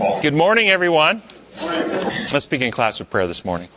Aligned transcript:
Good 0.00 0.32
morning, 0.32 0.70
everyone. 0.70 1.20
Let's 2.32 2.46
begin 2.46 2.70
class 2.70 2.98
with 2.98 3.10
prayer 3.10 3.26
this 3.26 3.44
morning. 3.44 3.68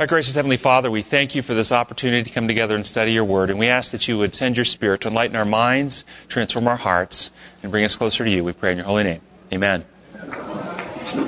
Our 0.00 0.08
gracious 0.08 0.34
Heavenly 0.34 0.56
Father, 0.56 0.90
we 0.90 1.02
thank 1.02 1.36
you 1.36 1.42
for 1.42 1.54
this 1.54 1.70
opportunity 1.70 2.24
to 2.24 2.30
come 2.34 2.48
together 2.48 2.74
and 2.74 2.84
study 2.84 3.12
your 3.12 3.24
word, 3.24 3.48
and 3.48 3.56
we 3.56 3.68
ask 3.68 3.92
that 3.92 4.08
you 4.08 4.18
would 4.18 4.34
send 4.34 4.56
your 4.56 4.64
Spirit 4.64 5.02
to 5.02 5.08
enlighten 5.08 5.36
our 5.36 5.44
minds, 5.44 6.04
transform 6.28 6.66
our 6.66 6.76
hearts, 6.76 7.30
and 7.62 7.70
bring 7.70 7.84
us 7.84 7.94
closer 7.94 8.24
to 8.24 8.30
you. 8.30 8.42
We 8.42 8.52
pray 8.52 8.72
in 8.72 8.78
your 8.78 8.86
holy 8.86 9.04
name. 9.04 9.20
Amen. 9.52 9.84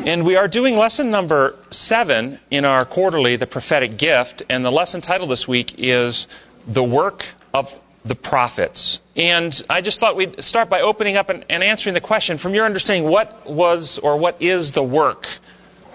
And 0.05 0.27
we 0.27 0.35
are 0.35 0.49
doing 0.49 0.77
lesson 0.77 1.13
number 1.13 1.55
seven 1.71 2.41
in 2.51 2.65
our 2.65 2.85
quarterly, 2.85 3.37
The 3.37 3.47
Prophetic 3.47 3.97
Gift, 3.97 4.43
and 4.49 4.65
the 4.65 4.73
lesson 4.73 5.03
title 5.03 5.29
this 5.29 5.47
week 5.47 5.73
is 5.79 6.27
The 6.67 6.83
Work 6.83 7.29
of 7.53 7.79
the 8.05 8.15
Prophets. 8.15 9.01
And 9.17 9.63
I 9.71 9.81
just 9.81 10.01
thought 10.01 10.17
we'd 10.17 10.43
start 10.43 10.69
by 10.69 10.81
opening 10.81 11.17
up 11.17 11.31
and, 11.31 11.45
and 11.49 11.63
answering 11.63 11.95
the 11.95 12.01
question 12.01 12.37
from 12.37 12.55
your 12.55 12.67
understanding 12.67 13.11
what 13.11 13.49
was 13.49 13.99
or 13.99 14.17
what 14.17 14.37
is 14.41 14.73
the 14.73 14.83
work 14.83 15.29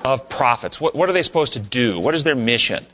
of 0.04 0.30
prophets? 0.30 0.80
What, 0.80 0.96
what 0.96 1.10
are 1.10 1.14
they 1.14 1.22
supposed 1.22 1.54
to 1.54 1.60
do? 1.60 2.00
What 2.00 2.16
is 2.16 2.24
their 2.24 2.36
mission? 2.36 2.86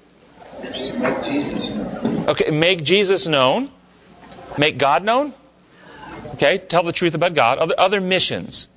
Make 0.63 1.23
Jesus 1.23 1.71
known. 1.71 2.29
Okay, 2.29 2.49
make 2.49 2.83
Jesus 2.83 3.27
known, 3.27 3.69
make 4.57 4.77
God 4.77 5.03
known. 5.03 5.33
Okay, 6.33 6.57
tell 6.57 6.83
the 6.83 6.91
truth 6.91 7.13
about 7.13 7.33
God. 7.33 7.59
Other, 7.59 7.75
other 7.77 8.01
missions. 8.01 8.67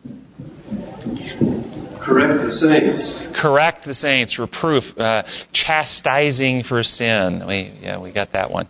Correct 1.98 2.42
the 2.42 2.50
saints. 2.50 3.26
Correct 3.32 3.84
the 3.84 3.94
saints, 3.94 4.38
reproof, 4.38 4.98
uh, 4.98 5.22
chastising 5.52 6.62
for 6.62 6.82
sin. 6.82 7.46
We, 7.46 7.72
yeah, 7.82 7.98
we 7.98 8.12
got 8.12 8.32
that 8.32 8.50
one. 8.50 8.68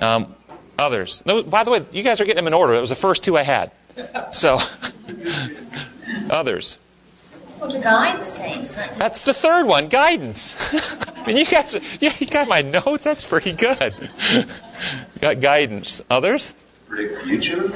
Um, 0.00 0.34
others. 0.82 1.22
No, 1.24 1.42
by 1.42 1.64
the 1.64 1.70
way, 1.70 1.84
you 1.92 2.02
guys 2.02 2.20
are 2.20 2.24
getting 2.24 2.36
them 2.36 2.46
in 2.46 2.54
order. 2.54 2.74
It 2.74 2.80
was 2.80 2.90
the 2.90 2.94
first 2.94 3.24
two 3.24 3.38
I 3.38 3.42
had. 3.42 3.70
So, 4.32 4.58
others. 6.30 6.78
Well, 7.60 7.70
to 7.70 7.78
guide 7.78 8.20
the 8.20 8.28
saints, 8.28 8.76
not 8.76 8.88
just 8.88 8.98
That's 8.98 9.24
the 9.24 9.34
third 9.34 9.66
one, 9.66 9.88
guidance. 9.88 10.56
I 11.16 11.24
mean, 11.26 11.36
you 11.36 11.46
guys, 11.46 11.78
yeah, 12.00 12.12
you 12.18 12.26
got 12.26 12.48
my 12.48 12.62
notes. 12.62 13.04
That's 13.04 13.24
pretty 13.24 13.52
good. 13.52 13.94
got 15.20 15.40
guidance. 15.40 16.02
Others? 16.10 16.54
Predict 16.88 17.22
future. 17.22 17.68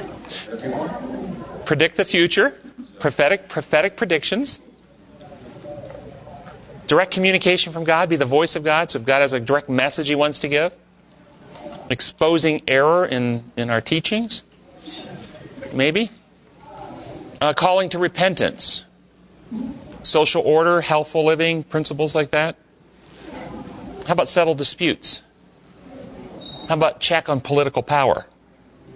Predict 1.65 1.95
the 1.95 2.05
future. 2.05 2.57
Prophetic, 2.99 3.47
prophetic 3.47 3.95
predictions. 3.95 4.59
Direct 6.87 7.13
communication 7.13 7.71
from 7.71 7.83
God. 7.83 8.09
Be 8.09 8.17
the 8.17 8.25
voice 8.25 8.55
of 8.55 8.63
God. 8.63 8.91
So 8.91 8.99
if 8.99 9.05
God 9.05 9.21
has 9.21 9.33
a 9.33 9.39
direct 9.39 9.69
message 9.69 10.09
He 10.09 10.15
wants 10.15 10.39
to 10.39 10.49
give. 10.49 10.73
Exposing 11.89 12.61
error 12.67 13.05
in, 13.05 13.51
in 13.55 13.69
our 13.69 13.81
teachings. 13.81 14.43
Maybe. 15.73 16.11
Uh, 17.39 17.53
calling 17.53 17.89
to 17.89 17.99
repentance. 17.99 18.83
Social 20.03 20.41
order, 20.41 20.81
healthful 20.81 21.25
living, 21.25 21.63
principles 21.63 22.15
like 22.15 22.31
that. 22.31 22.55
How 24.05 24.13
about 24.13 24.29
settle 24.29 24.55
disputes? 24.55 25.21
How 26.67 26.75
about 26.75 26.99
check 26.99 27.29
on 27.29 27.41
political 27.41 27.83
power? 27.83 28.25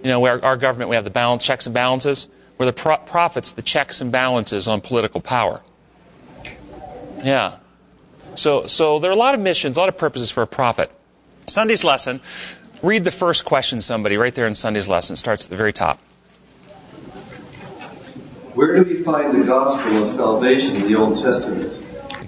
You 0.02 0.08
know, 0.08 0.20
where 0.20 0.44
our 0.44 0.56
government, 0.56 0.90
we 0.90 0.96
have 0.96 1.04
the 1.04 1.10
balance, 1.10 1.44
checks 1.44 1.66
and 1.66 1.74
balances. 1.74 2.28
Where 2.56 2.66
the 2.66 2.72
pro- 2.72 2.98
prophets, 2.98 3.52
the 3.52 3.62
checks 3.62 4.00
and 4.00 4.12
balances 4.12 4.68
on 4.68 4.80
political 4.80 5.20
power. 5.20 5.62
Yeah. 7.24 7.56
So, 8.34 8.66
so 8.66 8.98
there 8.98 9.10
are 9.10 9.14
a 9.14 9.16
lot 9.16 9.34
of 9.34 9.40
missions, 9.40 9.76
a 9.76 9.80
lot 9.80 9.88
of 9.88 9.98
purposes 9.98 10.30
for 10.30 10.42
a 10.42 10.46
prophet. 10.46 10.90
Sunday's 11.46 11.84
lesson, 11.84 12.20
read 12.82 13.04
the 13.04 13.10
first 13.10 13.44
question, 13.44 13.80
somebody, 13.80 14.16
right 14.16 14.34
there 14.34 14.46
in 14.46 14.54
Sunday's 14.54 14.88
lesson. 14.88 15.14
It 15.14 15.16
starts 15.16 15.44
at 15.44 15.50
the 15.50 15.56
very 15.56 15.72
top. 15.72 15.98
Where 18.54 18.74
do 18.76 18.82
we 18.82 19.02
find 19.02 19.32
the 19.32 19.46
gospel 19.46 20.02
of 20.02 20.08
salvation 20.10 20.76
in 20.76 20.86
the 20.86 20.94
Old 20.94 21.16
Testament? 21.16 21.72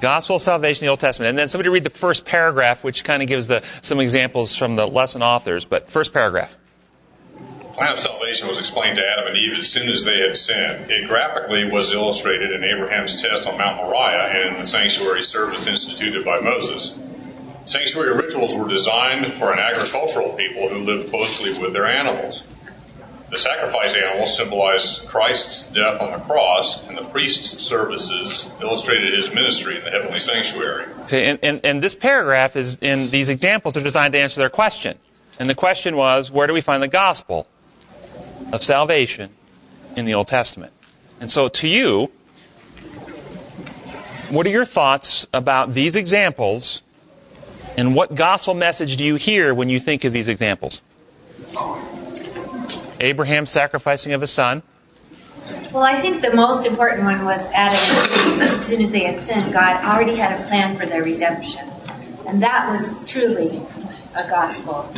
Gospel 0.01 0.37
of 0.37 0.43
salvation 0.43 0.85
in 0.85 0.87
the 0.87 0.91
Old 0.91 1.01
Testament. 1.01 1.29
And 1.29 1.39
then 1.39 1.49
somebody 1.49 1.69
read 1.69 1.85
the 1.85 1.91
first 1.91 2.25
paragraph, 2.25 2.83
which 2.83 3.05
kind 3.05 3.23
of 3.23 3.29
gives 3.29 3.47
the, 3.47 3.63
some 3.83 4.01
examples 4.01 4.57
from 4.57 4.77
the 4.77 4.87
lesson 4.87 5.23
authors. 5.23 5.67
But 5.67 5.91
first 5.91 6.13
paragraph. 6.13 6.57
The 7.59 7.65
plan 7.79 7.93
of 7.93 8.01
salvation 8.01 8.49
was 8.49 8.59
explained 8.59 8.97
to 8.97 9.03
Adam 9.07 9.29
and 9.29 9.37
Eve 9.37 9.59
as 9.59 9.69
soon 9.69 9.89
as 9.89 10.05
they 10.05 10.21
had 10.21 10.37
sinned. 10.37 10.91
It 10.91 11.09
graphically 11.09 11.71
was 11.71 11.93
illustrated 11.93 12.53
in 12.53 12.65
Abraham's 12.65 13.21
test 13.21 13.47
on 13.47 13.59
Mount 13.59 13.79
Moriah 13.79 14.29
and 14.29 14.55
in 14.55 14.61
the 14.61 14.67
sanctuary 14.67 15.23
service 15.23 15.67
instituted 15.67 16.25
by 16.25 16.41
Moses. 16.41 16.97
Sanctuary 17.65 18.15
rituals 18.15 18.55
were 18.55 18.69
designed 18.69 19.33
for 19.35 19.53
an 19.53 19.59
agricultural 19.59 20.35
people 20.35 20.69
who 20.69 20.85
lived 20.85 21.11
closely 21.11 21.59
with 21.59 21.73
their 21.73 21.87
animals. 21.87 22.49
The 23.31 23.39
sacrifice 23.39 23.97
animals 23.97 24.37
symbolized 24.37 25.07
Christ's 25.07 25.65
death 25.73 26.01
on 26.01 26.13
the 26.13 26.19
cross, 26.19 26.87
and 26.87 26.97
the 26.97 27.05
priest's 27.05 27.65
services 27.65 28.49
illustrated 28.61 29.15
his 29.15 29.33
ministry 29.33 29.79
in 29.79 29.85
the 29.85 29.91
heavenly 29.91 30.21
sanctuary. 30.21 30.87
See, 31.07 31.25
and, 31.25 31.39
and, 31.43 31.61
and 31.65 31.83
this 31.83 31.95
paragraph 31.95 32.55
is, 32.55 32.79
in 32.81 33.11
these 33.11 33.31
examples 33.31 33.77
are 33.77 33.83
designed 33.83 34.13
to 34.13 34.21
answer 34.21 34.41
their 34.41 34.51
question. 34.51 34.99
And 35.41 35.51
the 35.51 35.55
question 35.55 35.97
was, 35.97 36.31
where 36.31 36.47
do 36.47 36.53
we 36.53 36.61
find 36.61 36.83
the 36.83 36.89
gospel 36.89 37.47
of 38.53 38.63
salvation 38.63 39.31
in 39.97 40.05
the 40.05 40.15
Old 40.15 40.29
Testament? 40.29 40.73
And 41.21 41.31
so 41.31 41.49
to 41.49 41.67
you, 41.67 42.13
what 44.31 44.47
are 44.47 44.51
your 44.51 44.65
thoughts 44.65 45.27
about 45.33 45.75
these 45.75 45.97
examples 45.97 46.83
and 47.77 47.95
what 47.95 48.15
gospel 48.15 48.55
message 48.55 48.97
do 48.97 49.05
you 49.05 49.17
hear 49.17 49.55
when 49.55 49.69
you 49.69 49.79
think 49.79 50.05
of 50.05 50.13
these 50.13 50.29
examples? 50.29 50.83
Abraham 53.01 53.47
sacrificing 53.47 54.13
of 54.13 54.21
his 54.21 54.31
son. 54.31 54.63
Well, 55.73 55.83
I 55.83 56.01
think 56.01 56.23
the 56.23 56.35
most 56.35 56.67
important 56.67 57.03
one 57.03 57.25
was 57.25 57.45
Adam 57.53 57.77
and 57.77 58.33
Eve. 58.35 58.43
As 58.43 58.65
soon 58.65 58.81
as 58.81 58.93
they 58.93 59.05
had 59.05 59.19
sinned, 59.21 59.53
God 59.53 59.85
already 59.85 60.15
had 60.15 60.41
a 60.41 60.45
plan 60.47 60.77
for 60.77 60.87
their 60.87 61.03
redemption. 61.03 61.69
And 62.27 62.43
that 62.43 62.71
was 62.71 63.05
truly 63.05 63.61
a 64.17 64.29
gospel. 64.29 64.89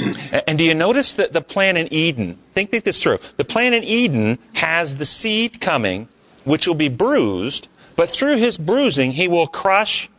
And 0.47 0.59
do 0.59 0.65
you 0.65 0.75
notice 0.75 1.15
that 1.15 1.33
the 1.33 1.41
plan 1.41 1.77
in 1.77 1.93
Eden? 1.93 2.39
Think, 2.53 2.71
think 2.71 2.85
this 2.85 3.03
through. 3.03 3.19
The 3.39 3.45
plan 3.45 3.73
in 3.73 3.83
Eden 3.85 4.39
has 4.53 4.99
the 4.99 5.07
seed 5.07 5.61
coming, 5.61 6.09
which 6.45 6.67
will 6.67 6.75
be 6.75 6.89
bruised, 6.89 7.69
but 7.97 8.11
through 8.11 8.37
his 8.37 8.59
bruising, 8.59 9.13
he 9.13 9.27
will 9.29 9.47
crush 9.47 10.11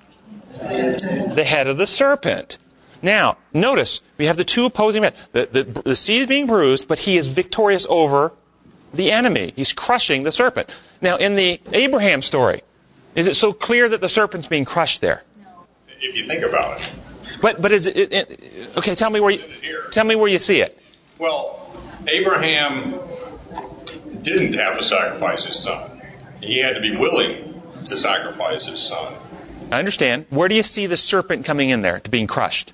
the 0.59 1.43
head 1.45 1.67
of 1.67 1.77
the 1.77 1.87
serpent. 1.87 2.57
Now, 3.01 3.37
notice 3.53 4.01
we 4.17 4.25
have 4.25 4.37
the 4.37 4.43
two 4.43 4.65
opposing 4.65 5.03
men. 5.03 5.13
The, 5.31 5.45
the, 5.51 5.63
the 5.63 5.95
seed 5.95 6.21
is 6.21 6.27
being 6.27 6.47
bruised, 6.47 6.87
but 6.87 6.99
he 6.99 7.17
is 7.17 7.27
victorious 7.27 7.85
over 7.89 8.33
the 8.93 9.11
enemy. 9.11 9.53
He's 9.55 9.73
crushing 9.73 10.23
the 10.23 10.31
serpent. 10.31 10.69
Now, 11.01 11.17
in 11.17 11.35
the 11.35 11.59
Abraham 11.73 12.21
story, 12.21 12.61
is 13.15 13.27
it 13.27 13.35
so 13.35 13.51
clear 13.51 13.87
that 13.89 14.01
the 14.01 14.09
serpent's 14.09 14.47
being 14.47 14.65
crushed 14.65 15.01
there? 15.01 15.23
If 15.99 16.15
you 16.15 16.25
think 16.25 16.43
about 16.43 16.79
it. 16.79 16.93
But 17.41 17.61
but 17.61 17.71
is 17.71 17.87
it, 17.87 18.11
it, 18.11 18.13
it 18.13 18.77
okay? 18.77 18.95
Tell 18.95 19.09
me 19.09 19.19
where 19.19 19.31
you 19.31 19.43
tell 19.91 20.05
me 20.05 20.15
where 20.15 20.27
you 20.27 20.39
see 20.39 20.61
it. 20.61 20.77
Well, 21.19 21.69
Abraham 22.07 22.99
didn't 24.21 24.53
have 24.53 24.77
to 24.77 24.83
sacrifice 24.83 25.45
his 25.45 25.59
son. 25.59 26.01
He 26.41 26.59
had 26.59 26.73
to 26.73 26.81
be 26.81 26.95
willing 26.95 27.61
to 27.85 27.97
sacrifice 27.97 28.65
his 28.65 28.81
son. 28.81 29.13
I 29.71 29.79
understand. 29.79 30.25
Where 30.29 30.47
do 30.47 30.55
you 30.55 30.63
see 30.63 30.85
the 30.87 30.97
serpent 30.97 31.45
coming 31.45 31.69
in 31.69 31.81
there 31.81 31.99
to 31.99 32.09
being 32.09 32.27
crushed? 32.27 32.73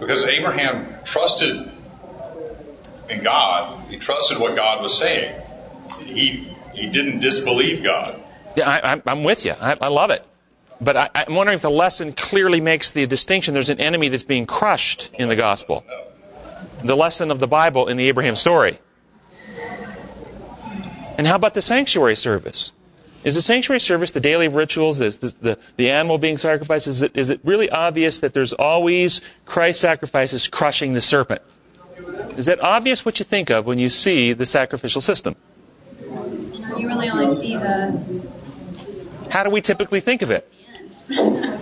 Because 0.00 0.24
Abraham 0.24 0.94
trusted 1.04 1.70
in 3.08 3.22
God, 3.22 3.84
he 3.88 3.96
trusted 3.96 4.38
what 4.38 4.54
God 4.56 4.82
was 4.82 4.96
saying. 4.96 5.34
He, 6.00 6.46
he 6.74 6.88
didn't 6.88 7.20
disbelieve 7.20 7.82
God. 7.82 8.22
Yeah, 8.56 8.68
I, 8.68 8.78
I'm- 8.90 9.02
I'm 9.06 9.24
with 9.24 9.44
you. 9.44 9.54
I, 9.60 9.76
I 9.80 9.88
love 9.88 10.10
it. 10.10 10.24
But 10.80 10.96
I, 10.96 11.10
I'm 11.14 11.34
wondering 11.34 11.56
if 11.56 11.62
the 11.62 11.70
lesson 11.70 12.12
clearly 12.12 12.60
makes 12.60 12.90
the 12.92 13.06
distinction. 13.06 13.52
There's 13.54 13.70
an 13.70 13.80
enemy 13.80 14.08
that's 14.08 14.22
being 14.22 14.46
crushed 14.46 15.10
in 15.18 15.28
the 15.28 15.34
gospel. 15.36 15.84
The 16.84 16.96
lesson 16.96 17.30
of 17.32 17.40
the 17.40 17.48
Bible 17.48 17.88
in 17.88 17.96
the 17.96 18.06
Abraham 18.08 18.36
story. 18.36 18.78
And 21.18 21.26
how 21.26 21.34
about 21.34 21.54
the 21.54 21.60
sanctuary 21.62 22.14
service? 22.14 22.72
Is 23.28 23.34
the 23.34 23.42
sanctuary 23.42 23.78
service, 23.78 24.10
the 24.10 24.20
daily 24.20 24.48
rituals, 24.48 24.96
the, 24.96 25.10
the, 25.10 25.34
the, 25.42 25.58
the 25.76 25.90
animal 25.90 26.16
being 26.16 26.38
sacrificed, 26.38 26.86
is 26.86 27.02
it, 27.02 27.14
is 27.14 27.28
it 27.28 27.40
really 27.44 27.68
obvious 27.68 28.20
that 28.20 28.32
there's 28.32 28.54
always 28.54 29.20
Christ 29.44 29.80
sacrifices 29.82 30.48
crushing 30.48 30.94
the 30.94 31.02
serpent? 31.02 31.42
Is 32.38 32.46
that 32.46 32.58
obvious 32.60 33.04
what 33.04 33.18
you 33.18 33.26
think 33.26 33.50
of 33.50 33.66
when 33.66 33.76
you 33.76 33.90
see 33.90 34.32
the 34.32 34.46
sacrificial 34.46 35.02
system? 35.02 35.36
You 36.78 36.88
really 36.88 37.10
only 37.10 37.28
see 37.28 37.54
the 37.54 38.00
How 39.30 39.44
do 39.44 39.50
we 39.50 39.60
typically 39.60 40.00
think 40.00 40.22
of 40.22 40.30
it? 40.30 40.50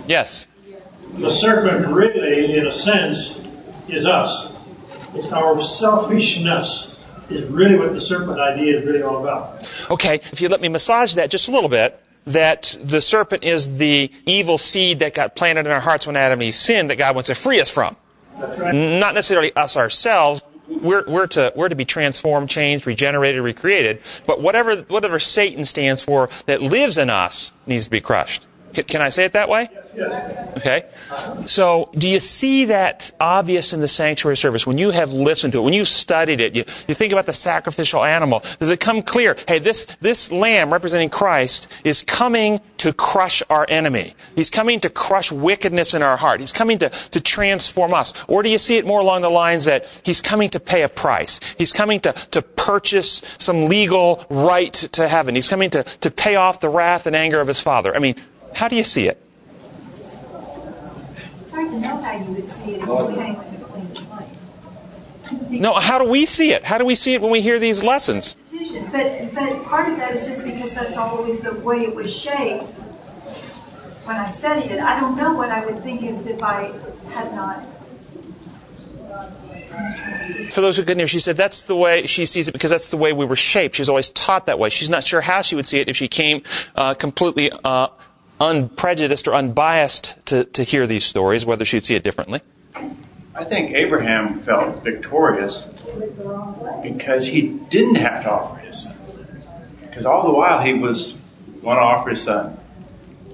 Yes. 0.07 0.47
The 1.17 1.31
serpent 1.31 1.85
really, 1.87 2.57
in 2.57 2.65
a 2.65 2.71
sense, 2.71 3.37
is 3.89 4.05
us. 4.05 4.53
It's 5.13 5.33
our 5.33 5.61
selfishness 5.61 6.96
is 7.29 7.43
really 7.49 7.77
what 7.77 7.93
the 7.93 8.01
serpent 8.01 8.39
idea 8.39 8.79
is 8.79 8.85
really 8.85 9.01
all 9.01 9.21
about. 9.21 9.69
Okay, 9.89 10.15
if 10.15 10.41
you 10.41 10.49
let 10.49 10.61
me 10.61 10.69
massage 10.69 11.15
that 11.15 11.29
just 11.29 11.47
a 11.47 11.51
little 11.51 11.69
bit, 11.69 11.99
that 12.25 12.77
the 12.83 13.01
serpent 13.01 13.43
is 13.43 13.77
the 13.77 14.11
evil 14.25 14.57
seed 14.57 14.99
that 14.99 15.13
got 15.13 15.35
planted 15.35 15.65
in 15.65 15.71
our 15.71 15.79
hearts 15.79 16.05
when 16.05 16.15
Adam 16.15 16.39
and 16.39 16.43
Eve 16.43 16.55
sinned 16.55 16.89
that 16.89 16.97
God 16.97 17.15
wants 17.15 17.27
to 17.29 17.35
free 17.35 17.59
us 17.61 17.69
from. 17.69 17.95
N- 18.65 18.99
Not 18.99 19.15
necessarily 19.15 19.55
us 19.55 19.77
ourselves, 19.77 20.41
we're, 20.67 21.05
we're, 21.07 21.27
to, 21.27 21.53
we're 21.55 21.69
to 21.69 21.75
be 21.75 21.85
transformed, 21.85 22.49
changed, 22.49 22.85
regenerated, 22.85 23.41
recreated. 23.41 24.01
But 24.25 24.41
whatever, 24.41 24.75
whatever 24.83 25.19
Satan 25.19 25.63
stands 25.63 26.01
for 26.01 26.29
that 26.45 26.61
lives 26.61 26.97
in 26.97 27.09
us 27.09 27.53
needs 27.65 27.85
to 27.85 27.91
be 27.91 28.01
crushed. 28.01 28.45
Can, 28.73 28.83
can 28.83 29.01
I 29.01 29.09
say 29.09 29.23
it 29.23 29.33
that 29.33 29.47
way? 29.47 29.69
Okay. 29.97 30.85
So, 31.45 31.89
do 31.97 32.09
you 32.09 32.19
see 32.19 32.65
that 32.65 33.11
obvious 33.19 33.73
in 33.73 33.79
the 33.79 33.87
sanctuary 33.87 34.37
service 34.37 34.67
when 34.67 34.77
you 34.77 34.91
have 34.91 35.11
listened 35.11 35.53
to 35.53 35.59
it, 35.59 35.61
when 35.63 35.73
you've 35.73 35.87
studied 35.87 36.39
it, 36.39 36.55
you, 36.55 36.63
you 36.87 36.95
think 36.95 37.13
about 37.13 37.25
the 37.25 37.33
sacrificial 37.33 38.03
animal? 38.03 38.43
Does 38.59 38.69
it 38.69 38.79
come 38.79 39.01
clear? 39.01 39.35
Hey, 39.47 39.59
this, 39.59 39.85
this 40.01 40.31
lamb 40.31 40.71
representing 40.71 41.09
Christ 41.09 41.67
is 41.83 42.03
coming 42.03 42.61
to 42.77 42.93
crush 42.93 43.41
our 43.49 43.65
enemy. 43.69 44.13
He's 44.35 44.49
coming 44.49 44.79
to 44.81 44.89
crush 44.89 45.31
wickedness 45.31 45.93
in 45.93 46.01
our 46.01 46.17
heart. 46.17 46.39
He's 46.39 46.53
coming 46.53 46.77
to, 46.79 46.89
to 46.89 47.21
transform 47.21 47.93
us. 47.93 48.13
Or 48.27 48.43
do 48.43 48.49
you 48.49 48.57
see 48.57 48.77
it 48.77 48.85
more 48.85 48.99
along 48.99 49.21
the 49.21 49.29
lines 49.29 49.65
that 49.65 50.01
he's 50.03 50.21
coming 50.21 50.49
to 50.51 50.59
pay 50.59 50.83
a 50.83 50.89
price? 50.89 51.39
He's 51.57 51.73
coming 51.73 51.99
to, 52.01 52.13
to 52.13 52.41
purchase 52.41 53.21
some 53.37 53.65
legal 53.65 54.25
right 54.29 54.73
to 54.73 55.07
heaven. 55.07 55.33
He's 55.35 55.49
coming 55.49 55.69
to, 55.71 55.83
to 55.83 56.11
pay 56.11 56.35
off 56.35 56.59
the 56.59 56.69
wrath 56.69 57.07
and 57.07 57.15
anger 57.15 57.41
of 57.41 57.47
his 57.47 57.61
father. 57.61 57.95
I 57.95 57.99
mean, 57.99 58.15
how 58.53 58.67
do 58.67 58.75
you 58.75 58.83
see 58.83 59.07
it? 59.07 59.21
It's 61.57 61.71
hard 61.71 61.81
to 61.81 61.87
know 61.87 62.01
how 62.03 62.23
you 62.23 62.31
would 62.33 62.47
see 62.47 62.75
it 62.75 62.81
if 62.81 62.87
you 62.87 63.15
came 63.15 63.35
with 63.35 63.61
a 63.61 63.65
clean 63.65 63.95
slate. 63.95 65.59
No, 65.59 65.73
how 65.73 65.97
do 65.97 66.07
we 66.07 66.27
see 66.27 66.51
it? 66.51 66.63
How 66.63 66.77
do 66.77 66.85
we 66.85 66.93
see 66.93 67.15
it 67.15 67.21
when 67.21 67.31
we 67.31 67.41
hear 67.41 67.57
these 67.57 67.81
lessons? 67.81 68.35
But, 68.91 69.33
but 69.33 69.63
part 69.65 69.89
of 69.89 69.97
that 69.97 70.15
is 70.15 70.27
just 70.27 70.43
because 70.43 70.75
that's 70.75 70.95
always 70.95 71.39
the 71.39 71.59
way 71.61 71.77
it 71.77 71.95
was 71.95 72.13
shaped 72.13 72.75
when 74.05 74.17
I 74.17 74.29
studied 74.29 74.71
it. 74.71 74.79
I 74.79 74.99
don't 74.99 75.17
know 75.17 75.33
what 75.33 75.49
I 75.49 75.65
would 75.65 75.81
think 75.81 76.03
as 76.03 76.27
if 76.27 76.43
I 76.43 76.71
had 77.09 77.33
not. 77.33 77.65
For 80.51 80.61
those 80.61 80.77
who 80.77 80.83
couldn't 80.83 80.99
hear, 80.99 81.07
she 81.07 81.19
said 81.19 81.37
that's 81.37 81.63
the 81.63 81.75
way 81.75 82.05
she 82.05 82.27
sees 82.27 82.47
it 82.47 82.51
because 82.51 82.69
that's 82.69 82.89
the 82.89 82.97
way 82.97 83.13
we 83.13 83.25
were 83.25 83.35
shaped. 83.35 83.75
She's 83.75 83.89
always 83.89 84.11
taught 84.11 84.45
that 84.45 84.59
way. 84.59 84.69
She's 84.69 84.89
not 84.89 85.05
sure 85.05 85.21
how 85.21 85.41
she 85.41 85.55
would 85.55 85.65
see 85.65 85.79
it 85.79 85.89
if 85.89 85.97
she 85.97 86.07
came 86.07 86.43
uh, 86.75 86.93
completely 86.93 87.51
uh, 87.63 87.87
unprejudiced 88.39 89.27
or 89.27 89.35
unbiased 89.35 90.15
to, 90.27 90.45
to 90.45 90.63
hear 90.63 90.87
these 90.87 91.03
stories, 91.03 91.45
whether 91.45 91.65
she'd 91.65 91.83
see 91.83 91.95
it 91.95 92.03
differently. 92.03 92.41
I 93.35 93.43
think 93.43 93.71
Abraham 93.71 94.39
felt 94.39 94.83
victorious 94.83 95.69
because 96.81 97.27
he 97.27 97.43
didn't 97.69 97.95
have 97.95 98.23
to 98.23 98.31
offer 98.31 98.57
his 98.59 98.83
son. 98.83 98.97
Because 99.81 100.05
all 100.05 100.23
the 100.23 100.33
while 100.33 100.61
he 100.61 100.73
was 100.73 101.13
going 101.61 101.77
to 101.77 101.83
offer 101.83 102.11
his 102.11 102.23
son, 102.23 102.57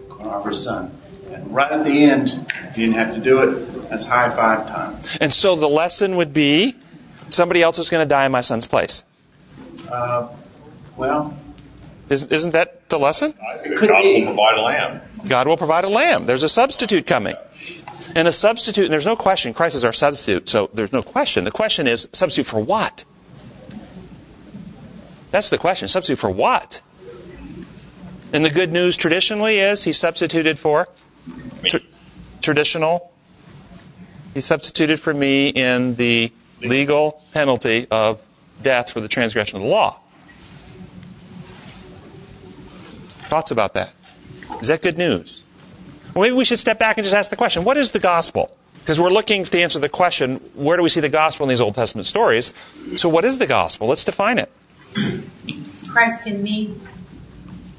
going 0.10 0.26
to 0.26 0.30
offer 0.30 0.50
his 0.50 0.64
son. 0.64 0.98
And 1.32 1.54
right 1.54 1.72
at 1.72 1.84
the 1.84 2.04
end, 2.04 2.30
he 2.76 2.82
didn't 2.82 2.96
have 2.96 3.16
to 3.16 3.22
do 3.22 3.40
it. 3.40 3.90
That's 3.90 4.06
high 4.06 4.30
five 4.30 4.68
time. 4.68 4.98
And 5.20 5.34
so 5.34 5.56
the 5.56 5.70
lesson 5.70 6.16
would 6.16 6.34
be 6.34 6.76
somebody 7.30 7.62
else 7.62 7.80
is 7.80 7.90
going 7.90 8.04
to 8.04 8.10
die 8.10 8.26
in 8.26 8.32
my 8.32 8.42
son's 8.42 8.66
place. 8.66 9.04
Uh, 9.90 10.30
well, 10.96 11.38
Isn't, 12.10 12.32
isn't 12.32 12.52
that 12.52 12.90
the 12.90 13.00
lesson? 13.00 13.34
I 13.50 13.58
think 13.58 13.78
Could 13.78 13.90
God 13.90 14.02
be. 14.02 14.20
will 14.20 14.34
provide 14.34 14.58
a 14.58 14.62
lamb. 14.62 15.02
God 15.28 15.48
will 15.48 15.58
provide 15.58 15.84
a 15.86 15.90
lamb. 15.90 16.26
There's 16.26 16.44
a 16.44 16.50
substitute 16.50 17.08
coming. 17.08 17.36
And 18.16 18.28
a 18.28 18.32
substitute, 18.32 18.84
and 18.84 18.92
there's 18.94 19.06
no 19.06 19.16
question, 19.16 19.54
Christ 19.54 19.76
is 19.76 19.86
our 19.86 19.94
substitute, 19.94 20.50
so 20.50 20.70
there's 20.74 20.92
no 20.92 21.02
question. 21.02 21.46
The 21.46 21.52
question 21.52 21.88
is, 21.88 22.08
substitute 22.12 22.46
for 22.48 22.60
what? 22.60 23.06
That's 25.32 25.50
the 25.50 25.58
question. 25.58 25.88
Substitute 25.88 26.20
for 26.20 26.30
what? 26.30 26.82
And 28.34 28.44
the 28.44 28.50
good 28.50 28.72
news 28.72 28.98
traditionally 28.98 29.60
is 29.60 29.84
he 29.84 29.94
substituted 29.94 30.60
for 30.60 30.90
tr- 31.66 31.78
traditional. 32.42 33.12
He 34.34 34.42
substituted 34.42 35.00
for 35.00 35.14
me 35.14 35.50
in 35.50 35.96
the 35.96 36.32
legal 36.62 37.22
penalty 37.34 37.88
of 37.90 38.22
death 38.62 38.92
for 38.92 39.02
the 39.02 39.08
transgression 39.08 39.58
of 39.58 39.64
the 39.64 39.70
law. 39.70 40.00
Thoughts 43.33 43.50
about 43.50 43.74
that? 43.74 43.94
Is 44.62 44.68
that 44.68 44.83
good 44.83 44.95
news? 44.95 45.41
Well, 46.13 46.21
maybe 46.21 46.35
we 46.35 46.45
should 46.45 46.59
step 46.59 46.77
back 46.77 47.00
and 47.00 47.03
just 47.03 47.15
ask 47.15 47.31
the 47.31 47.35
question 47.35 47.63
what 47.63 47.77
is 47.77 47.89
the 47.89 47.97
gospel? 47.97 48.56
Because 48.77 49.00
we're 49.00 49.09
looking 49.09 49.44
to 49.44 49.59
answer 49.59 49.80
the 49.80 49.89
question 49.89 50.35
where 50.53 50.77
do 50.77 50.83
we 50.83 50.89
see 50.89 51.00
the 51.00 51.09
gospel 51.09 51.45
in 51.45 51.50
these 51.50 51.59
Old 51.59 51.74
Testament 51.74 52.06
stories? 52.06 52.53
So, 52.95 53.09
what 53.09 53.25
is 53.25 53.39
the 53.39 53.47
gospel? 53.47 53.88
Let's 53.88 54.03
define 54.03 54.38
it. 54.38 54.51
It's 55.47 55.81
Christ 55.81 56.27
in 56.27 56.44
me. 56.44 56.75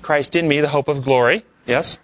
Christ 0.03 0.35
in 0.35 0.49
me, 0.49 0.61
the 0.61 0.71
hope 0.71 0.89
of 0.89 1.05
glory. 1.05 1.45
Yes? 1.67 2.01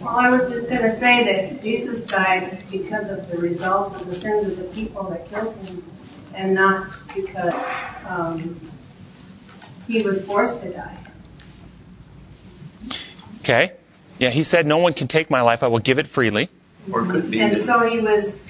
Well, 0.00 0.16
I 0.16 0.30
was 0.30 0.48
just 0.50 0.70
going 0.70 0.80
to 0.80 0.90
say 0.90 1.24
that 1.24 1.62
Jesus 1.62 2.00
died 2.06 2.62
because 2.70 3.10
of 3.10 3.28
the 3.30 3.36
results 3.36 4.00
of 4.00 4.06
the 4.06 4.14
sins 4.14 4.46
of 4.46 4.56
the 4.56 4.64
people 4.74 5.02
that 5.10 5.28
killed 5.28 5.54
him, 5.56 5.84
and 6.34 6.54
not 6.54 6.88
because 7.14 7.52
um, 8.06 8.58
he 9.86 10.00
was 10.00 10.24
forced 10.24 10.60
to 10.60 10.72
die. 10.72 10.96
Okay. 13.40 13.72
Yeah, 14.18 14.30
he 14.30 14.42
said, 14.42 14.66
No 14.66 14.78
one 14.78 14.94
can 14.94 15.08
take 15.08 15.30
my 15.30 15.40
life, 15.40 15.62
I 15.62 15.68
will 15.68 15.78
give 15.78 15.98
it 15.98 16.06
freely. 16.06 16.48
or 16.92 17.04
could 17.06 17.30
be 17.30 17.40
And 17.40 17.54
that 17.54 17.60
so 17.60 17.88
he 17.88 18.00
was 18.00 18.40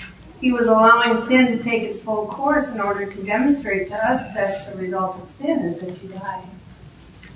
he 0.40 0.52
was 0.52 0.66
allowing 0.66 1.16
sin 1.26 1.46
to 1.48 1.62
take 1.62 1.82
its 1.82 1.98
full 1.98 2.26
course 2.26 2.68
in 2.68 2.80
order 2.80 3.06
to 3.06 3.22
demonstrate 3.24 3.88
to 3.88 3.96
us 3.96 4.34
that 4.34 4.70
the 4.72 4.78
result 4.78 5.20
of 5.20 5.28
sin 5.28 5.58
is 5.60 5.80
that 5.80 6.02
you 6.02 6.10
die. 6.10 6.44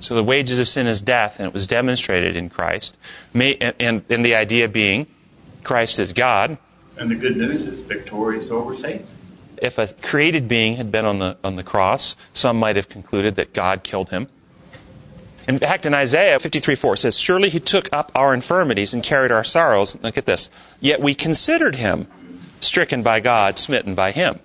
So, 0.01 0.15
the 0.15 0.25
wages 0.25 0.59
of 0.59 0.67
sin 0.67 0.87
is 0.89 1.01
death, 1.01 1.39
and 1.39 1.47
it 1.47 1.55
was 1.55 1.67
demonstrated 1.67 2.35
in 2.35 2.49
Christ. 2.49 2.97
May, 3.33 3.57
and, 3.57 4.03
and 4.09 4.25
the 4.25 4.35
idea 4.35 4.69
being, 4.69 5.07
Christ 5.63 5.99
is 6.01 6.13
God. 6.13 6.59
And 6.97 7.09
the 7.09 7.15
good 7.15 7.37
news 7.37 7.63
is 7.63 7.79
victorious 7.81 8.51
over 8.51 8.77
Satan. 8.77 9.07
If 9.59 9.79
a 9.79 9.87
created 9.87 10.49
being 10.49 10.75
had 10.75 10.91
been 10.91 11.05
on 11.05 11.21
the, 11.21 11.37
on 11.45 11.55
the 11.55 11.63
cross, 11.63 12.17
some 12.35 12.59
might 12.59 12.75
have 12.75 12.89
concluded 12.89 13.37
that 13.37 13.53
God 13.53 13.85
killed 13.85 14.11
him. 14.11 14.29
In 15.49 15.59
fact, 15.59 15.87
in 15.87 15.95
Isaiah 15.95 16.39
53 16.39 16.75
4, 16.75 16.95
it 16.95 16.99
says, 16.99 17.19
Surely 17.19 17.49
he 17.49 17.61
took 17.61 17.89
up 17.93 18.13
our 18.15 18.33
infirmities 18.33 18.95
and 18.95 19.03
carried 19.03 19.33
our 19.33 19.45
sorrows. 19.45 19.97
Look 20.03 20.17
at 20.17 20.27
this. 20.27 20.49
Yet 20.81 21.01
we 21.01 21.15
considered 21.15 21.77
him 21.77 22.07
stricken 22.61 23.03
by 23.03 23.21
God, 23.21 23.59
smitten 23.59 23.95
by 23.95 24.13
him. 24.13 24.39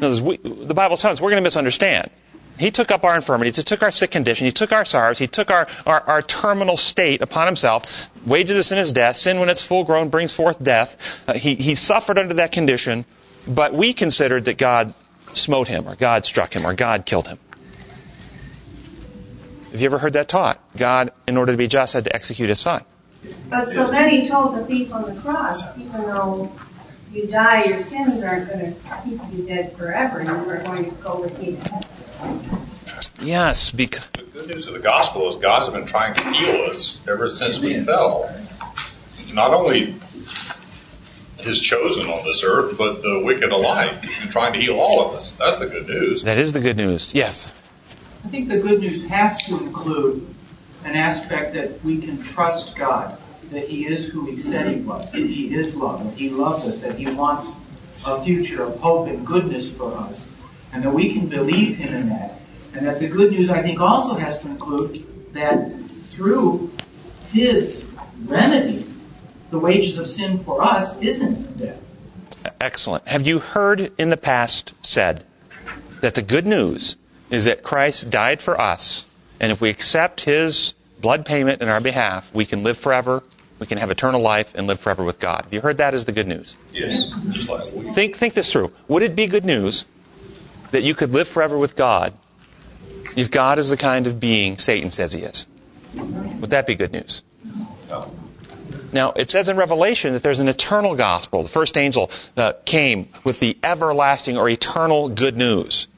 Words, 0.00 0.20
we, 0.20 0.36
the 0.38 0.74
Bible 0.74 0.96
tells 0.96 1.18
us 1.18 1.20
we're 1.20 1.30
going 1.30 1.42
to 1.42 1.46
misunderstand. 1.46 2.10
He 2.58 2.70
took 2.70 2.90
up 2.90 3.04
our 3.04 3.14
infirmities. 3.14 3.56
He 3.56 3.62
took 3.62 3.82
our 3.82 3.90
sick 3.90 4.10
condition. 4.10 4.46
He 4.46 4.52
took 4.52 4.72
our 4.72 4.84
sorrows. 4.84 5.18
He 5.18 5.26
took 5.26 5.50
our, 5.50 5.66
our, 5.84 6.00
our 6.02 6.22
terminal 6.22 6.76
state 6.76 7.20
upon 7.20 7.46
himself. 7.46 8.10
Wages 8.24 8.58
of 8.58 8.64
sin 8.64 8.78
is 8.78 8.92
death. 8.92 9.16
Sin, 9.16 9.40
when 9.40 9.50
it's 9.50 9.62
full 9.62 9.84
grown, 9.84 10.08
brings 10.08 10.32
forth 10.32 10.62
death. 10.62 10.96
Uh, 11.28 11.34
he, 11.34 11.54
he 11.56 11.74
suffered 11.74 12.18
under 12.18 12.34
that 12.34 12.52
condition, 12.52 13.04
but 13.46 13.74
we 13.74 13.92
considered 13.92 14.46
that 14.46 14.56
God 14.56 14.94
smote 15.34 15.68
him, 15.68 15.86
or 15.86 15.96
God 15.96 16.24
struck 16.24 16.54
him, 16.54 16.64
or 16.64 16.72
God 16.72 17.04
killed 17.04 17.28
him. 17.28 17.38
Have 19.72 19.80
you 19.80 19.86
ever 19.86 19.98
heard 19.98 20.12
that 20.14 20.28
taught? 20.28 20.60
God, 20.76 21.12
in 21.26 21.36
order 21.36 21.52
to 21.52 21.58
be 21.58 21.66
just, 21.68 21.92
had 21.94 22.04
to 22.04 22.14
execute 22.14 22.48
his 22.48 22.60
son. 22.60 22.84
But 23.50 23.68
so 23.68 23.90
then 23.90 24.08
he 24.08 24.26
told 24.26 24.56
the 24.56 24.64
thief 24.64 24.92
on 24.94 25.02
the 25.12 25.20
cross, 25.20 25.62
even 25.76 26.02
though 26.02 26.52
you 27.12 27.26
die, 27.26 27.64
your 27.64 27.78
sins 27.78 28.22
aren't 28.22 28.48
going 28.48 28.74
to 28.74 28.80
keep 29.04 29.20
you 29.32 29.44
dead 29.44 29.72
forever. 29.72 30.22
You 30.22 30.30
are 30.30 30.62
going 30.62 30.84
to 30.84 30.90
go 31.02 31.20
with 31.20 31.38
me 31.40 31.56
to 31.56 31.74
heaven. 32.18 32.60
Yes, 33.20 33.70
because 33.72 34.06
The 34.12 34.22
good 34.22 34.48
news 34.48 34.68
of 34.68 34.74
the 34.74 34.80
gospel 34.80 35.28
is 35.28 35.36
God 35.36 35.64
has 35.64 35.70
been 35.74 35.86
trying 35.86 36.14
to 36.14 36.30
heal 36.32 36.70
us 36.70 36.98
ever 37.08 37.28
since 37.28 37.58
we 37.58 37.80
fell. 37.80 38.32
Not 39.32 39.52
only 39.52 39.96
his 41.38 41.60
chosen 41.60 42.06
on 42.06 42.24
this 42.24 42.42
earth, 42.44 42.76
but 42.78 43.02
the 43.02 43.20
wicked 43.24 43.50
alike. 43.52 44.02
He's 44.04 44.18
been 44.20 44.28
trying 44.30 44.52
to 44.54 44.58
heal 44.60 44.78
all 44.78 45.06
of 45.06 45.14
us. 45.14 45.32
That's 45.32 45.58
the 45.58 45.66
good 45.66 45.86
news. 45.88 46.22
that 46.22 46.38
is 46.38 46.52
the 46.52 46.60
good 46.60 46.76
news. 46.76 47.14
Yes. 47.14 47.52
I 48.26 48.28
think 48.28 48.48
the 48.48 48.58
good 48.58 48.80
news 48.80 49.06
has 49.06 49.40
to 49.44 49.56
include 49.56 50.26
an 50.84 50.96
aspect 50.96 51.54
that 51.54 51.80
we 51.84 51.98
can 51.98 52.20
trust 52.20 52.74
God, 52.74 53.16
that 53.52 53.68
He 53.68 53.86
is 53.86 54.08
who 54.08 54.26
He 54.26 54.36
said 54.36 54.74
He 54.74 54.80
was, 54.80 55.12
that 55.12 55.20
He 55.20 55.54
is 55.54 55.76
love, 55.76 56.02
that 56.02 56.18
He 56.18 56.28
loves 56.28 56.64
us, 56.64 56.80
that 56.80 56.98
He 56.98 57.06
wants 57.06 57.52
a 58.04 58.24
future 58.24 58.64
of 58.64 58.80
hope 58.80 59.06
and 59.06 59.24
goodness 59.24 59.70
for 59.70 59.96
us, 59.96 60.26
and 60.72 60.82
that 60.82 60.92
we 60.92 61.12
can 61.12 61.28
believe 61.28 61.76
Him 61.76 61.94
in 61.94 62.08
that. 62.08 62.40
And 62.74 62.84
that 62.84 62.98
the 62.98 63.06
good 63.06 63.30
news, 63.30 63.48
I 63.48 63.62
think, 63.62 63.80
also 63.80 64.14
has 64.14 64.42
to 64.42 64.48
include 64.48 65.06
that 65.32 65.70
through 66.00 66.72
His 67.30 67.88
remedy, 68.24 68.84
the 69.50 69.60
wages 69.60 69.98
of 69.98 70.10
sin 70.10 70.40
for 70.40 70.64
us 70.64 71.00
isn't 71.00 71.58
death. 71.58 71.80
Excellent. 72.60 73.06
Have 73.06 73.24
you 73.24 73.38
heard 73.38 73.92
in 73.96 74.10
the 74.10 74.16
past 74.16 74.72
said 74.82 75.22
that 76.00 76.16
the 76.16 76.22
good 76.22 76.44
news 76.44 76.96
is 77.30 77.44
that 77.44 77.62
Christ 77.62 78.10
died 78.10 78.40
for 78.40 78.60
us, 78.60 79.06
and 79.40 79.52
if 79.52 79.60
we 79.60 79.70
accept 79.70 80.22
his 80.22 80.74
blood 81.00 81.26
payment 81.26 81.62
in 81.62 81.68
our 81.68 81.80
behalf, 81.80 82.32
we 82.34 82.44
can 82.44 82.62
live 82.62 82.78
forever, 82.78 83.22
we 83.58 83.66
can 83.66 83.78
have 83.78 83.90
eternal 83.90 84.20
life, 84.20 84.54
and 84.54 84.66
live 84.66 84.80
forever 84.80 85.04
with 85.04 85.18
God? 85.18 85.42
Have 85.44 85.52
you 85.52 85.60
heard 85.60 85.78
that 85.78 85.94
as 85.94 86.04
the 86.04 86.12
good 86.12 86.26
news? 86.26 86.56
Yes, 86.72 87.18
just 87.30 87.48
last 87.48 87.72
week. 87.74 87.92
Think, 87.94 88.16
think 88.16 88.34
this 88.34 88.50
through. 88.50 88.72
Would 88.88 89.02
it 89.02 89.16
be 89.16 89.26
good 89.26 89.44
news 89.44 89.86
that 90.70 90.82
you 90.82 90.94
could 90.94 91.12
live 91.12 91.28
forever 91.28 91.56
with 91.58 91.76
God 91.76 92.12
if 93.16 93.30
God 93.30 93.58
is 93.58 93.70
the 93.70 93.76
kind 93.76 94.06
of 94.06 94.20
being 94.20 94.58
Satan 94.58 94.90
says 94.90 95.12
he 95.12 95.22
is? 95.22 95.46
Would 95.94 96.50
that 96.50 96.66
be 96.66 96.74
good 96.74 96.92
news? 96.92 97.22
No. 97.88 98.12
Now, 98.92 99.12
it 99.12 99.30
says 99.30 99.48
in 99.48 99.56
Revelation 99.56 100.12
that 100.12 100.22
there's 100.22 100.40
an 100.40 100.48
eternal 100.48 100.94
gospel. 100.94 101.42
The 101.42 101.48
first 101.48 101.76
angel 101.76 102.10
uh, 102.36 102.52
came 102.64 103.08
with 103.24 103.40
the 103.40 103.58
everlasting 103.62 104.36
or 104.36 104.48
eternal 104.48 105.08
good 105.08 105.36
news. 105.36 105.88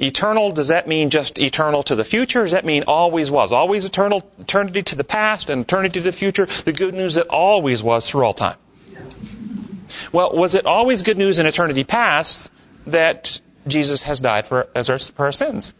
Eternal, 0.00 0.52
does 0.52 0.68
that 0.68 0.86
mean 0.86 1.10
just 1.10 1.38
eternal 1.38 1.82
to 1.84 1.94
the 1.94 2.04
future? 2.04 2.42
Does 2.42 2.52
that 2.52 2.64
mean 2.64 2.84
always 2.86 3.30
was? 3.30 3.52
Always 3.52 3.84
eternal, 3.84 4.30
eternity 4.38 4.82
to 4.82 4.96
the 4.96 5.04
past 5.04 5.48
and 5.48 5.62
eternity 5.62 6.00
to 6.00 6.04
the 6.04 6.12
future? 6.12 6.46
The 6.46 6.72
good 6.72 6.94
news 6.94 7.14
that 7.14 7.26
always 7.28 7.82
was 7.82 8.08
through 8.08 8.24
all 8.24 8.34
time. 8.34 8.56
Well, 10.12 10.32
was 10.32 10.54
it 10.54 10.66
always 10.66 11.02
good 11.02 11.18
news 11.18 11.38
in 11.38 11.46
eternity 11.46 11.84
past 11.84 12.50
that 12.86 13.40
Jesus 13.66 14.02
has 14.02 14.20
died 14.20 14.46
for, 14.46 14.68
as 14.74 14.90
our, 14.90 14.98
for 14.98 15.26
our 15.26 15.32
sins? 15.32 15.72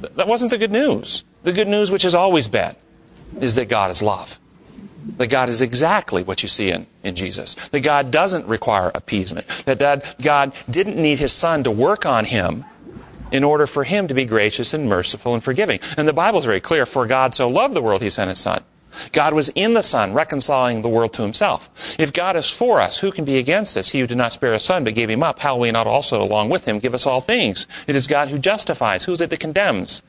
That 0.00 0.28
wasn't 0.28 0.50
the 0.50 0.58
good 0.58 0.72
news. 0.72 1.24
The 1.42 1.52
good 1.52 1.68
news, 1.68 1.90
which 1.90 2.04
is 2.04 2.14
always 2.14 2.48
bad, 2.48 2.76
is 3.40 3.54
that 3.54 3.68
God 3.68 3.90
is 3.90 4.02
love. 4.02 4.38
That 5.18 5.28
God 5.28 5.48
is 5.48 5.62
exactly 5.62 6.22
what 6.22 6.42
you 6.42 6.48
see 6.48 6.70
in, 6.70 6.86
in 7.04 7.14
Jesus. 7.14 7.54
That 7.70 7.80
God 7.80 8.10
doesn't 8.10 8.46
require 8.46 8.90
appeasement. 8.94 9.46
That 9.66 10.16
God 10.20 10.52
didn't 10.68 10.96
need 10.96 11.18
his 11.18 11.32
son 11.32 11.62
to 11.64 11.70
work 11.70 12.04
on 12.04 12.24
him 12.24 12.64
in 13.30 13.44
order 13.44 13.66
for 13.66 13.84
him 13.84 14.08
to 14.08 14.14
be 14.14 14.24
gracious 14.24 14.74
and 14.74 14.88
merciful 14.88 15.34
and 15.34 15.42
forgiving. 15.42 15.80
And 15.96 16.06
the 16.06 16.12
Bible 16.12 16.38
is 16.38 16.44
very 16.44 16.60
clear 16.60 16.86
for 16.86 17.06
God 17.06 17.34
so 17.34 17.48
loved 17.48 17.74
the 17.74 17.82
world, 17.82 18.02
he 18.02 18.10
sent 18.10 18.30
his 18.30 18.38
son. 18.38 18.62
God 19.12 19.34
was 19.34 19.50
in 19.50 19.74
the 19.74 19.82
Son, 19.82 20.14
reconciling 20.14 20.82
the 20.82 20.88
world 20.88 21.12
to 21.14 21.22
himself. 21.22 21.68
If 21.98 22.12
God 22.12 22.36
is 22.36 22.50
for 22.50 22.80
us, 22.80 22.98
who 22.98 23.12
can 23.12 23.24
be 23.24 23.36
against 23.36 23.76
us? 23.76 23.90
He 23.90 24.00
who 24.00 24.06
did 24.06 24.16
not 24.16 24.32
spare 24.32 24.54
his 24.54 24.64
Son, 24.64 24.84
but 24.84 24.94
gave 24.94 25.10
him 25.10 25.22
up, 25.22 25.38
how 25.38 25.56
will 25.56 25.64
he 25.64 25.70
not 25.70 25.86
also, 25.86 26.22
along 26.22 26.48
with 26.48 26.64
him, 26.64 26.78
give 26.78 26.94
us 26.94 27.06
all 27.06 27.20
things? 27.20 27.66
It 27.86 27.96
is 27.96 28.06
God 28.06 28.28
who 28.28 28.38
justifies. 28.38 29.04
Who 29.04 29.12
is 29.12 29.20
it 29.20 29.30
that 29.30 29.40
condemns? 29.40 30.02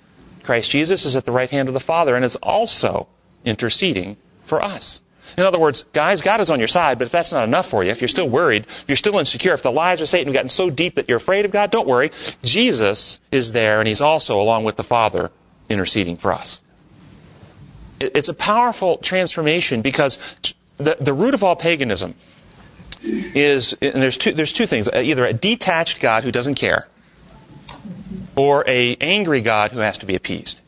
Christ 0.43 0.71
Jesus 0.71 1.05
is 1.05 1.15
at 1.15 1.25
the 1.25 1.31
right 1.31 1.49
hand 1.49 1.67
of 1.67 1.73
the 1.73 1.79
Father 1.79 2.15
and 2.15 2.23
is 2.23 2.37
also 2.37 3.07
interceding 3.43 4.15
for 4.43 4.61
us. 4.61 5.01
In 5.35 5.43
other 5.43 5.59
words, 5.59 5.85
guys, 5.93 6.21
God 6.21 6.39
is 6.39 6.49
on 6.49 6.59
your 6.59 6.67
side, 6.67 6.97
but 6.97 7.05
if 7.05 7.11
that's 7.11 7.31
not 7.31 7.43
enough 7.43 7.67
for 7.67 7.83
you, 7.83 7.91
if 7.91 8.01
you're 8.01 8.07
still 8.07 8.29
worried, 8.29 8.65
if 8.67 8.85
you're 8.87 8.95
still 8.95 9.17
insecure, 9.17 9.53
if 9.53 9.63
the 9.63 9.71
lies 9.71 10.01
of 10.01 10.09
Satan 10.09 10.27
have 10.27 10.33
gotten 10.33 10.49
so 10.49 10.69
deep 10.69 10.95
that 10.95 11.09
you're 11.09 11.17
afraid 11.17 11.45
of 11.45 11.51
God, 11.51 11.71
don't 11.71 11.87
worry. 11.87 12.11
Jesus 12.43 13.19
is 13.31 13.51
there, 13.51 13.79
and 13.79 13.87
He's 13.87 14.01
also, 14.01 14.39
along 14.39 14.63
with 14.63 14.77
the 14.77 14.83
Father, 14.83 15.31
interceding 15.69 16.17
for 16.17 16.31
us. 16.31 16.61
It's 17.99 18.29
a 18.29 18.33
powerful 18.33 18.97
transformation 18.97 19.81
because 19.81 20.19
the, 20.77 20.97
the 20.99 21.13
root 21.13 21.33
of 21.33 21.43
all 21.43 21.55
paganism 21.55 22.15
is, 23.01 23.73
and 23.81 24.01
there's 24.01 24.17
two, 24.17 24.31
there's 24.33 24.53
two 24.53 24.65
things, 24.65 24.89
either 24.89 25.25
a 25.25 25.33
detached 25.33 25.99
God 25.99 26.23
who 26.23 26.31
doesn't 26.31 26.55
care, 26.55 26.87
or 28.35 28.63
a 28.67 28.95
angry 29.01 29.41
God 29.41 29.71
who 29.71 29.79
has 29.79 29.97
to 29.99 30.05
be 30.05 30.15
appeased. 30.15 30.61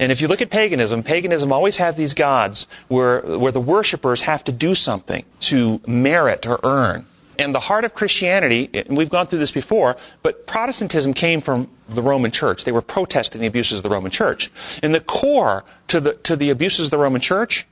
And 0.00 0.10
if 0.10 0.20
you 0.20 0.28
look 0.28 0.42
at 0.42 0.50
paganism, 0.50 1.02
paganism 1.02 1.52
always 1.52 1.76
has 1.76 1.96
these 1.96 2.14
gods 2.14 2.66
where, 2.88 3.20
where 3.20 3.52
the 3.52 3.60
worshippers 3.60 4.22
have 4.22 4.42
to 4.44 4.52
do 4.52 4.74
something 4.74 5.24
to 5.40 5.80
merit 5.86 6.46
or 6.46 6.58
earn. 6.64 7.06
And 7.38 7.54
the 7.54 7.60
heart 7.60 7.84
of 7.84 7.94
Christianity, 7.94 8.70
and 8.72 8.96
we've 8.96 9.10
gone 9.10 9.26
through 9.26 9.40
this 9.40 9.50
before, 9.50 9.96
but 10.22 10.46
Protestantism 10.46 11.14
came 11.14 11.40
from 11.40 11.68
the 11.88 12.02
Roman 12.02 12.30
Church. 12.30 12.64
They 12.64 12.72
were 12.72 12.82
protesting 12.82 13.40
the 13.40 13.46
abuses 13.46 13.78
of 13.78 13.82
the 13.82 13.90
Roman 13.90 14.10
Church. 14.10 14.50
And 14.82 14.94
the 14.94 15.00
core 15.00 15.64
to 15.88 16.00
the, 16.00 16.14
to 16.14 16.36
the 16.36 16.50
abuses 16.50 16.86
of 16.86 16.90
the 16.90 16.98
Roman 16.98 17.20
Church, 17.20 17.66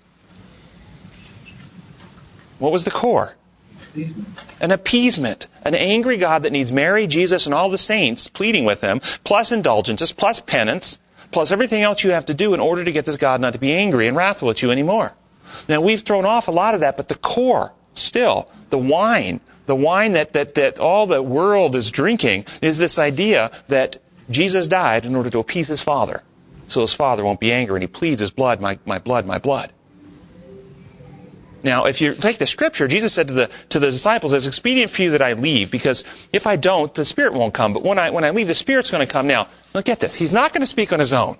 what 2.59 2.73
was 2.73 2.85
the 2.85 2.91
core? 2.91 3.37
An 4.61 4.71
appeasement. 4.71 5.49
An 5.65 5.75
angry 5.75 6.17
God 6.17 6.43
that 6.43 6.53
needs 6.53 6.73
Mary, 6.73 7.07
Jesus, 7.07 7.47
and 7.47 7.55
all 7.55 7.71
the 7.71 7.79
saints 7.79 8.27
pleading 8.29 8.65
with 8.65 8.81
him, 8.81 9.01
plus 9.23 9.53
indulgences, 9.53 10.13
plus 10.13 10.41
penance, 10.41 10.99
plus 11.33 11.51
everything 11.51 11.83
else 11.83 12.05
you 12.05 12.13
have 12.13 12.27
to 12.27 12.35
do 12.35 12.55
in 12.55 12.61
order 12.61 12.85
to 12.85 12.93
get 12.93 13.05
this 13.05 13.17
God 13.17 13.41
not 13.41 13.55
to 13.55 13.59
be 13.59 13.73
angry 13.73 14.07
and 14.07 14.17
wrathful 14.17 14.51
at 14.51 14.63
you 14.63 14.71
anymore. 14.71 15.15
Now, 15.69 15.81
we've 15.81 16.01
thrown 16.01 16.25
off 16.25 16.49
a 16.49 16.53
lot 16.53 16.75
of 16.75 16.81
that, 16.81 16.97
but 16.97 17.09
the 17.09 17.15
core, 17.15 17.73
still, 17.95 18.49
the 18.71 18.79
wine, 18.79 19.41
the 19.67 19.77
wine 19.77 20.13
that, 20.13 20.33
that, 20.33 20.55
that 20.55 20.79
all 20.79 21.07
the 21.07 21.23
world 21.23 21.75
is 21.75 21.91
drinking, 21.91 22.47
is 22.61 22.79
this 22.79 22.99
idea 22.99 23.51
that 23.69 24.01
Jesus 24.31 24.67
died 24.67 25.05
in 25.05 25.15
order 25.15 25.31
to 25.31 25.39
appease 25.39 25.69
his 25.69 25.83
Father. 25.83 26.23
So 26.67 26.81
his 26.81 26.95
Father 26.95 27.25
won't 27.25 27.41
be 27.41 27.53
angry, 27.53 27.77
and 27.77 27.83
he 27.83 27.89
pleads 27.89 28.21
his 28.21 28.31
blood, 28.31 28.61
my, 28.61 28.79
my 28.87 28.99
blood, 28.99 29.27
my 29.27 29.39
blood. 29.39 29.73
Now, 31.63 31.85
if 31.85 32.01
you 32.01 32.15
take 32.15 32.39
the 32.39 32.47
scripture, 32.47 32.89
Jesus 32.89 33.13
said 33.13 33.29
to 33.29 33.35
the, 33.35 33.51
to 33.69 33.79
the 33.79 33.91
disciples, 33.91 34.33
it's 34.33 34.47
expedient 34.47 34.91
for 34.91 35.03
you 35.03 35.11
that 35.13 35.23
I 35.23 35.35
leave, 35.35 35.71
because 35.71 36.03
if 36.33 36.47
I 36.47 36.57
don't, 36.57 36.93
the 36.95 37.05
Spirit 37.05 37.35
won't 37.35 37.55
come. 37.55 37.73
But 37.73 37.83
when 37.85 37.99
I, 37.99 38.11
when 38.11 38.25
I 38.25 38.31
leave, 38.31 38.49
the 38.49 38.55
Spirit's 38.55 38.91
going 38.91 39.07
to 39.07 39.13
come. 39.13 39.27
Now, 39.27 39.49
look 39.75 39.89
at 39.89 40.01
this. 40.01 40.15
He's 40.15 40.33
not 40.33 40.53
going 40.53 40.63
to 40.63 40.67
speak 40.67 40.93
on 40.93 40.99
his 40.99 41.13
own. 41.13 41.37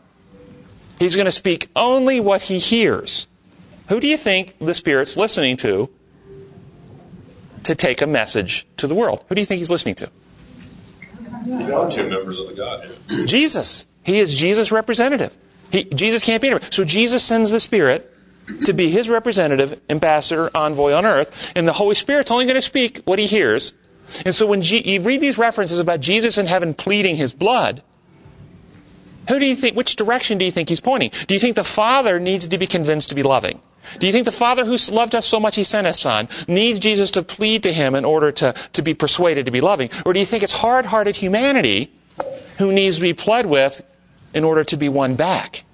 He's 0.99 1.17
going 1.17 1.27
to 1.27 1.33
speak 1.33 1.69
only 1.75 2.21
what 2.21 2.43
he 2.43 2.61
hears. 2.61 3.27
Who 3.89 3.99
do 3.99 4.07
you 4.07 4.17
think 4.17 4.57
the 4.59 4.75
Spirit's 4.75 5.17
listening 5.17 5.57
to 5.59 5.91
to 7.65 7.75
take 7.75 8.01
a 8.01 8.07
message 8.07 8.67
to 8.77 8.87
the 8.87 8.95
world? 8.95 9.25
Who 9.29 9.35
do 9.35 9.41
you 9.41 9.47
think 9.47 9.59
he's 9.59 9.71
listening 9.71 9.97
to? 9.97 10.11
Two 11.45 12.09
members 12.09 12.39
of 12.39 12.49
the 12.49 12.55
Godhead. 12.57 13.27
Jesus. 13.27 13.87
He 14.05 14.19
is 14.19 14.35
Jesus' 14.35 14.71
representative. 14.71 15.37
He, 15.71 15.85
Jesus 15.85 16.23
can't 16.23 16.41
be 16.41 16.49
anywhere. 16.49 16.69
So 16.71 16.85
Jesus 16.85 17.25
sends 17.25 17.51
the 17.51 17.61
Spirit 17.61 18.12
to 18.65 18.73
be 18.73 18.91
his 18.91 19.09
representative, 19.09 19.81
ambassador, 19.89 20.51
envoy 20.55 20.93
on 20.93 21.07
earth, 21.07 21.53
and 21.55 21.67
the 21.67 21.73
Holy 21.73 21.95
Spirit's 21.95 22.31
only 22.31 22.45
going 22.45 22.57
to 22.57 22.63
speak 22.63 23.03
what 23.05 23.19
he 23.19 23.27
hears. 23.27 23.73
And 24.25 24.35
so 24.35 24.47
when 24.47 24.63
G- 24.63 24.93
you 24.93 25.01
read 25.01 25.21
these 25.21 25.39
references 25.39 25.79
about 25.79 26.01
Jesus 26.01 26.39
in 26.39 26.47
heaven 26.47 26.75
pleading 26.75 27.17
his 27.17 27.35
blood, 27.35 27.83
who 29.29 29.39
do 29.39 29.47
you 29.47 29.55
think, 29.55 29.77
which 29.77 29.97
direction 29.97 30.39
do 30.39 30.45
you 30.45 30.51
think 30.51 30.69
he's 30.69 30.81
pointing? 30.81 31.11
Do 31.27 31.35
you 31.35 31.41
think 31.41 31.57
the 31.57 31.65
Father 31.65 32.19
needs 32.19 32.49
to 32.49 32.59
be 32.59 32.67
convinced 32.67 33.09
to 33.11 33.15
be 33.15 33.23
loving? 33.23 33.61
Do 33.99 34.07
you 34.07 34.13
think 34.13 34.25
the 34.25 34.33
Father 34.33 34.65
who 34.65 34.77
loved 34.93 35.15
us 35.15 35.27
so 35.27 35.41
much 35.41 35.57
he 35.57 35.65
sent 35.65 35.87
his 35.87 35.99
Son 35.99 36.29
needs 36.47 36.79
Jesus 36.79 37.11
to 37.13 37.23
plead 37.23 37.63
to 37.65 37.73
him 37.73 37.95
in 37.95 38.05
order 38.05 38.33
to, 38.33 38.55
to 38.73 38.83
be 38.83 38.95
persuaded 38.95 39.47
to 39.47 39.51
be 39.51 39.61
loving? 39.61 39.91
Or 40.05 40.13
do 40.13 40.21
you 40.21 40.27
think 40.27 40.43
it's 40.43 40.53
hard 40.53 40.87
hearted 40.87 41.17
humanity 41.17 41.93
who 42.59 42.73
needs 42.73 42.97
to 42.97 43.03
be 43.03 43.13
pled 43.13 43.47
with 43.47 43.83
in 44.35 44.45
order 44.45 44.65
to 44.65 44.77
be 44.77 44.89
won 44.89 45.15
back? 45.15 45.65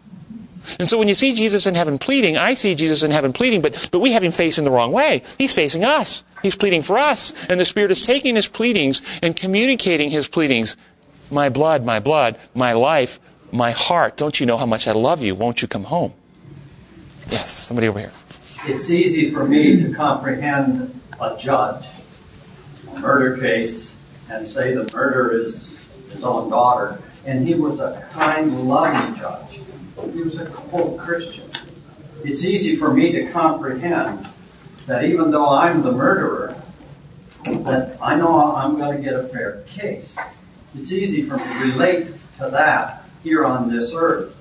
And 0.79 0.89
so 0.89 0.99
when 0.99 1.09
you 1.09 1.15
see 1.15 1.35
Jesus 1.35 1.67
in 1.67 1.75
heaven 1.75 1.99
pleading, 1.99 2.37
I 2.37 2.55
see 2.55 2.75
Jesus 2.75 3.03
in 3.03 3.11
heaven 3.11 3.33
pleading, 3.33 3.63
but, 3.63 3.89
but 3.91 4.01
we 4.01 4.13
have 4.13 4.23
him 4.23 4.33
facing 4.33 4.65
the 4.65 4.71
wrong 4.71 4.93
way. 4.93 5.23
He's 5.39 5.55
facing 5.55 5.85
us. 5.85 6.25
He's 6.43 6.57
pleading 6.57 6.83
for 6.83 6.99
us. 6.99 7.33
And 7.49 7.59
the 7.59 7.65
Spirit 7.65 7.91
is 7.91 8.01
taking 8.01 8.37
his 8.37 8.47
pleadings 8.47 9.03
and 9.23 9.35
communicating 9.35 10.11
his 10.11 10.29
pleadings. 10.29 10.77
My 11.31 11.49
blood, 11.49 11.85
my 11.85 12.01
blood, 12.01 12.39
my 12.55 12.73
life, 12.73 13.19
my 13.53 13.71
heart. 13.71 14.17
Don't 14.17 14.39
you 14.41 14.47
know 14.47 14.57
how 14.57 14.67
much 14.67 14.87
I 14.87 14.93
love 14.93 15.23
you? 15.23 15.35
Won't 15.35 15.63
you 15.63 15.69
come 15.69 15.85
home? 15.85 16.13
Yes, 17.31 17.51
somebody 17.51 17.89
over 17.89 17.99
here. 17.99 18.13
It's 18.67 18.91
easy 18.91 19.31
for 19.31 19.45
me 19.45 19.83
to 19.83 19.95
comprehend 19.95 21.01
a 21.21 21.37
judge, 21.37 21.87
a 22.95 23.01
murder 23.01 23.37
case, 23.39 23.97
and 24.31 24.47
say 24.47 24.75
the 24.75 24.91
murder 24.95 25.33
is 25.33 25.79
his 26.11 26.25
own 26.25 26.51
daughter. 26.51 27.01
And 27.27 27.47
he 27.47 27.55
was 27.55 27.81
a 27.81 28.09
kind, 28.13 28.69
loving 28.69 29.15
judge. 29.17 29.48
He 30.13 30.23
was 30.23 30.39
a 30.39 30.47
quote 30.47 30.99
Christian. 30.99 31.51
It's 32.25 32.45
easy 32.45 32.77
for 32.77 32.93
me 32.93 33.13
to 33.13 33.31
comprehend 33.31 34.27
that 34.87 35.05
even 35.05 35.31
though 35.31 35.49
I'm 35.49 35.83
the 35.83 35.93
murderer, 35.93 36.57
that 37.45 37.99
I 38.01 38.17
know 38.17 38.55
I'm 38.57 38.77
going 38.77 38.97
to 38.97 39.03
get 39.03 39.15
a 39.15 39.25
fair 39.25 39.63
case. 39.67 40.17
It's 40.75 40.93
easy 40.93 41.23
for 41.23 41.37
me 41.37 41.45
to 41.45 41.59
relate 41.61 42.07
to 42.39 42.51
that 42.51 43.05
here 43.23 43.45
on 43.45 43.71
this 43.71 43.93
earth. 43.95 44.37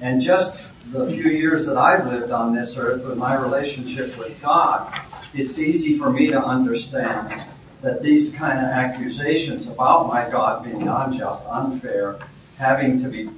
And 0.00 0.20
just 0.20 0.64
the 0.92 1.08
few 1.08 1.30
years 1.30 1.66
that 1.66 1.76
I've 1.76 2.06
lived 2.06 2.30
on 2.30 2.54
this 2.54 2.76
earth 2.76 3.04
with 3.04 3.16
my 3.16 3.34
relationship 3.34 4.16
with 4.18 4.40
God, 4.40 5.00
it's 5.34 5.58
easy 5.58 5.98
for 5.98 6.10
me 6.10 6.28
to 6.28 6.42
understand 6.42 7.42
that 7.82 8.02
these 8.02 8.32
kind 8.32 8.58
of 8.58 8.66
accusations 8.66 9.66
about 9.66 10.08
my 10.08 10.28
God 10.28 10.64
being 10.64 10.88
unjust, 10.88 11.42
unfair, 11.48 12.18
having 12.58 13.02
to 13.02 13.08
be 13.08 13.28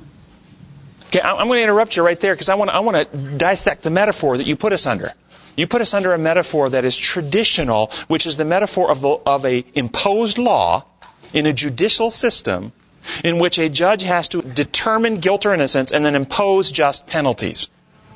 Okay, 1.08 1.20
I'm 1.22 1.46
going 1.46 1.58
to 1.58 1.62
interrupt 1.62 1.96
you 1.96 2.04
right 2.04 2.20
there 2.20 2.34
because 2.34 2.50
I 2.50 2.54
want, 2.54 2.70
I 2.70 2.80
want 2.80 3.10
to 3.10 3.18
dissect 3.38 3.82
the 3.82 3.90
metaphor 3.90 4.36
that 4.36 4.46
you 4.46 4.56
put 4.56 4.74
us 4.74 4.86
under. 4.86 5.12
You 5.56 5.66
put 5.66 5.80
us 5.80 5.94
under 5.94 6.12
a 6.12 6.18
metaphor 6.18 6.68
that 6.68 6.84
is 6.84 6.96
traditional, 6.96 7.90
which 8.08 8.26
is 8.26 8.36
the 8.36 8.44
metaphor 8.44 8.90
of, 8.90 9.00
the, 9.00 9.08
of 9.26 9.44
a 9.46 9.64
imposed 9.74 10.36
law 10.36 10.84
in 11.32 11.46
a 11.46 11.52
judicial 11.52 12.10
system 12.10 12.72
in 13.24 13.38
which 13.38 13.58
a 13.58 13.70
judge 13.70 14.02
has 14.02 14.28
to 14.28 14.42
determine 14.42 15.18
guilt 15.18 15.46
or 15.46 15.54
innocence 15.54 15.90
and 15.90 16.04
then 16.04 16.14
impose 16.14 16.70
just 16.70 17.06
penalties. 17.06 17.68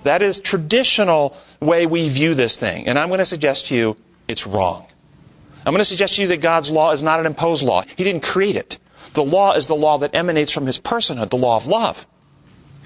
That 0.02 0.20
is 0.20 0.38
traditional 0.38 1.36
way 1.60 1.86
we 1.86 2.08
view 2.10 2.34
this 2.34 2.58
thing. 2.58 2.86
And 2.86 2.98
I'm 2.98 3.08
going 3.08 3.18
to 3.18 3.24
suggest 3.24 3.68
to 3.68 3.74
you 3.74 3.96
it's 4.28 4.46
wrong. 4.46 4.86
I'm 5.64 5.72
going 5.72 5.80
to 5.80 5.84
suggest 5.84 6.16
to 6.16 6.22
you 6.22 6.28
that 6.28 6.42
God's 6.42 6.70
law 6.70 6.92
is 6.92 7.02
not 7.02 7.20
an 7.20 7.26
imposed 7.26 7.64
law. 7.64 7.84
He 7.96 8.04
didn't 8.04 8.22
create 8.22 8.56
it. 8.56 8.78
The 9.14 9.24
law 9.24 9.54
is 9.54 9.66
the 9.66 9.76
law 9.76 9.98
that 9.98 10.14
emanates 10.14 10.52
from 10.52 10.66
his 10.66 10.78
personhood, 10.78 11.30
the 11.30 11.36
law 11.36 11.56
of 11.56 11.66
love. 11.66 12.06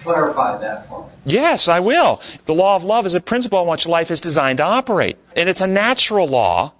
Clarify 0.06 0.58
that 0.58 0.88
for 0.88 1.02
me. 1.02 1.08
Yes, 1.24 1.66
I 1.66 1.80
will. 1.80 2.20
The 2.44 2.54
law 2.54 2.76
of 2.76 2.84
love 2.84 3.06
is 3.06 3.16
a 3.16 3.20
principle 3.20 3.58
on 3.58 3.66
which 3.66 3.86
life 3.86 4.10
is 4.10 4.20
designed 4.20 4.58
to 4.58 4.64
operate. 4.64 5.18
And 5.34 5.48
it's 5.48 5.60
a 5.60 5.66
natural 5.66 6.28
law, 6.28 6.72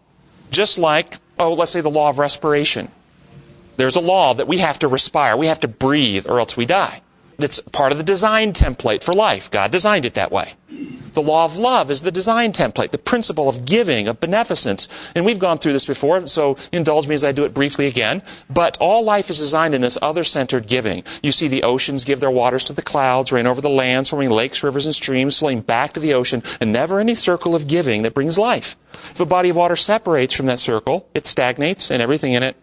just 0.53 0.79
like, 0.79 1.17
oh, 1.39 1.53
let's 1.53 1.73
say 1.73 1.81
the 1.81 1.91
law 1.91 2.09
of 2.09 2.19
respiration. 2.19 2.89
There's 3.77 3.97
a 3.97 4.01
law 4.01 4.33
that 4.35 4.47
we 4.47 4.59
have 4.59 4.79
to 4.79 4.89
respire, 4.89 5.37
we 5.37 5.49
have 5.49 5.61
to 5.61 5.69
breathe, 5.69 6.27
or 6.29 6.39
else 6.39 6.57
we 6.57 6.67
die. 6.67 7.03
That's 7.39 7.59
part 7.61 7.91
of 7.93 7.99
the 7.99 8.05
design 8.05 8.53
template 8.53 9.03
for 9.03 9.13
life. 9.13 9.51
God 9.51 9.71
designed 9.73 10.05
it 10.05 10.15
that 10.15 10.31
way. 10.31 10.55
The 11.17 11.23
law 11.23 11.47
of 11.47 11.57
love 11.57 11.91
is 11.91 12.03
the 12.03 12.13
design 12.13 12.53
template, 12.53 12.91
the 12.91 12.99
principle 12.99 13.49
of 13.49 13.65
giving, 13.65 14.07
of 14.07 14.21
beneficence. 14.21 14.87
And 15.15 15.25
we've 15.25 15.39
gone 15.39 15.57
through 15.57 15.73
this 15.73 15.87
before, 15.87 16.27
so 16.27 16.59
indulge 16.73 17.09
me 17.09 17.15
as 17.15 17.25
I 17.25 17.33
do 17.33 17.45
it 17.45 17.55
briefly 17.55 17.87
again. 17.87 18.23
But 18.51 18.77
all 18.83 19.03
life 19.03 19.31
is 19.31 19.39
designed 19.39 19.75
in 19.75 19.81
this 19.81 19.97
other 20.03 20.25
centered 20.25 20.67
giving. 20.67 21.05
You 21.23 21.33
see 21.33 21.49
the 21.49 21.63
oceans 21.63 22.05
give 22.05 22.21
their 22.21 22.31
waters 22.31 22.65
to 22.65 22.75
the 22.75 22.83
clouds, 22.83 23.33
rain 23.33 23.47
over 23.47 23.63
the 23.63 23.71
lands, 23.71 24.11
forming 24.11 24.29
lakes, 24.29 24.63
rivers, 24.63 24.85
and 24.85 24.95
streams, 24.95 25.39
flowing 25.39 25.63
back 25.63 25.95
to 25.95 26.01
the 26.01 26.13
ocean, 26.13 26.43
and 26.61 26.71
never 26.71 27.01
any 27.01 27.15
circle 27.15 27.55
of 27.55 27.67
giving 27.67 28.03
that 28.03 28.13
brings 28.13 28.37
life. 28.37 28.77
If 28.93 29.19
a 29.19 29.25
body 29.25 29.49
of 29.49 29.57
water 29.57 29.75
separates 29.75 30.35
from 30.35 30.45
that 30.47 30.59
circle, 30.59 31.09
it 31.15 31.25
stagnates, 31.25 31.91
and 31.91 32.03
everything 32.03 32.35
in 32.35 32.43
it 32.43 32.57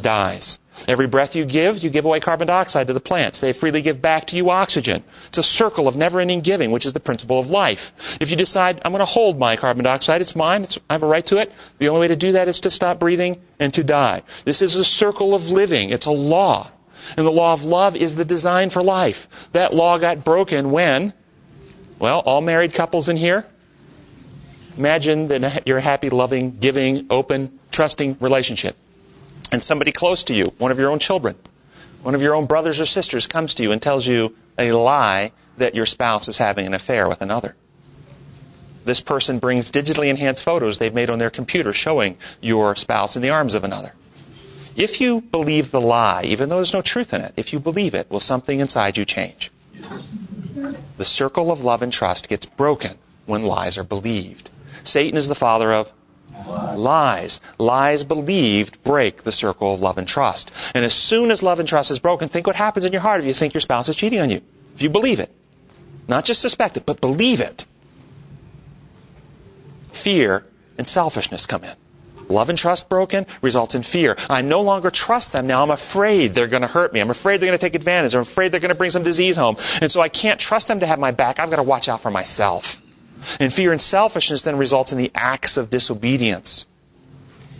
dies. 0.00 0.58
Every 0.88 1.06
breath 1.06 1.36
you 1.36 1.44
give, 1.44 1.82
you 1.82 1.90
give 1.90 2.04
away 2.04 2.20
carbon 2.20 2.48
dioxide 2.48 2.86
to 2.86 2.92
the 2.92 3.00
plants. 3.00 3.40
They 3.40 3.52
freely 3.52 3.82
give 3.82 4.00
back 4.00 4.26
to 4.28 4.36
you 4.36 4.50
oxygen. 4.50 5.02
It's 5.26 5.38
a 5.38 5.42
circle 5.42 5.88
of 5.88 5.96
never 5.96 6.20
ending 6.20 6.40
giving, 6.40 6.70
which 6.70 6.86
is 6.86 6.92
the 6.92 7.00
principle 7.00 7.38
of 7.38 7.50
life. 7.50 8.18
If 8.20 8.30
you 8.30 8.36
decide, 8.36 8.80
I'm 8.84 8.92
going 8.92 9.00
to 9.00 9.04
hold 9.04 9.38
my 9.38 9.56
carbon 9.56 9.84
dioxide, 9.84 10.20
it's 10.20 10.36
mine, 10.36 10.62
it's, 10.62 10.78
I 10.88 10.94
have 10.94 11.02
a 11.02 11.06
right 11.06 11.24
to 11.26 11.38
it, 11.38 11.52
the 11.78 11.88
only 11.88 12.00
way 12.00 12.08
to 12.08 12.16
do 12.16 12.32
that 12.32 12.48
is 12.48 12.60
to 12.60 12.70
stop 12.70 12.98
breathing 12.98 13.40
and 13.58 13.72
to 13.74 13.84
die. 13.84 14.22
This 14.44 14.62
is 14.62 14.76
a 14.76 14.84
circle 14.84 15.34
of 15.34 15.50
living. 15.50 15.90
It's 15.90 16.06
a 16.06 16.12
law. 16.12 16.70
And 17.16 17.26
the 17.26 17.32
law 17.32 17.52
of 17.52 17.64
love 17.64 17.96
is 17.96 18.14
the 18.14 18.24
design 18.24 18.70
for 18.70 18.82
life. 18.82 19.28
That 19.52 19.74
law 19.74 19.98
got 19.98 20.24
broken 20.24 20.70
when, 20.70 21.12
well, 21.98 22.20
all 22.20 22.40
married 22.40 22.74
couples 22.74 23.08
in 23.08 23.16
here, 23.16 23.46
imagine 24.76 25.26
that 25.28 25.66
you're 25.66 25.78
a 25.78 25.82
happy, 25.82 26.10
loving, 26.10 26.58
giving, 26.58 27.06
open, 27.10 27.58
trusting 27.70 28.18
relationship 28.20 28.76
and 29.52 29.62
somebody 29.62 29.92
close 29.92 30.22
to 30.24 30.34
you, 30.34 30.52
one 30.58 30.70
of 30.70 30.78
your 30.78 30.90
own 30.90 30.98
children, 30.98 31.36
one 32.02 32.14
of 32.14 32.22
your 32.22 32.34
own 32.34 32.46
brothers 32.46 32.80
or 32.80 32.86
sisters 32.86 33.26
comes 33.26 33.54
to 33.54 33.62
you 33.62 33.72
and 33.72 33.82
tells 33.82 34.06
you 34.06 34.34
a 34.58 34.72
lie 34.72 35.32
that 35.58 35.74
your 35.74 35.86
spouse 35.86 36.28
is 36.28 36.38
having 36.38 36.66
an 36.66 36.74
affair 36.74 37.08
with 37.08 37.20
another. 37.20 37.54
This 38.84 39.00
person 39.00 39.38
brings 39.38 39.70
digitally 39.70 40.08
enhanced 40.08 40.44
photos 40.44 40.78
they've 40.78 40.94
made 40.94 41.10
on 41.10 41.18
their 41.18 41.30
computer 41.30 41.72
showing 41.72 42.16
your 42.40 42.74
spouse 42.76 43.14
in 43.14 43.22
the 43.22 43.30
arms 43.30 43.54
of 43.54 43.64
another. 43.64 43.94
If 44.76 45.00
you 45.00 45.20
believe 45.20 45.70
the 45.70 45.80
lie, 45.80 46.22
even 46.24 46.48
though 46.48 46.56
there's 46.56 46.72
no 46.72 46.80
truth 46.80 47.12
in 47.12 47.20
it, 47.20 47.34
if 47.36 47.52
you 47.52 47.60
believe 47.60 47.94
it, 47.94 48.10
will 48.10 48.20
something 48.20 48.60
inside 48.60 48.96
you 48.96 49.04
change? 49.04 49.50
The 50.96 51.04
circle 51.04 51.52
of 51.52 51.62
love 51.62 51.82
and 51.82 51.92
trust 51.92 52.28
gets 52.28 52.46
broken 52.46 52.96
when 53.26 53.42
lies 53.42 53.76
are 53.76 53.84
believed. 53.84 54.48
Satan 54.82 55.16
is 55.16 55.28
the 55.28 55.34
father 55.34 55.72
of 55.72 55.92
Lies. 56.46 57.40
Lies 57.58 58.04
believed 58.04 58.82
break 58.84 59.22
the 59.22 59.32
circle 59.32 59.74
of 59.74 59.80
love 59.80 59.98
and 59.98 60.08
trust. 60.08 60.50
And 60.74 60.84
as 60.84 60.94
soon 60.94 61.30
as 61.30 61.42
love 61.42 61.60
and 61.60 61.68
trust 61.68 61.90
is 61.90 61.98
broken, 61.98 62.28
think 62.28 62.46
what 62.46 62.56
happens 62.56 62.84
in 62.84 62.92
your 62.92 63.02
heart 63.02 63.20
if 63.20 63.26
you 63.26 63.34
think 63.34 63.54
your 63.54 63.60
spouse 63.60 63.88
is 63.88 63.96
cheating 63.96 64.20
on 64.20 64.30
you. 64.30 64.40
If 64.74 64.82
you 64.82 64.90
believe 64.90 65.20
it. 65.20 65.30
Not 66.08 66.24
just 66.24 66.40
suspect 66.40 66.76
it, 66.76 66.86
but 66.86 67.00
believe 67.00 67.40
it. 67.40 67.66
Fear 69.92 70.46
and 70.78 70.88
selfishness 70.88 71.46
come 71.46 71.64
in. 71.64 71.74
Love 72.28 72.48
and 72.48 72.56
trust 72.56 72.88
broken 72.88 73.26
results 73.42 73.74
in 73.74 73.82
fear. 73.82 74.16
I 74.28 74.40
no 74.40 74.62
longer 74.62 74.90
trust 74.90 75.32
them. 75.32 75.48
Now 75.48 75.62
I'm 75.62 75.70
afraid 75.70 76.34
they're 76.34 76.46
going 76.46 76.62
to 76.62 76.68
hurt 76.68 76.92
me. 76.92 77.00
I'm 77.00 77.10
afraid 77.10 77.40
they're 77.40 77.48
going 77.48 77.58
to 77.58 77.64
take 77.64 77.74
advantage. 77.74 78.14
I'm 78.14 78.22
afraid 78.22 78.52
they're 78.52 78.60
going 78.60 78.72
to 78.72 78.78
bring 78.78 78.92
some 78.92 79.02
disease 79.02 79.36
home. 79.36 79.56
And 79.82 79.90
so 79.90 80.00
I 80.00 80.08
can't 80.08 80.38
trust 80.38 80.68
them 80.68 80.80
to 80.80 80.86
have 80.86 80.98
my 81.00 81.10
back. 81.10 81.40
I've 81.40 81.50
got 81.50 81.56
to 81.56 81.64
watch 81.64 81.88
out 81.88 82.00
for 82.00 82.10
myself. 82.10 82.79
And 83.38 83.52
fear 83.52 83.72
and 83.72 83.80
selfishness 83.80 84.42
then 84.42 84.56
results 84.56 84.92
in 84.92 84.98
the 84.98 85.10
acts 85.14 85.56
of 85.56 85.70
disobedience. 85.70 86.66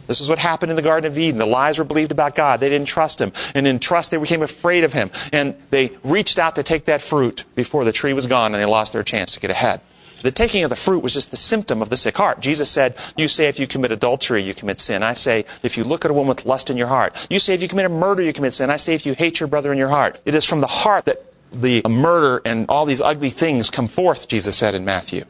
This 0.07 0.21
is 0.21 0.29
what 0.29 0.41
happened 0.41 0.71
in 0.71 0.77
the 0.77 0.83
Garden 0.83 1.09
of 1.09 1.17
Eden. 1.17 1.39
The 1.39 1.47
lies 1.47 1.79
were 1.79 1.85
believed 1.85 2.11
about 2.11 2.35
God. 2.35 2.59
They 2.59 2.69
didn't 2.69 2.89
trust 2.89 3.21
Him. 3.21 3.33
And 3.55 3.65
in 3.65 3.79
trust, 3.79 4.11
they 4.11 4.17
became 4.17 4.43
afraid 4.43 4.83
of 4.83 4.93
Him. 4.93 5.09
And 5.33 5.55
they 5.71 5.93
reached 6.03 6.41
out 6.41 6.57
to 6.57 6.65
take 6.65 6.87
that 6.87 7.01
fruit 7.01 7.45
before 7.55 7.85
the 7.85 7.93
tree 7.93 8.13
was 8.13 8.27
gone 8.27 8.53
and 8.53 8.61
they 8.61 8.67
lost 8.67 8.93
their 8.93 9.05
chance 9.05 9.35
to 9.35 9.41
get 9.41 9.53
ahead. 9.53 9.81
The 10.23 10.33
taking 10.33 10.65
of 10.65 10.71
the 10.71 10.77
fruit 10.77 11.03
was 11.03 11.15
just 11.15 11.31
the 11.31 11.37
symptom 11.37 11.81
of 11.81 11.91
the 11.91 11.97
sick 11.97 12.17
heart. 12.17 12.41
Jesus 12.41 12.69
said, 12.69 12.97
You 13.17 13.29
say 13.29 13.47
if 13.47 13.61
you 13.61 13.69
commit 13.69 13.93
adultery, 13.93 14.43
you 14.43 14.53
commit 14.53 14.81
sin. 14.81 15.05
I 15.05 15.15
say, 15.15 15.45
if 15.63 15.77
you 15.77 15.85
look 15.85 16.05
at 16.05 16.11
a 16.11 16.15
woman 16.15 16.29
with 16.29 16.45
lust 16.45 16.71
in 16.71 16.77
your 16.77 16.89
heart. 16.89 17.27
You 17.31 17.39
say 17.39 17.55
if 17.55 17.63
you 17.63 17.69
commit 17.69 17.87
a 17.87 17.91
murder, 17.91 18.23
you 18.23 18.33
commit 18.33 18.53
sin. 18.53 18.69
I 18.69 18.77
say 18.77 18.95
if 18.95 19.07
you 19.07 19.15
hate 19.15 19.41
your 19.41 19.47
brother 19.47 19.71
in 19.71 19.79
your 19.79 19.89
heart. 19.89 20.21
It 20.25 20.35
is 20.35 20.45
from 20.45 20.61
the 20.61 20.67
heart 20.67 21.05
that 21.05 21.25
the 21.53 21.83
murder 21.89 22.43
and 22.45 22.69
all 22.69 22.85
these 22.85 23.01
ugly 23.01 23.31
things 23.31 23.71
come 23.71 23.89
forth, 23.89 24.29
Jesus 24.29 24.57
said 24.57 24.75
in 24.75 24.85
Matthew. 24.85 25.25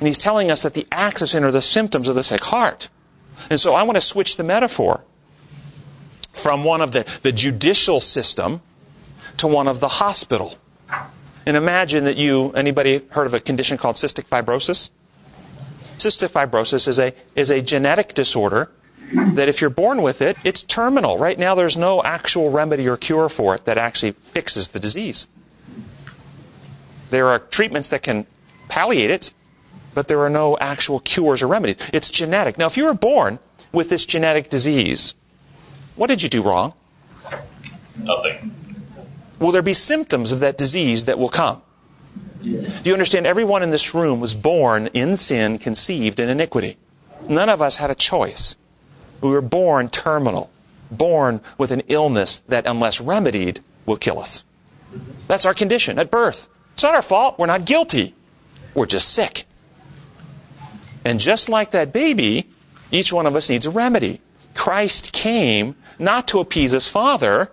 And 0.00 0.08
he's 0.08 0.18
telling 0.18 0.50
us 0.50 0.62
that 0.62 0.74
the 0.74 0.86
sin 1.26 1.44
are 1.44 1.52
the 1.52 1.60
symptoms 1.60 2.08
of 2.08 2.14
the 2.14 2.22
sick 2.22 2.40
heart. 2.44 2.88
And 3.50 3.60
so 3.60 3.74
I 3.74 3.82
want 3.82 3.96
to 3.96 4.00
switch 4.00 4.36
the 4.36 4.44
metaphor 4.44 5.02
from 6.32 6.64
one 6.64 6.80
of 6.80 6.92
the, 6.92 7.06
the 7.22 7.32
judicial 7.32 8.00
system 8.00 8.62
to 9.36 9.46
one 9.46 9.68
of 9.68 9.80
the 9.80 9.88
hospital. 9.88 10.56
And 11.46 11.56
imagine 11.56 12.04
that 12.04 12.16
you, 12.16 12.52
anybody 12.52 13.02
heard 13.10 13.26
of 13.26 13.34
a 13.34 13.40
condition 13.40 13.76
called 13.76 13.96
cystic 13.96 14.26
fibrosis? 14.26 14.90
Cystic 15.98 16.30
fibrosis 16.30 16.88
is 16.88 16.98
a, 16.98 17.12
is 17.36 17.50
a 17.50 17.60
genetic 17.60 18.14
disorder 18.14 18.70
that 19.12 19.48
if 19.48 19.60
you're 19.60 19.70
born 19.70 20.02
with 20.02 20.22
it, 20.22 20.36
it's 20.44 20.62
terminal. 20.62 21.18
Right 21.18 21.38
now, 21.38 21.54
there's 21.54 21.76
no 21.76 22.02
actual 22.02 22.50
remedy 22.50 22.88
or 22.88 22.96
cure 22.96 23.28
for 23.28 23.54
it 23.54 23.64
that 23.64 23.76
actually 23.76 24.12
fixes 24.12 24.68
the 24.68 24.80
disease. 24.80 25.26
There 27.10 27.28
are 27.28 27.38
treatments 27.38 27.90
that 27.90 28.02
can 28.02 28.26
palliate 28.68 29.10
it, 29.10 29.32
but 29.94 30.08
there 30.08 30.20
are 30.20 30.30
no 30.30 30.56
actual 30.58 31.00
cures 31.00 31.42
or 31.42 31.48
remedies. 31.48 31.76
It's 31.92 32.10
genetic. 32.10 32.58
Now, 32.58 32.66
if 32.66 32.76
you 32.76 32.84
were 32.84 32.94
born 32.94 33.38
with 33.72 33.88
this 33.88 34.04
genetic 34.04 34.50
disease, 34.50 35.14
what 35.96 36.08
did 36.08 36.22
you 36.22 36.28
do 36.28 36.42
wrong? 36.42 36.74
Nothing. 37.96 38.54
Will 39.38 39.52
there 39.52 39.62
be 39.62 39.72
symptoms 39.72 40.32
of 40.32 40.40
that 40.40 40.58
disease 40.58 41.06
that 41.06 41.18
will 41.18 41.28
come? 41.28 41.62
Do 42.42 42.82
you 42.84 42.92
understand? 42.92 43.26
Everyone 43.26 43.62
in 43.62 43.70
this 43.70 43.94
room 43.94 44.20
was 44.20 44.34
born 44.34 44.88
in 44.88 45.16
sin, 45.16 45.58
conceived 45.58 46.20
in 46.20 46.28
iniquity. 46.28 46.78
None 47.28 47.48
of 47.50 47.60
us 47.60 47.76
had 47.76 47.90
a 47.90 47.94
choice. 47.94 48.56
We 49.20 49.28
were 49.28 49.42
born 49.42 49.90
terminal, 49.90 50.50
born 50.90 51.42
with 51.58 51.70
an 51.70 51.82
illness 51.88 52.38
that, 52.48 52.66
unless 52.66 53.00
remedied, 53.00 53.60
will 53.84 53.98
kill 53.98 54.18
us. 54.18 54.44
That's 55.26 55.44
our 55.44 55.54
condition 55.54 55.98
at 55.98 56.10
birth. 56.10 56.48
It's 56.72 56.82
not 56.82 56.94
our 56.94 57.02
fault. 57.02 57.38
We're 57.38 57.46
not 57.46 57.66
guilty. 57.66 58.14
We're 58.74 58.86
just 58.86 59.12
sick. 59.12 59.44
And 61.04 61.18
just 61.18 61.48
like 61.48 61.70
that 61.70 61.92
baby, 61.92 62.50
each 62.90 63.12
one 63.12 63.26
of 63.26 63.36
us 63.36 63.48
needs 63.48 63.66
a 63.66 63.70
remedy. 63.70 64.20
Christ 64.54 65.12
came 65.12 65.76
not 65.98 66.28
to 66.28 66.40
appease 66.40 66.72
his 66.72 66.88
Father, 66.88 67.50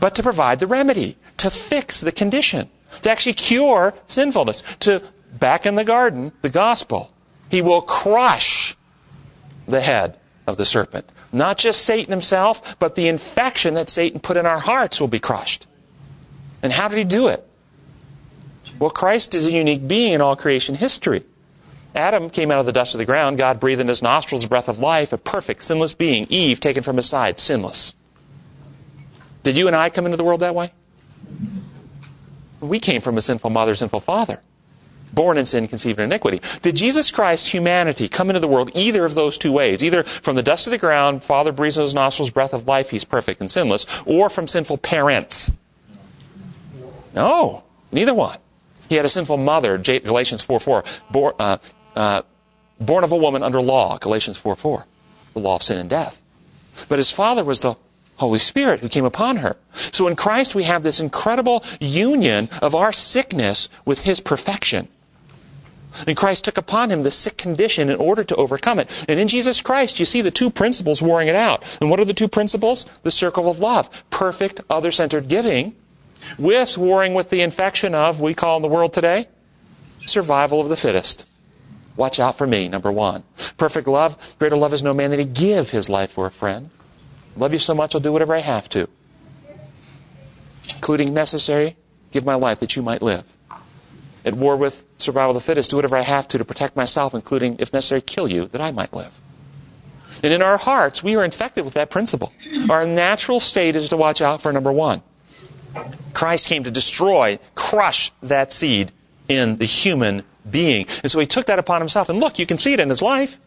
but 0.00 0.14
to 0.14 0.22
provide 0.22 0.60
the 0.60 0.66
remedy, 0.66 1.16
to 1.38 1.50
fix 1.50 2.00
the 2.00 2.12
condition, 2.12 2.68
to 3.02 3.10
actually 3.10 3.34
cure 3.34 3.94
sinfulness, 4.06 4.62
to, 4.80 5.02
back 5.32 5.66
in 5.66 5.74
the 5.74 5.84
garden, 5.84 6.32
the 6.42 6.50
gospel. 6.50 7.12
He 7.48 7.62
will 7.62 7.82
crush 7.82 8.76
the 9.66 9.80
head 9.80 10.18
of 10.46 10.56
the 10.56 10.66
serpent. 10.66 11.08
Not 11.32 11.58
just 11.58 11.82
Satan 11.82 12.10
himself, 12.12 12.78
but 12.78 12.94
the 12.94 13.08
infection 13.08 13.74
that 13.74 13.90
Satan 13.90 14.20
put 14.20 14.36
in 14.36 14.46
our 14.46 14.60
hearts 14.60 15.00
will 15.00 15.08
be 15.08 15.18
crushed. 15.18 15.66
And 16.62 16.72
how 16.72 16.88
did 16.88 16.98
he 16.98 17.04
do 17.04 17.28
it? 17.28 17.46
Well, 18.78 18.90
Christ 18.90 19.34
is 19.34 19.46
a 19.46 19.52
unique 19.52 19.86
being 19.86 20.12
in 20.12 20.20
all 20.20 20.36
creation 20.36 20.74
history. 20.74 21.24
Adam 21.94 22.28
came 22.28 22.50
out 22.50 22.58
of 22.58 22.66
the 22.66 22.72
dust 22.72 22.94
of 22.94 22.98
the 22.98 23.04
ground. 23.04 23.38
God 23.38 23.60
breathed 23.60 23.80
in 23.80 23.88
his 23.88 24.02
nostrils 24.02 24.44
a 24.44 24.48
breath 24.48 24.68
of 24.68 24.78
life, 24.80 25.12
a 25.12 25.18
perfect, 25.18 25.64
sinless 25.64 25.94
being. 25.94 26.26
Eve, 26.28 26.58
taken 26.58 26.82
from 26.82 26.96
his 26.96 27.08
side, 27.08 27.38
sinless. 27.38 27.94
Did 29.44 29.56
you 29.56 29.66
and 29.66 29.76
I 29.76 29.90
come 29.90 30.06
into 30.06 30.16
the 30.16 30.24
world 30.24 30.40
that 30.40 30.54
way? 30.54 30.72
We 32.60 32.80
came 32.80 33.00
from 33.00 33.16
a 33.16 33.20
sinful 33.20 33.50
mother, 33.50 33.74
sinful 33.74 34.00
father. 34.00 34.40
Born 35.12 35.38
in 35.38 35.44
sin, 35.44 35.68
conceived 35.68 36.00
in 36.00 36.06
iniquity. 36.06 36.40
Did 36.62 36.74
Jesus 36.74 37.12
Christ, 37.12 37.48
humanity, 37.48 38.08
come 38.08 38.30
into 38.30 38.40
the 38.40 38.48
world 38.48 38.72
either 38.74 39.04
of 39.04 39.14
those 39.14 39.38
two 39.38 39.52
ways? 39.52 39.84
Either 39.84 40.02
from 40.02 40.34
the 40.34 40.42
dust 40.42 40.66
of 40.66 40.72
the 40.72 40.78
ground, 40.78 41.22
Father 41.22 41.52
breathes 41.52 41.76
in 41.76 41.82
his 41.82 41.94
nostrils 41.94 42.30
breath 42.30 42.52
of 42.52 42.66
life, 42.66 42.90
he's 42.90 43.04
perfect 43.04 43.40
and 43.40 43.50
sinless, 43.50 43.86
or 44.06 44.28
from 44.28 44.48
sinful 44.48 44.78
parents? 44.78 45.52
No, 47.14 47.62
neither 47.92 48.14
one. 48.14 48.38
He 48.88 48.96
had 48.96 49.04
a 49.04 49.08
sinful 49.08 49.36
mother, 49.36 49.78
Galatians 49.78 50.42
4 50.42 50.58
4, 50.58 50.84
born, 51.10 51.34
uh, 51.38 51.58
uh, 51.94 52.22
born 52.80 53.04
of 53.04 53.12
a 53.12 53.16
woman 53.16 53.42
under 53.42 53.60
law, 53.60 53.98
Galatians 53.98 54.38
4 54.38 54.56
4, 54.56 54.86
the 55.32 55.38
law 55.40 55.56
of 55.56 55.62
sin 55.62 55.78
and 55.78 55.90
death. 55.90 56.20
But 56.88 56.98
his 56.98 57.10
father 57.10 57.44
was 57.44 57.60
the 57.60 57.76
Holy 58.16 58.38
Spirit 58.38 58.80
who 58.80 58.88
came 58.88 59.04
upon 59.04 59.36
her. 59.36 59.56
So 59.74 60.06
in 60.08 60.16
Christ 60.16 60.54
we 60.54 60.64
have 60.64 60.82
this 60.82 61.00
incredible 61.00 61.64
union 61.80 62.48
of 62.62 62.74
our 62.74 62.92
sickness 62.92 63.68
with 63.84 64.00
his 64.00 64.20
perfection. 64.20 64.88
And 66.06 66.16
Christ 66.16 66.44
took 66.44 66.58
upon 66.58 66.90
him 66.90 67.02
the 67.02 67.10
sick 67.10 67.36
condition 67.36 67.88
in 67.88 67.96
order 67.96 68.24
to 68.24 68.34
overcome 68.34 68.80
it. 68.80 69.04
And 69.08 69.20
in 69.20 69.28
Jesus 69.28 69.60
Christ, 69.60 70.00
you 70.00 70.04
see 70.04 70.22
the 70.22 70.32
two 70.32 70.50
principles 70.50 71.00
warring 71.00 71.28
it 71.28 71.36
out. 71.36 71.62
And 71.80 71.88
what 71.88 72.00
are 72.00 72.04
the 72.04 72.14
two 72.14 72.26
principles? 72.26 72.86
The 73.04 73.12
circle 73.12 73.48
of 73.48 73.60
love. 73.60 73.88
Perfect, 74.10 74.60
other 74.68 74.90
centered 74.90 75.28
giving, 75.28 75.76
with 76.36 76.76
warring 76.76 77.14
with 77.14 77.30
the 77.30 77.42
infection 77.42 77.94
of, 77.94 78.20
we 78.20 78.34
call 78.34 78.56
in 78.56 78.62
the 78.62 78.68
world 78.68 78.92
today, 78.92 79.28
survival 80.00 80.60
of 80.60 80.68
the 80.68 80.76
fittest. 80.76 81.26
Watch 81.96 82.18
out 82.18 82.36
for 82.36 82.46
me, 82.46 82.68
number 82.68 82.90
one. 82.90 83.22
Perfect 83.56 83.86
love, 83.86 84.34
greater 84.38 84.56
love 84.56 84.72
is 84.72 84.82
no 84.82 84.92
man 84.92 85.10
than 85.10 85.18
to 85.18 85.24
give 85.24 85.70
his 85.70 85.88
life 85.88 86.10
for 86.10 86.26
a 86.26 86.30
friend. 86.30 86.70
Love 87.36 87.52
you 87.52 87.58
so 87.58 87.74
much, 87.74 87.94
I'll 87.94 88.00
do 88.00 88.12
whatever 88.12 88.34
I 88.34 88.40
have 88.40 88.68
to, 88.70 88.88
including 90.74 91.14
necessary, 91.14 91.76
give 92.12 92.24
my 92.24 92.34
life 92.34 92.60
that 92.60 92.76
you 92.76 92.82
might 92.82 93.02
live. 93.02 93.24
at 94.24 94.34
war 94.34 94.56
with 94.56 94.84
survival 94.98 95.36
of 95.36 95.42
the 95.42 95.46
fittest, 95.46 95.70
do 95.70 95.76
whatever 95.76 95.96
I 95.96 96.02
have 96.02 96.26
to 96.28 96.38
to 96.38 96.44
protect 96.44 96.76
myself, 96.76 97.14
including, 97.14 97.56
if 97.58 97.72
necessary, 97.72 98.00
kill 98.00 98.28
you, 98.28 98.46
that 98.46 98.60
I 98.60 98.72
might 98.72 98.92
live. 98.92 99.20
And 100.22 100.32
in 100.32 100.42
our 100.42 100.56
hearts, 100.56 101.02
we 101.02 101.16
are 101.16 101.24
infected 101.24 101.64
with 101.64 101.74
that 101.74 101.90
principle. 101.90 102.32
Our 102.70 102.86
natural 102.86 103.40
state 103.40 103.76
is 103.76 103.88
to 103.90 103.96
watch 103.96 104.22
out 104.22 104.40
for 104.40 104.52
number 104.52 104.72
one. 104.72 105.02
Christ 106.14 106.46
came 106.46 106.64
to 106.64 106.70
destroy, 106.70 107.38
crush 107.54 108.12
that 108.22 108.52
seed 108.52 108.92
in 109.28 109.56
the 109.56 109.64
human 109.66 110.22
being. 110.50 110.86
And 111.02 111.10
so 111.10 111.18
he 111.20 111.26
took 111.26 111.46
that 111.46 111.58
upon 111.58 111.80
himself. 111.80 112.08
And 112.08 112.20
look, 112.20 112.38
you 112.38 112.46
can 112.46 112.58
see 112.58 112.72
it 112.72 112.80
in 112.80 112.88
his 112.88 113.02
life. 113.02 113.38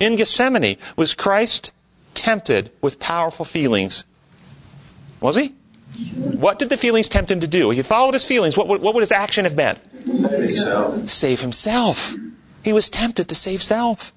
In 0.00 0.16
Gethsemane, 0.16 0.76
was 0.96 1.14
Christ 1.14 1.72
tempted 2.14 2.70
with 2.80 2.98
powerful 2.98 3.44
feelings? 3.44 4.04
Was 5.20 5.36
he? 5.36 5.54
What 6.36 6.58
did 6.58 6.68
the 6.68 6.76
feelings 6.76 7.08
tempt 7.08 7.30
him 7.30 7.40
to 7.40 7.46
do? 7.46 7.70
If 7.70 7.76
he 7.76 7.82
followed 7.82 8.14
his 8.14 8.24
feelings, 8.24 8.56
what 8.56 8.68
would, 8.68 8.80
what 8.80 8.94
would 8.94 9.00
his 9.00 9.12
action 9.12 9.44
have 9.44 9.56
been? 9.56 9.76
Save 10.16 10.38
himself. 10.38 11.08
Save 11.08 11.40
himself. 11.40 12.14
He 12.62 12.72
was 12.72 12.88
tempted 12.88 13.28
to 13.28 13.34
save 13.34 13.62
self. 13.62 14.12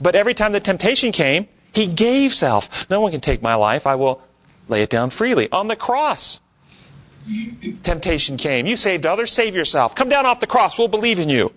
But 0.00 0.14
every 0.14 0.34
time 0.34 0.52
the 0.52 0.60
temptation 0.60 1.12
came, 1.12 1.48
he 1.72 1.86
gave 1.86 2.32
self. 2.32 2.88
No 2.90 3.00
one 3.00 3.12
can 3.12 3.20
take 3.20 3.42
my 3.42 3.54
life. 3.54 3.86
I 3.86 3.94
will 3.94 4.22
lay 4.68 4.82
it 4.82 4.90
down 4.90 5.10
freely. 5.10 5.50
On 5.52 5.68
the 5.68 5.76
cross, 5.76 6.40
temptation 7.82 8.36
came. 8.36 8.66
You 8.66 8.76
saved 8.76 9.06
others, 9.06 9.32
save 9.32 9.54
yourself. 9.54 9.94
Come 9.94 10.08
down 10.08 10.26
off 10.26 10.40
the 10.40 10.46
cross. 10.46 10.78
We'll 10.78 10.88
believe 10.88 11.18
in 11.18 11.28
you. 11.28 11.52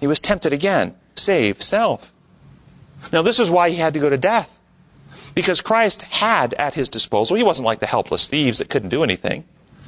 He 0.00 0.06
was 0.06 0.20
tempted 0.20 0.52
again. 0.52 0.94
Save 1.14 1.62
self. 1.62 2.12
Now, 3.12 3.22
this 3.22 3.38
is 3.38 3.50
why 3.50 3.70
he 3.70 3.76
had 3.76 3.94
to 3.94 4.00
go 4.00 4.10
to 4.10 4.16
death. 4.16 4.58
Because 5.34 5.60
Christ 5.60 6.02
had 6.02 6.54
at 6.54 6.74
his 6.74 6.88
disposal, 6.88 7.36
he 7.36 7.42
wasn't 7.42 7.66
like 7.66 7.80
the 7.80 7.86
helpless 7.86 8.28
thieves 8.28 8.58
that 8.58 8.68
couldn't 8.68 8.90
do 8.90 9.02
anything. 9.02 9.44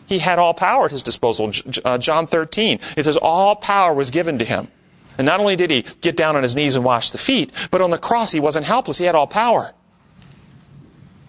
He 0.07 0.19
had 0.19 0.39
all 0.39 0.55
power 0.55 0.87
at 0.87 0.91
his 0.91 1.03
disposal. 1.03 1.53
Uh, 1.85 1.99
John 1.99 2.27
13, 2.27 2.79
it 2.97 3.05
says, 3.05 3.17
all 3.17 3.57
power 3.57 3.93
was 3.95 4.11
given 4.11 4.39
to 4.39 4.45
him. 4.45 4.69
And 5.17 5.27
not 5.27 5.41
only 5.41 5.57
did 5.57 5.71
he 5.71 5.85
get 6.01 6.17
down 6.17 6.37
on 6.37 6.43
his 6.43 6.55
knees 6.55 6.77
and 6.77 6.85
wash 6.85 7.11
the 7.11 7.19
feet, 7.19 7.53
but 7.71 7.81
on 7.81 7.91
the 7.91 7.99
cross 7.99 8.33
he 8.33 8.41
wasn't 8.41 8.67
helpless. 8.67 8.99
He 8.99 9.05
had 9.05 9.15
all 9.15 9.27
power. 9.27 9.73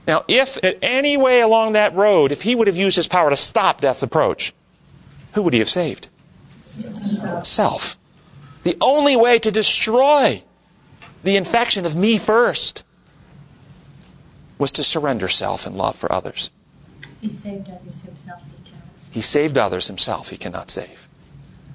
Now, 0.08 0.24
if 0.28 0.64
at 0.64 0.78
any 0.82 1.18
way 1.18 1.42
along 1.42 1.74
that 1.74 1.96
road, 1.96 2.32
if 2.32 2.44
he 2.44 2.56
would 2.56 2.68
have 2.68 2.78
used 2.78 2.96
his 2.96 3.08
power 3.08 3.30
to 3.30 3.36
stop 3.36 3.82
death's 3.82 4.04
approach, 4.04 4.54
who 5.34 5.42
would 5.42 5.54
he 5.54 5.60
have 5.60 5.70
saved? 5.70 6.10
Self. 7.44 7.98
The 8.64 8.78
only 8.82 9.16
way 9.16 9.40
to 9.40 9.52
destroy 9.52 10.44
the 11.24 11.36
infection 11.36 11.86
of 11.86 11.96
me 11.96 12.18
first 12.18 12.84
was 14.58 14.72
to 14.74 14.84
surrender 14.84 15.28
self 15.28 15.66
in 15.68 15.76
love 15.76 15.96
for 15.96 16.12
others. 16.12 16.52
He 17.22 17.30
saved 17.30 17.70
others 17.70 18.02
himself, 18.02 18.42
he 18.44 18.70
cannot 18.70 18.98
save. 18.98 19.14
He 19.14 19.22
saved 19.22 19.58
others 19.58 19.88
himself, 19.88 20.30
he 20.30 20.38
cannot 20.38 20.70
save. 20.70 21.08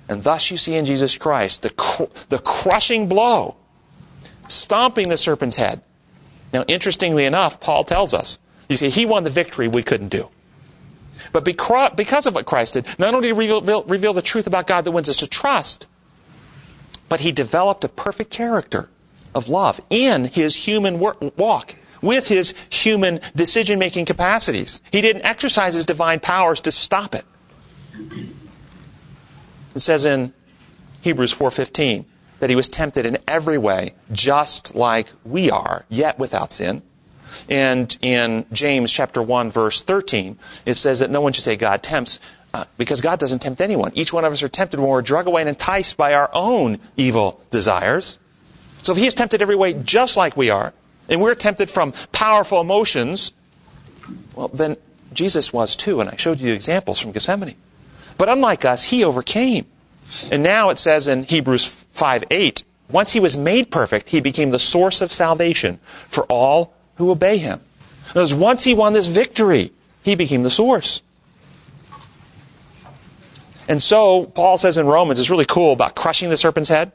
And 0.09 0.23
thus 0.23 0.51
you 0.51 0.57
see 0.57 0.75
in 0.75 0.87
Jesus 0.87 1.17
Christ 1.17 1.63
the, 1.63 1.71
cr- 1.71 2.05
the 2.29 2.39
crushing 2.39 3.09
blow, 3.09 3.57
stomping 4.49 5.09
the 5.09 5.17
serpent's 5.17 5.57
head. 5.57 5.83
Now, 6.53 6.65
interestingly 6.67 7.25
enough, 7.25 7.61
Paul 7.61 7.85
tells 7.85 8.13
us, 8.13 8.39
you 8.69 8.77
see, 8.77 8.91
he 8.91 9.07
won 9.07 9.25
the 9.25 9.31
victory 9.31 9.69
we 9.69 9.83
couldn't 9.83 10.09
do. 10.09 10.29
But 11.33 11.45
because 11.45 12.27
of 12.27 12.35
what 12.35 12.47
Christ 12.47 12.75
did, 12.75 12.87
not 12.99 13.15
only 13.15 13.29
did 13.29 13.35
he 13.37 13.51
reveal, 13.51 13.83
reveal 13.85 14.13
the 14.13 14.23
truth 14.23 14.47
about 14.47 14.67
God 14.67 14.85
that 14.85 14.91
wins 14.91 15.09
us 15.09 15.19
to 15.19 15.29
trust, 15.29 15.87
but 17.09 17.21
he 17.21 17.31
developed 17.33 17.85
a 17.85 17.89
perfect 17.89 18.31
character 18.31 18.89
of 19.35 19.49
love 19.49 19.81
in 19.91 20.25
his 20.25 20.57
human 20.57 20.99
walk 20.99 21.77
with 22.03 22.29
his 22.29 22.55
human 22.71 23.21
decision 23.37 23.79
making 23.79 24.07
capacities. 24.07 24.83
He 24.91 25.01
didn't 25.01 25.25
exercise 25.25 25.75
his 25.75 25.85
divine 25.85 26.19
powers 26.19 26.61
to 26.61 26.73
stop 26.73 27.15
it. 27.15 27.25
It 29.75 29.81
says 29.81 30.05
in 30.05 30.33
Hebrews 31.03 31.33
4:15 31.33 32.07
that 32.41 32.51
he 32.51 32.57
was 32.57 32.69
tempted 32.69 33.07
in 33.07 33.19
every 33.29 33.59
way 33.59 33.95
just 34.13 34.75
like 34.75 35.09
we 35.25 35.51
are, 35.51 35.85
yet 35.89 36.19
without 36.19 36.53
sin. 36.53 36.83
And 37.49 37.97
in 38.03 38.45
James 38.53 38.93
chapter 38.93 39.23
1 39.23 39.51
verse 39.51 39.83
13, 39.83 40.39
it 40.67 40.75
says 40.75 40.99
that 40.99 41.11
no 41.11 41.21
one 41.21 41.33
should 41.33 41.45
say 41.45 41.57
God 41.57 41.83
tempts 41.83 42.19
uh, 42.53 42.65
because 42.77 43.01
God 43.01 43.21
doesn't 43.21 43.39
tempt 43.41 43.61
anyone. 43.61 43.93
Each 43.95 44.13
one 44.13 44.25
of 44.25 44.33
us 44.33 44.43
are 44.43 44.49
tempted 44.49 44.81
when 44.81 44.89
we're 44.89 45.03
drug 45.03 45.29
away 45.29 45.43
and 45.43 45.49
enticed 45.49 45.97
by 45.97 46.15
our 46.15 46.31
own 46.33 46.79
evil 46.97 47.41
desires. 47.51 48.19
So 48.83 48.93
if 48.93 48.99
he 48.99 49.07
is 49.07 49.15
tempted 49.15 49.41
every 49.41 49.55
way 49.55 49.75
just 49.75 50.17
like 50.17 50.37
we 50.37 50.51
are, 50.51 50.73
and 51.09 51.21
we're 51.21 51.35
tempted 51.35 51.71
from 51.71 51.93
powerful 52.13 52.61
emotions, 52.61 53.33
well, 54.35 54.49
then 54.49 54.77
Jesus 55.13 55.53
was 55.53 55.77
too, 55.77 56.01
and 56.01 56.09
I 56.09 56.17
showed 56.17 56.41
you 56.41 56.53
examples 56.55 56.99
from 56.99 57.13
Gethsemane. 57.13 57.57
But 58.17 58.29
unlike 58.29 58.65
us, 58.65 58.85
he 58.85 59.05
overcame. 59.05 59.67
And 60.31 60.43
now 60.43 60.71
it 60.71 60.79
says 60.79 61.09
in 61.09 61.25
Hebrews 61.25 61.80
5 61.93 62.25
8, 62.31 62.65
once 62.91 63.13
he 63.13 63.21
was 63.21 63.37
made 63.37 63.71
perfect, 63.71 64.09
he 64.09 64.21
became 64.21 64.51
the 64.51 64.59
source 64.59 65.01
of 65.01 65.13
salvation 65.13 65.79
for 66.09 66.25
all 66.25 66.75
who 66.97 67.11
obey 67.11 67.39
him. 67.39 67.61
Because 68.09 68.35
once 68.35 68.65
he 68.65 68.75
won 68.75 68.93
this 68.93 69.07
victory, 69.07 69.73
he 70.03 70.15
became 70.15 70.43
the 70.43 70.51
source. 70.51 71.03
And 73.69 73.81
so, 73.81 74.27
Paul 74.27 74.59
says 74.59 74.77
in 74.77 74.87
Romans, 74.87 75.21
it's 75.21 75.31
really 75.31 75.45
cool 75.45 75.73
about 75.73 75.95
crushing 75.95 76.29
the 76.29 76.37
serpent's 76.37 76.69
head, 76.69 76.91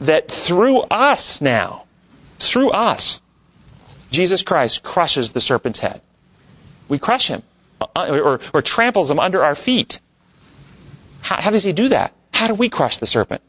that 0.00 0.30
through 0.30 0.80
us 0.90 1.42
now, 1.42 1.84
through 2.38 2.70
us, 2.70 3.20
Jesus 4.10 4.42
Christ 4.42 4.82
crushes 4.82 5.32
the 5.32 5.40
serpent's 5.40 5.80
head. 5.80 6.00
We 6.88 6.98
crush 6.98 7.28
him 7.28 7.42
or, 7.94 8.20
or, 8.20 8.40
or 8.54 8.62
tramples 8.62 9.10
him 9.10 9.20
under 9.20 9.42
our 9.42 9.54
feet. 9.54 10.00
How, 11.20 11.42
how 11.42 11.50
does 11.50 11.64
he 11.64 11.72
do 11.72 11.88
that? 11.90 12.14
How 12.32 12.46
do 12.46 12.54
we 12.54 12.68
crush 12.68 12.96
the 12.96 13.06
serpent? 13.06 13.42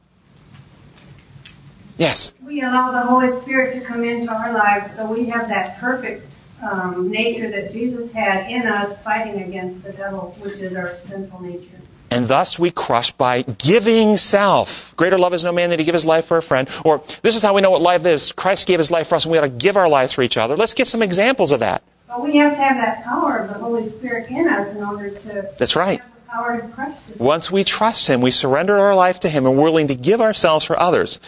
Yes? 2.02 2.34
We 2.42 2.62
allow 2.62 2.90
the 2.90 3.04
Holy 3.04 3.30
Spirit 3.30 3.74
to 3.74 3.82
come 3.82 4.04
into 4.04 4.34
our 4.34 4.52
lives 4.54 4.92
so 4.92 5.06
we 5.06 5.26
have 5.28 5.48
that 5.50 5.78
perfect 5.78 6.26
um, 6.64 7.12
nature 7.12 7.48
that 7.52 7.72
Jesus 7.72 8.12
had 8.12 8.50
in 8.50 8.66
us 8.66 9.00
fighting 9.04 9.44
against 9.44 9.84
the 9.84 9.94
devil, 9.94 10.36
which 10.40 10.58
is 10.58 10.76
our 10.76 10.96
sinful 10.96 11.44
nature. 11.44 11.78
And 12.10 12.28
thus 12.28 12.58
we 12.58 12.72
crush 12.72 13.12
by 13.12 13.44
giving 13.44 14.18
self. 14.18 14.96
Greater 14.96 15.20
love 15.20 15.36
is 15.36 15.44
no 15.44 15.52
man 15.52 15.70
than 15.70 15.78
to 15.78 15.84
give 15.84 15.94
his 15.94 16.04
life 16.04 16.26
for 16.26 16.38
a 16.38 16.42
friend. 16.42 16.68
Or 16.84 17.04
this 17.22 17.36
is 17.36 17.44
how 17.44 17.54
we 17.54 17.62
know 17.62 17.70
what 17.70 17.84
life 17.84 18.04
is. 18.04 18.32
Christ 18.32 18.66
gave 18.66 18.80
his 18.80 18.90
life 18.90 19.08
for 19.08 19.14
us 19.14 19.26
and 19.26 19.32
we 19.32 19.38
ought 19.38 19.42
to 19.42 19.50
give 19.50 19.78
our 19.78 19.88
lives 19.88 20.12
for 20.12 20.24
each 20.24 20.38
other. 20.38 20.58
Let's 20.58 20.74
get 20.74 20.88
some 20.88 21.04
examples 21.04 21.52
of 21.52 21.60
that. 21.60 21.84
But 22.08 22.24
we 22.24 22.36
have 22.38 22.54
to 22.54 22.64
have 22.64 22.78
that 22.78 23.04
power 23.04 23.38
of 23.38 23.50
the 23.50 23.60
Holy 23.60 23.86
Spirit 23.86 24.28
in 24.32 24.48
us 24.48 24.72
in 24.72 24.84
order 24.84 25.12
to 25.12 25.52
That's 25.60 25.76
right. 25.76 26.02
power 26.28 26.60
to 26.60 26.68
crush. 26.70 26.96
Once 27.20 27.52
we 27.52 27.64
trust 27.64 28.08
him, 28.08 28.22
we 28.22 28.32
surrender 28.32 28.76
our 28.78 28.96
life 28.96 29.20
to 29.20 29.30
him 29.30 29.46
and 29.46 29.56
we're 29.56 29.66
willing 29.66 29.90
to 29.90 29.96
give 29.96 30.20
ourselves 30.20 30.66
for 30.66 30.80
others. 30.80 31.20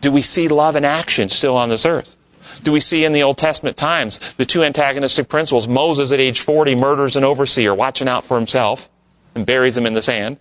Do 0.00 0.12
we 0.12 0.22
see 0.22 0.48
love 0.48 0.76
in 0.76 0.84
action 0.84 1.28
still 1.28 1.56
on 1.56 1.68
this 1.68 1.84
earth? 1.84 2.16
Do 2.62 2.72
we 2.72 2.80
see 2.80 3.04
in 3.04 3.12
the 3.12 3.22
Old 3.22 3.38
Testament 3.38 3.76
times 3.76 4.18
the 4.34 4.46
two 4.46 4.64
antagonistic 4.64 5.28
principles? 5.28 5.68
Moses 5.68 6.12
at 6.12 6.20
age 6.20 6.40
40 6.40 6.74
murders 6.74 7.16
an 7.16 7.24
overseer, 7.24 7.74
watching 7.74 8.08
out 8.08 8.24
for 8.24 8.36
himself, 8.36 8.88
and 9.34 9.46
buries 9.46 9.76
him 9.76 9.86
in 9.86 9.92
the 9.92 10.02
sand. 10.02 10.38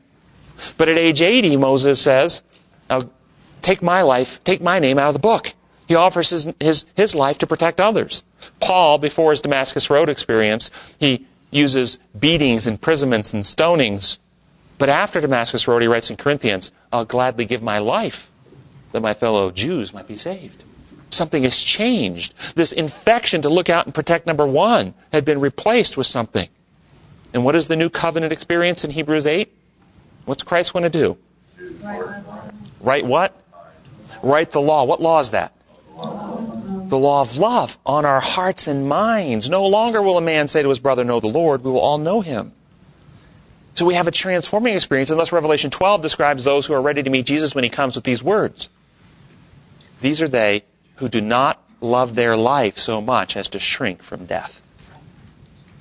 But 0.78 0.90
at 0.90 0.98
age 0.98 1.22
80, 1.22 1.58
Moses 1.58 2.02
says, 2.02 2.44
take 3.62 3.82
my 3.82 4.02
life, 4.02 4.44
take 4.44 4.62
my 4.62 4.80
name 4.80 4.98
out 4.98 5.10
of 5.10 5.14
the 5.14 5.20
book. 5.20 5.54
He 5.88 5.96
offers 5.96 6.30
his, 6.30 6.54
his, 6.60 6.86
his 6.96 7.16
life 7.16 7.38
to 7.40 7.48
protect 7.48 7.80
others. 7.80 8.24
Paul, 8.60 8.98
before 8.98 9.32
his 9.32 9.42
Damascus 9.42 9.90
Road 9.90 10.10
experience, 10.10 10.72
he 11.00 11.26
uses 11.52 12.00
beatings, 12.18 12.68
imprisonments, 12.68 13.34
and 13.34 13.44
stonings. 13.44 14.20
But 14.78 14.90
after 14.90 15.22
Damascus 15.22 15.68
Road, 15.68 15.82
he 15.82 15.88
writes 15.88 16.10
in 16.10 16.18
Corinthians, 16.18 16.72
I'll 16.92 17.06
gladly 17.06 17.46
give 17.46 17.62
my 17.62 17.80
life 17.80 18.32
that 18.98 19.02
my 19.02 19.14
fellow 19.14 19.52
Jews 19.52 19.94
might 19.94 20.08
be 20.08 20.16
saved. 20.16 20.64
Something 21.12 21.44
has 21.44 21.62
changed. 21.62 22.34
This 22.56 22.72
infection 22.72 23.44
to 23.44 23.50
look 23.50 23.70
out 23.70 23.86
and 23.86 23.94
protect 23.94 24.26
number 24.26 24.46
one 24.46 24.96
had 25.14 25.24
been 25.24 25.40
replaced 25.40 25.98
with 25.98 26.08
something. 26.08 26.50
And 27.32 27.46
what 27.46 27.56
is 27.56 27.68
the 27.68 27.76
new 27.76 27.92
covenant 27.92 28.34
experience 28.34 28.84
in 28.84 28.90
Hebrews 28.90 29.28
8? 29.28 29.54
What's 30.26 30.42
Christ 30.42 30.74
going 30.74 30.84
to 30.84 30.90
do? 30.90 31.16
Write 32.82 33.06
what? 33.06 33.40
Write 34.24 34.50
the 34.50 34.62
law. 34.62 34.84
What 34.84 35.00
law 35.00 35.20
is 35.20 35.30
that? 35.30 35.54
The 35.96 36.98
law 36.98 37.22
of 37.22 37.38
love 37.38 37.78
on 37.86 38.04
our 38.04 38.20
hearts 38.20 38.68
and 38.68 38.90
minds. 38.90 39.48
No 39.48 39.68
longer 39.68 40.02
will 40.02 40.18
a 40.18 40.22
man 40.22 40.48
say 40.48 40.64
to 40.64 40.70
his 40.70 40.80
brother, 40.80 41.04
Know 41.04 41.20
the 41.20 41.28
Lord. 41.28 41.64
We 41.64 41.70
will 41.70 41.82
all 41.82 42.00
know 42.00 42.22
him. 42.22 42.52
So 43.76 43.86
we 43.86 43.94
have 43.94 44.08
a 44.08 44.12
transforming 44.12 44.74
experience, 44.74 45.12
and 45.12 45.20
thus 45.20 45.32
Revelation 45.32 45.70
12 45.70 46.02
describes 46.02 46.46
those 46.46 46.66
who 46.66 46.74
are 46.74 46.82
ready 46.82 47.04
to 47.04 47.12
meet 47.12 47.28
Jesus 47.28 47.54
when 47.54 47.64
he 47.64 47.70
comes 47.70 47.94
with 47.94 48.06
these 48.06 48.24
words. 48.24 48.70
These 50.02 50.22
are 50.22 50.28
they 50.28 50.64
who 50.96 51.10
do 51.10 51.22
not 51.22 51.62
love 51.82 52.16
their 52.16 52.36
life 52.36 52.78
so 52.78 53.02
much 53.02 53.38
as 53.38 53.48
to 53.50 53.60
shrink 53.60 54.04
from 54.04 54.26
death. 54.26 54.62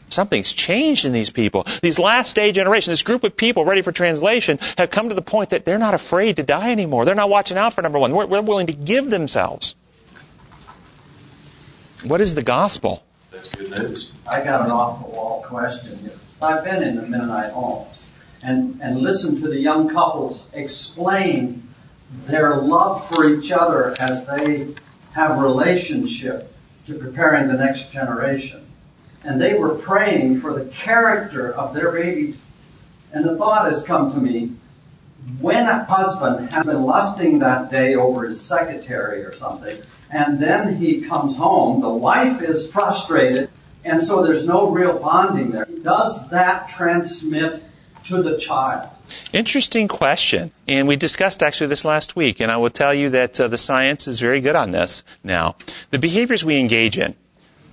Something's 0.08 0.52
changed 0.52 1.04
in 1.04 1.12
these 1.12 1.30
people. 1.30 1.66
These 1.82 1.98
last 1.98 2.36
day 2.36 2.52
generations, 2.52 2.92
this 2.92 3.02
group 3.02 3.24
of 3.24 3.36
people 3.36 3.64
ready 3.64 3.82
for 3.82 3.92
translation, 3.92 4.58
have 4.78 4.90
come 4.90 5.08
to 5.08 5.14
the 5.14 5.22
point 5.22 5.50
that 5.50 5.64
they're 5.64 5.78
not 5.78 5.94
afraid 5.94 6.36
to 6.36 6.42
die 6.42 6.70
anymore. 6.70 7.04
They're 7.04 7.14
not 7.14 7.28
watching 7.28 7.56
out 7.56 7.72
for 7.72 7.82
number 7.82 7.98
one. 7.98 8.12
We're, 8.12 8.40
willing 8.40 8.68
to 8.68 8.72
give 8.72 9.10
themselves. 9.10 9.74
What 12.04 12.20
is 12.20 12.34
the 12.34 12.42
gospel? 12.42 13.04
That's 13.32 13.48
good 13.48 13.70
news. 13.70 14.12
I 14.30 14.44
got 14.44 14.64
an 14.64 14.70
off 14.70 15.00
the 15.00 15.10
wall 15.10 15.42
question. 15.42 16.10
I've 16.40 16.62
been 16.64 16.82
in 16.82 16.96
the 16.96 17.02
Mennonite 17.02 17.52
homes, 17.52 18.18
and, 18.42 18.80
and 18.80 18.98
listen 19.00 19.40
to 19.40 19.48
the 19.48 19.58
young 19.58 19.88
couples 19.88 20.46
explain 20.52 21.65
their 22.26 22.56
love 22.56 23.06
for 23.08 23.28
each 23.28 23.50
other 23.50 23.94
as 23.98 24.26
they 24.26 24.74
have 25.12 25.38
relationship 25.38 26.52
to 26.86 26.94
preparing 26.94 27.48
the 27.48 27.54
next 27.54 27.90
generation. 27.90 28.64
And 29.24 29.40
they 29.40 29.54
were 29.54 29.74
praying 29.74 30.40
for 30.40 30.54
the 30.54 30.66
character 30.66 31.52
of 31.52 31.74
their 31.74 31.90
baby. 31.90 32.34
And 33.12 33.24
the 33.24 33.36
thought 33.36 33.70
has 33.70 33.82
come 33.82 34.12
to 34.12 34.18
me, 34.18 34.52
when 35.40 35.66
a 35.66 35.84
husband 35.84 36.52
has 36.52 36.64
been 36.64 36.82
lusting 36.82 37.40
that 37.40 37.70
day 37.70 37.96
over 37.96 38.28
his 38.28 38.40
secretary 38.40 39.24
or 39.24 39.34
something, 39.34 39.78
and 40.10 40.38
then 40.38 40.76
he 40.76 41.00
comes 41.00 41.36
home, 41.36 41.80
the 41.80 41.88
wife 41.88 42.40
is 42.42 42.70
frustrated, 42.70 43.50
and 43.84 44.02
so 44.02 44.22
there's 44.22 44.44
no 44.44 44.70
real 44.70 44.98
bonding 44.98 45.50
there. 45.50 45.66
Does 45.82 46.28
that 46.30 46.68
transmit 46.68 47.64
to 48.04 48.22
the 48.22 48.38
child? 48.38 48.88
Interesting 49.32 49.88
question. 49.88 50.52
And 50.66 50.88
we 50.88 50.96
discussed 50.96 51.42
actually 51.42 51.68
this 51.68 51.84
last 51.84 52.16
week, 52.16 52.40
and 52.40 52.50
I 52.50 52.56
will 52.56 52.70
tell 52.70 52.94
you 52.94 53.10
that 53.10 53.40
uh, 53.40 53.48
the 53.48 53.58
science 53.58 54.08
is 54.08 54.20
very 54.20 54.40
good 54.40 54.56
on 54.56 54.70
this 54.70 55.04
now. 55.22 55.56
The 55.90 55.98
behaviors 55.98 56.44
we 56.44 56.58
engage 56.58 56.98
in, 56.98 57.14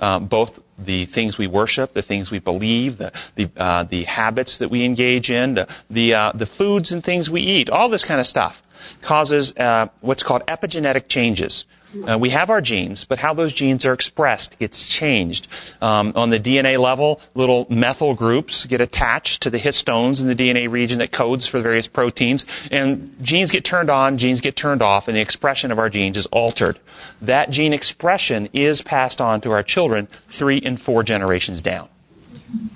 um, 0.01 0.25
both 0.25 0.59
the 0.77 1.05
things 1.05 1.37
we 1.37 1.47
worship, 1.47 1.93
the 1.93 2.01
things 2.01 2.31
we 2.31 2.39
believe, 2.39 2.97
the 2.97 3.11
the, 3.35 3.49
uh, 3.57 3.83
the 3.83 4.03
habits 4.03 4.57
that 4.57 4.69
we 4.69 4.83
engage 4.83 5.29
in, 5.29 5.53
the 5.55 5.67
the 5.89 6.13
uh, 6.13 6.31
the 6.33 6.45
foods 6.45 6.91
and 6.91 7.03
things 7.03 7.29
we 7.29 7.41
eat, 7.41 7.69
all 7.69 7.89
this 7.89 8.05
kind 8.05 8.19
of 8.19 8.25
stuff 8.27 8.61
causes 9.01 9.55
uh, 9.57 9.87
what's 10.01 10.23
called 10.23 10.45
epigenetic 10.47 11.07
changes. 11.07 11.65
Uh, 12.07 12.17
we 12.17 12.29
have 12.29 12.49
our 12.49 12.61
genes, 12.61 13.03
but 13.03 13.19
how 13.19 13.33
those 13.33 13.53
genes 13.53 13.85
are 13.85 13.93
expressed 13.93 14.57
gets 14.59 14.85
changed. 14.85 15.47
Um, 15.81 16.13
on 16.15 16.29
the 16.29 16.39
DNA 16.39 16.79
level, 16.79 17.21
little 17.35 17.67
methyl 17.69 18.13
groups 18.13 18.65
get 18.65 18.81
attached 18.81 19.43
to 19.43 19.49
the 19.49 19.59
histones 19.59 20.21
in 20.21 20.27
the 20.27 20.35
DNA 20.35 20.69
region 20.69 20.99
that 20.99 21.11
codes 21.11 21.47
for 21.47 21.57
the 21.57 21.63
various 21.63 21.87
proteins, 21.87 22.45
and 22.71 23.15
genes 23.21 23.51
get 23.51 23.63
turned 23.63 23.89
on, 23.89 24.17
genes 24.17 24.41
get 24.41 24.55
turned 24.55 24.81
off, 24.81 25.07
and 25.07 25.15
the 25.15 25.21
expression 25.21 25.71
of 25.71 25.79
our 25.79 25.89
genes 25.89 26.17
is 26.17 26.25
altered. 26.27 26.79
That 27.21 27.51
gene 27.51 27.73
expression 27.73 28.49
is 28.53 28.81
passed 28.81 29.21
on 29.21 29.41
to 29.41 29.51
our 29.51 29.63
children 29.63 30.07
three 30.27 30.61
and 30.63 30.81
four 30.81 31.03
generations 31.03 31.61
down 31.61 31.89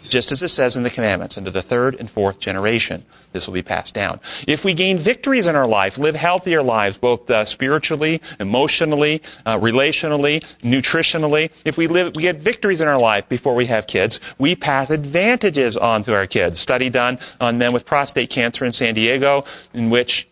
just 0.04 0.32
as 0.32 0.42
it 0.42 0.48
says 0.48 0.78
in 0.78 0.84
the 0.84 0.90
commandments, 0.90 1.38
into 1.38 1.52
the 1.52 1.62
third 1.62 1.96
and 1.96 2.10
fourth 2.10 2.40
generation. 2.40 3.06
This 3.34 3.46
will 3.46 3.54
be 3.54 3.62
passed 3.62 3.94
down. 3.94 4.20
If 4.48 4.64
we 4.64 4.74
gain 4.74 4.98
victories 4.98 5.48
in 5.48 5.56
our 5.56 5.68
life, 5.68 5.98
live 5.98 6.16
healthier 6.16 6.64
lives, 6.64 6.98
both 6.98 7.30
uh, 7.30 7.46
spiritually, 7.46 8.22
emotionally, 8.40 9.22
uh, 9.46 9.60
relationally, 9.60 10.42
nutritionally, 10.62 11.52
if 11.66 11.78
we 11.78 11.88
live, 11.88 12.16
we 12.16 12.24
get 12.24 12.38
victories 12.38 12.82
in 12.82 12.88
our 12.88 13.00
life 13.00 13.28
before 13.30 13.56
we 13.56 13.68
have 13.68 13.86
kids, 13.88 14.20
we 14.38 14.56
pass 14.56 14.90
advantages 14.90 15.78
on 15.78 16.04
to 16.04 16.16
our 16.16 16.26
kids. 16.26 16.60
Study 16.60 16.90
done 16.90 17.20
on 17.40 17.58
men 17.58 17.74
with 17.74 17.86
prostate 17.86 18.30
cancer 18.30 18.66
in 18.66 18.72
San 18.72 18.94
Diego, 18.96 19.44
in 19.74 19.90
which 19.90 20.28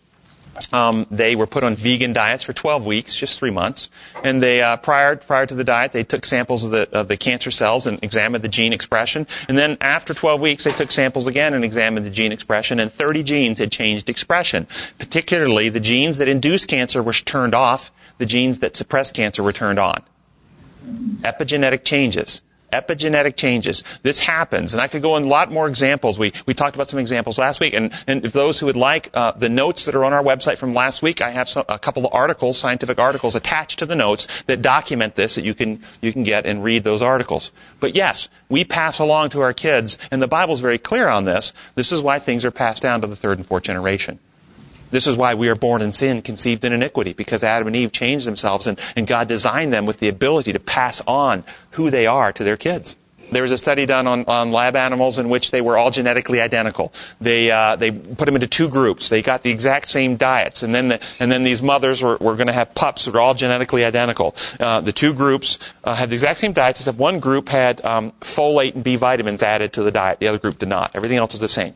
um, 0.71 1.05
they 1.11 1.35
were 1.35 1.47
put 1.47 1.63
on 1.63 1.75
vegan 1.75 2.13
diets 2.13 2.43
for 2.43 2.53
12 2.53 2.85
weeks, 2.85 3.15
just 3.15 3.39
three 3.39 3.51
months. 3.51 3.89
And 4.23 4.41
they, 4.41 4.61
uh, 4.61 4.77
prior, 4.77 5.15
prior 5.15 5.45
to 5.45 5.55
the 5.55 5.63
diet, 5.63 5.91
they 5.91 6.03
took 6.03 6.25
samples 6.25 6.65
of 6.65 6.71
the, 6.71 6.89
of 6.97 7.07
the 7.07 7.17
cancer 7.17 7.51
cells 7.51 7.87
and 7.87 8.01
examined 8.03 8.43
the 8.43 8.49
gene 8.49 8.73
expression. 8.73 9.27
And 9.47 9.57
then 9.57 9.77
after 9.81 10.13
12 10.13 10.39
weeks, 10.41 10.63
they 10.63 10.71
took 10.71 10.91
samples 10.91 11.27
again 11.27 11.53
and 11.53 11.63
examined 11.63 12.05
the 12.05 12.11
gene 12.11 12.31
expression. 12.31 12.79
And 12.79 12.91
30 12.91 13.23
genes 13.23 13.59
had 13.59 13.71
changed 13.71 14.09
expression. 14.09 14.67
Particularly, 14.99 15.69
the 15.69 15.79
genes 15.79 16.17
that 16.17 16.27
induce 16.27 16.65
cancer 16.65 17.03
were 17.03 17.13
turned 17.13 17.55
off. 17.55 17.91
The 18.17 18.25
genes 18.25 18.59
that 18.59 18.75
suppress 18.75 19.11
cancer 19.11 19.43
were 19.43 19.53
turned 19.53 19.79
on. 19.79 20.01
Epigenetic 21.23 21.83
changes 21.83 22.41
epigenetic 22.81 23.35
changes. 23.35 23.83
This 24.03 24.19
happens, 24.19 24.73
and 24.73 24.81
I 24.81 24.87
could 24.87 25.01
go 25.01 25.15
in 25.17 25.23
a 25.23 25.27
lot 25.27 25.51
more 25.51 25.67
examples. 25.67 26.19
We, 26.19 26.33
we 26.45 26.53
talked 26.53 26.75
about 26.75 26.89
some 26.89 26.99
examples 26.99 27.37
last 27.37 27.59
week, 27.59 27.73
and, 27.73 27.93
and 28.07 28.25
if 28.25 28.33
those 28.33 28.59
who 28.59 28.65
would 28.65 28.75
like 28.75 29.09
uh, 29.13 29.31
the 29.31 29.49
notes 29.49 29.85
that 29.85 29.95
are 29.95 30.03
on 30.03 30.13
our 30.13 30.23
website 30.23 30.57
from 30.57 30.73
last 30.73 31.01
week, 31.01 31.21
I 31.21 31.31
have 31.31 31.47
some, 31.49 31.65
a 31.69 31.79
couple 31.79 32.05
of 32.05 32.13
articles, 32.13 32.57
scientific 32.57 32.99
articles 32.99 33.35
attached 33.35 33.79
to 33.79 33.85
the 33.85 33.95
notes 33.95 34.27
that 34.43 34.61
document 34.61 35.15
this 35.15 35.35
that 35.35 35.45
you 35.45 35.53
can, 35.53 35.81
you 36.01 36.11
can 36.11 36.23
get 36.23 36.45
and 36.45 36.63
read 36.63 36.83
those 36.83 37.01
articles. 37.01 37.51
But 37.79 37.95
yes, 37.95 38.29
we 38.49 38.63
pass 38.65 38.99
along 38.99 39.29
to 39.31 39.41
our 39.41 39.53
kids, 39.53 39.97
and 40.11 40.21
the 40.21 40.27
Bible's 40.27 40.59
very 40.61 40.77
clear 40.77 41.07
on 41.07 41.23
this. 41.25 41.53
This 41.75 41.91
is 41.91 42.01
why 42.01 42.19
things 42.19 42.45
are 42.45 42.51
passed 42.51 42.81
down 42.81 43.01
to 43.01 43.07
the 43.07 43.15
third 43.15 43.37
and 43.37 43.47
fourth 43.47 43.63
generation. 43.63 44.19
This 44.95 45.07
is 45.07 45.17
why 45.17 45.33
we 45.33 45.49
are 45.49 45.55
born 45.55 45.81
in 45.81 45.91
sin, 45.91 46.21
conceived 46.21 46.63
in 46.63 46.71
iniquity, 46.71 47.11
because 47.11 47.43
Adam 47.43 47.67
and 47.67 47.75
Eve 47.75 47.91
changed 47.91 48.25
themselves 48.25 48.65
and, 48.65 48.79
and 48.95 49.05
God 49.05 49.27
designed 49.27 49.73
them 49.73 49.85
with 49.85 49.99
the 49.99 50.07
ability 50.07 50.53
to 50.53 50.59
pass 50.59 51.01
on 51.05 51.43
who 51.71 51.89
they 51.89 52.07
are 52.07 52.31
to 52.31 52.45
their 52.45 52.55
kids. 52.55 52.95
There 53.29 53.41
was 53.41 53.51
a 53.51 53.57
study 53.57 53.85
done 53.85 54.07
on, 54.07 54.23
on 54.23 54.53
lab 54.53 54.77
animals 54.77 55.19
in 55.19 55.27
which 55.27 55.51
they 55.51 55.59
were 55.59 55.77
all 55.77 55.91
genetically 55.91 56.39
identical. 56.39 56.93
They, 57.19 57.51
uh, 57.51 57.75
they 57.75 57.91
put 57.91 58.25
them 58.25 58.35
into 58.35 58.47
two 58.47 58.69
groups. 58.69 59.09
They 59.09 59.21
got 59.21 59.43
the 59.43 59.51
exact 59.51 59.89
same 59.89 60.15
diets. 60.15 60.63
And 60.63 60.73
then, 60.73 60.87
the, 60.87 61.05
and 61.19 61.29
then 61.29 61.43
these 61.43 61.61
mothers 61.61 62.01
were, 62.01 62.15
were 62.21 62.35
going 62.35 62.47
to 62.47 62.53
have 62.53 62.73
pups 62.73 63.03
that 63.03 63.15
are 63.15 63.19
all 63.19 63.33
genetically 63.33 63.83
identical. 63.83 64.33
Uh, 64.61 64.79
the 64.79 64.93
two 64.93 65.13
groups 65.13 65.73
uh, 65.83 65.93
had 65.93 66.09
the 66.09 66.15
exact 66.15 66.39
same 66.39 66.53
diets, 66.53 66.79
except 66.79 66.97
one 66.97 67.19
group 67.19 67.49
had 67.49 67.83
um, 67.83 68.13
folate 68.21 68.75
and 68.75 68.83
B 68.85 68.95
vitamins 68.95 69.43
added 69.43 69.73
to 69.73 69.83
the 69.83 69.91
diet. 69.91 70.19
The 70.19 70.29
other 70.29 70.39
group 70.39 70.59
did 70.59 70.69
not. 70.69 70.91
Everything 70.95 71.17
else 71.17 71.33
is 71.33 71.41
the 71.41 71.49
same. 71.49 71.75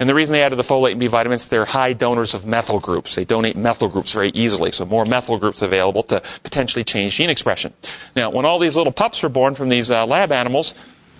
And 0.00 0.08
the 0.08 0.14
reason 0.14 0.32
they 0.32 0.42
added 0.42 0.56
the 0.56 0.62
folate 0.62 0.92
and 0.92 1.00
B 1.00 1.08
vitamins, 1.08 1.48
they're 1.48 1.66
high 1.66 1.92
donors 1.92 2.32
of 2.32 2.46
methyl 2.46 2.80
groups. 2.80 3.14
They 3.14 3.26
donate 3.26 3.54
methyl 3.54 3.88
groups 3.88 4.12
very 4.12 4.30
easily, 4.30 4.72
so 4.72 4.86
more 4.86 5.04
methyl 5.04 5.36
groups 5.38 5.60
available 5.60 6.02
to 6.04 6.22
potentially 6.42 6.84
change 6.84 7.16
gene 7.16 7.28
expression. 7.28 7.74
Now, 8.16 8.30
when 8.30 8.46
all 8.46 8.58
these 8.58 8.78
little 8.78 8.94
pups 8.94 9.22
were 9.22 9.28
born 9.28 9.54
from 9.54 9.68
these 9.68 9.90
uh, 9.90 10.06
lab 10.06 10.32
animals, 10.32 10.74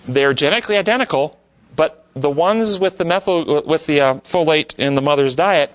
they're 0.07 0.33
genetically 0.33 0.77
identical, 0.77 1.39
but 1.75 2.07
the 2.15 2.29
ones 2.29 2.79
with 2.79 2.97
the 2.97 3.05
methyl, 3.05 3.63
with 3.65 3.85
the 3.85 4.01
uh, 4.01 4.13
folate 4.15 4.73
in 4.79 4.95
the 4.95 5.01
mother's 5.01 5.35
diet 5.35 5.71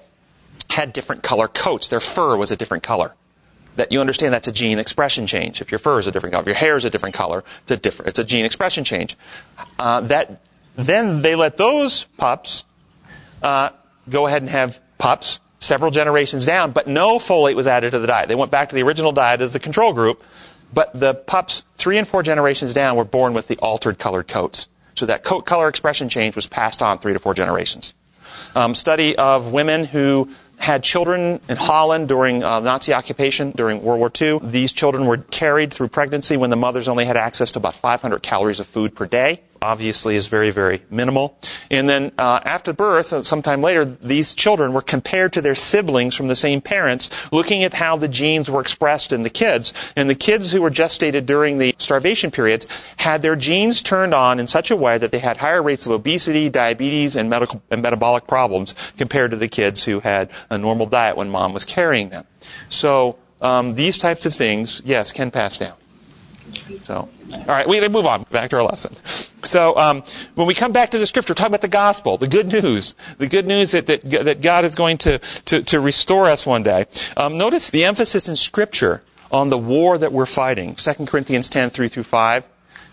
had 0.69 0.93
different 0.93 1.23
color 1.23 1.47
coats. 1.47 1.87
Their 1.87 2.01
fur 2.01 2.37
was 2.37 2.51
a 2.51 2.57
different 2.57 2.83
color. 2.83 3.15
That 3.77 3.93
you 3.93 4.01
understand 4.01 4.35
that's 4.35 4.49
a 4.49 4.53
gene 4.53 4.81
expression 4.81 5.29
change. 5.29 5.61
If 5.61 5.71
your 5.71 5.79
fur 5.79 6.01
is 6.01 6.09
a 6.09 6.13
different 6.13 6.33
color, 6.33 6.43
if 6.43 6.47
your 6.47 6.57
hair 6.57 6.77
is 6.77 6.85
a 6.85 6.91
different 6.91 7.15
color, 7.15 7.45
it's 7.63 7.71
a 7.71 7.77
different, 7.77 8.09
it's 8.09 8.19
a 8.19 8.25
gene 8.25 8.45
expression 8.45 8.83
change. 8.83 9.17
Uh, 9.79 10.01
that 10.01 10.41
then 10.75 11.23
they 11.23 11.37
let 11.37 11.57
those 11.57 12.05
pups 12.17 12.65
uh, 13.43 13.71
go 14.09 14.27
ahead 14.27 14.43
and 14.43 14.51
have 14.51 14.81
pups 14.99 15.41
several 15.61 15.91
generations 15.91 16.47
down, 16.47 16.71
but 16.71 16.87
no 16.87 17.19
folate 17.19 17.55
was 17.55 17.67
added 17.67 17.93
to 17.93 17.99
the 17.99 18.07
diet. 18.07 18.29
They 18.29 18.35
went 18.35 18.51
back 18.51 18.69
to 18.71 18.75
the 18.75 18.83
original 18.83 19.13
diet 19.13 19.41
as 19.41 19.53
the 19.53 19.61
control 19.61 19.93
group, 19.93 20.23
but 20.73 20.99
the 20.99 21.15
pups 21.15 21.65
three 21.77 21.99
and 21.99 22.07
four 22.07 22.23
generations 22.23 22.75
down 22.75 22.97
were 22.97 23.05
born 23.05 23.35
with 23.35 23.49
the 23.49 23.57
altered 23.59 23.99
colored 23.99 24.29
coats. 24.29 24.69
So 24.95 25.07
that 25.07 25.25
coat 25.25 25.45
color 25.45 25.69
expression 25.69 26.09
change 26.09 26.37
was 26.37 26.47
passed 26.47 26.83
on 26.83 26.99
three 26.99 27.13
to 27.13 27.19
four 27.19 27.35
generations. 27.35 27.95
Um, 28.55 28.75
study 28.75 29.17
of 29.17 29.53
women 29.53 29.85
who 29.85 30.31
had 30.59 30.83
children 30.83 31.41
in 31.49 31.57
Holland 31.57 32.09
during 32.09 32.43
uh, 32.43 32.61
Nazi 32.61 32.95
occupation 32.95 33.51
during 33.51 33.83
World 33.83 34.01
War 34.01 34.11
II. 34.19 34.41
These 34.43 34.73
children 34.73 35.07
were 35.07 35.19
carried 35.19 35.73
through 35.73 35.89
pregnancy 35.89 36.39
when 36.39 36.49
the 36.49 36.57
mothers 36.57 36.89
only 36.89 37.05
had 37.05 37.17
access 37.17 37.51
to 37.53 37.59
about 37.59 37.75
500 37.75 38.23
calories 38.23 38.59
of 38.59 38.67
food 38.67 38.97
per 38.97 39.05
day 39.05 39.43
obviously 39.67 40.15
is 40.15 40.29
very, 40.29 40.51
very 40.51 40.83
minimal. 40.91 41.37
And 41.71 41.89
then 41.89 42.13
uh, 42.19 42.41
after 42.45 42.73
birth, 42.73 43.13
uh, 43.13 43.25
sometime 43.25 43.63
later, 43.63 43.85
these 43.85 44.33
children 44.33 44.73
were 44.73 44.81
compared 44.81 45.33
to 45.33 45.43
their 45.43 45.57
siblings 45.57 46.15
from 46.15 46.29
the 46.29 46.37
same 46.37 46.61
parents, 46.61 47.11
looking 47.33 47.65
at 47.65 47.75
how 47.75 47.97
the 47.97 48.07
genes 48.07 48.49
were 48.49 48.61
expressed 48.61 49.13
in 49.13 49.25
the 49.25 49.31
kids. 49.31 49.75
And 49.97 50.09
the 50.09 50.15
kids 50.15 50.53
who 50.53 50.63
were 50.63 50.71
gestated 50.71 51.27
during 51.27 51.59
the 51.59 51.75
starvation 51.79 52.31
periods 52.31 52.65
had 52.99 53.23
their 53.23 53.35
genes 53.35 53.83
turned 53.83 54.15
on 54.15 54.39
in 54.39 54.47
such 54.47 54.71
a 54.71 54.77
way 54.77 54.99
that 54.99 55.11
they 55.11 55.19
had 55.19 55.39
higher 55.39 55.63
rates 55.63 55.85
of 55.85 55.93
obesity, 55.93 56.49
diabetes, 56.49 57.17
and, 57.17 57.29
medical, 57.29 57.61
and 57.71 57.83
metabolic 57.83 58.29
problems 58.29 58.75
compared 58.97 59.33
to 59.33 59.37
the 59.37 59.49
kids 59.49 59.83
who 59.83 59.99
had 60.01 60.31
a 60.49 60.57
normal 60.57 60.87
diet 60.87 61.17
when 61.17 61.29
mom 61.29 61.53
was 61.53 61.65
carrying 61.65 62.11
them. 62.11 62.25
So 62.69 63.19
um, 63.41 63.75
these 63.75 63.99
types 63.99 64.27
of 64.27 64.33
things, 64.33 64.81
yes, 64.85 65.11
can 65.11 65.33
pass 65.33 65.59
down. 65.59 65.75
So, 66.79 67.09
all 67.33 67.45
right, 67.47 67.67
we 67.67 67.87
move 67.89 68.07
on 68.07 68.25
back 68.31 68.51
to 68.51 68.57
our 68.57 68.63
lesson. 68.63 68.95
So, 69.43 69.77
um, 69.77 70.03
when 70.35 70.47
we 70.47 70.55
come 70.55 70.73
back 70.73 70.91
to 70.91 70.99
the 70.99 71.07
scripture, 71.07 71.35
talk 71.35 71.49
about 71.49 71.63
the 71.63 71.69
gospel, 71.69 72.17
the 72.17 72.29
good 72.29 72.53
news, 72.53 72.95
the 73.19 73.29
good 73.29 73.47
news 73.47 73.73
that, 73.73 73.87
that, 73.87 74.03
that 74.03 74.41
God 74.41 74.65
is 74.65 74.75
going 74.75 74.99
to, 74.99 75.19
to, 75.19 75.63
to 75.63 75.81
restore 75.81 76.29
us 76.29 76.45
one 76.47 76.63
day. 76.63 76.87
Um, 77.17 77.39
notice 77.39 77.71
the 77.71 77.85
emphasis 77.85 78.29
in 78.29 78.37
scripture 78.37 79.03
on 79.31 79.49
the 79.49 79.59
war 79.59 79.99
that 79.99 80.13
we're 80.13 80.27
fighting. 80.27 80.75
2 80.75 81.07
Corinthians 81.07 81.49
10, 81.49 81.71
3 81.71 81.89
through 81.89 82.03
5. 82.03 82.45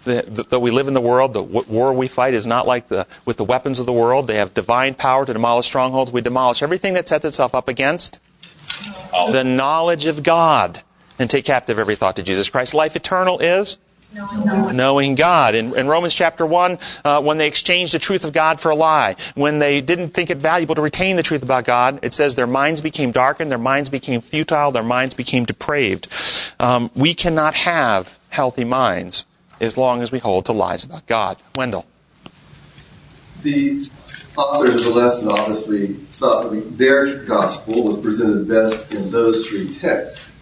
That 0.06 0.60
we 0.60 0.70
live 0.70 0.90
in 0.90 0.94
the 0.94 1.00
world, 1.00 1.32
the 1.32 1.42
war 1.42 1.94
we 1.94 2.10
fight 2.10 2.34
is 2.34 2.46
not 2.46 2.68
like 2.68 2.90
the, 2.90 3.08
with 3.24 3.38
the 3.38 3.46
weapons 3.46 3.80
of 3.80 3.86
the 3.86 3.94
world. 3.94 4.28
They 4.28 4.36
have 4.36 4.54
divine 4.54 4.96
power 4.96 5.26
to 5.26 5.32
demolish 5.32 5.68
strongholds. 5.68 6.12
We 6.12 6.20
demolish 6.20 6.62
everything 6.62 6.96
that 6.96 7.08
sets 7.08 7.24
itself 7.24 7.56
up 7.56 7.70
against 7.70 8.20
the 9.32 9.44
knowledge 9.46 10.06
of 10.06 10.22
God 10.22 10.84
and 11.24 11.30
take 11.32 11.46
captive 11.46 11.80
every 11.80 11.96
thought 11.96 12.18
to 12.18 12.24
Jesus 12.24 12.50
Christ. 12.50 12.76
Life 12.76 12.96
eternal 12.96 13.40
is 13.40 13.80
Knowing, 14.14 14.76
Knowing 14.76 15.16
God. 15.16 15.56
In, 15.56 15.76
in, 15.76 15.88
Romans 15.88 16.14
chapter 16.14 16.46
1, 16.46 16.78
uh, 17.04 17.22
when 17.22 17.40
they 17.40 17.48
exchanged 17.48 17.96
the 17.96 18.00
truth 18.00 18.26
of 18.26 18.34
God 18.34 18.60
for 18.60 18.70
a 18.70 18.76
lie, 18.76 19.16
when 19.34 19.58
they 19.58 19.82
didn't 19.82 20.10
think 20.10 20.30
it 20.30 20.38
valuable 20.38 20.76
to 20.76 20.82
retain 20.82 21.16
the 21.16 21.24
truth 21.24 21.42
about 21.42 21.66
God, 21.66 22.00
it 22.04 22.14
says 22.14 22.36
their 22.36 22.46
minds 22.46 22.82
became 22.84 23.12
darkened, 23.12 23.50
their 23.50 23.58
minds 23.58 23.90
became 23.90 24.22
futile, 24.22 24.70
their 24.70 24.84
minds 24.84 25.16
became 25.16 25.46
depraved. 25.46 26.08
Um, 26.60 26.92
we 26.96 27.16
cannot 27.16 27.56
have 27.56 28.20
healthy 28.30 28.66
minds 28.66 29.26
as 29.60 29.78
long 29.78 30.04
as 30.04 30.12
we 30.12 30.20
hold 30.20 30.46
to 30.46 30.52
lies 30.52 30.84
about 30.84 31.08
God. 31.08 31.38
Wendell. 31.56 31.86
The 33.42 33.90
authors 34.38 34.86
of 34.86 34.94
the 34.94 35.00
lesson 35.00 35.28
obviously 35.30 35.88
thought 35.88 36.52
that 36.52 36.78
their 36.78 37.24
gospel 37.24 37.84
was 37.84 37.98
presented 37.98 38.48
best 38.48 38.94
in 38.94 39.10
those 39.10 39.48
three 39.48 39.74
texts. 39.74 40.33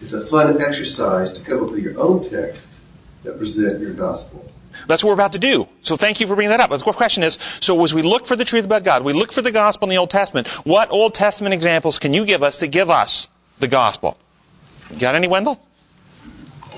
It's 0.00 0.12
a 0.12 0.20
fun 0.20 0.60
exercise 0.60 1.32
to 1.32 1.44
come 1.44 1.64
up 1.64 1.70
with 1.70 1.80
your 1.80 1.98
own 1.98 2.28
text 2.28 2.80
that 3.24 3.38
present 3.38 3.80
your 3.80 3.92
gospel. 3.92 4.50
That's 4.86 5.02
what 5.02 5.08
we're 5.08 5.14
about 5.14 5.32
to 5.32 5.38
do. 5.38 5.66
So 5.82 5.96
thank 5.96 6.20
you 6.20 6.26
for 6.26 6.34
bringing 6.34 6.50
that 6.50 6.60
up. 6.60 6.70
The 6.70 6.78
question 6.78 7.22
is, 7.22 7.38
so 7.60 7.82
as 7.82 7.92
we 7.92 8.02
look 8.02 8.26
for 8.26 8.36
the 8.36 8.44
truth 8.44 8.64
about 8.64 8.84
God, 8.84 9.04
we 9.04 9.12
look 9.12 9.32
for 9.32 9.42
the 9.42 9.50
gospel 9.50 9.86
in 9.86 9.90
the 9.90 9.98
Old 9.98 10.10
Testament, 10.10 10.48
what 10.64 10.90
Old 10.90 11.14
Testament 11.14 11.52
examples 11.52 11.98
can 11.98 12.14
you 12.14 12.24
give 12.24 12.42
us 12.42 12.58
to 12.60 12.68
give 12.68 12.90
us 12.90 13.28
the 13.58 13.68
gospel? 13.68 14.18
Got 14.98 15.14
any, 15.14 15.26
Wendell? 15.26 15.60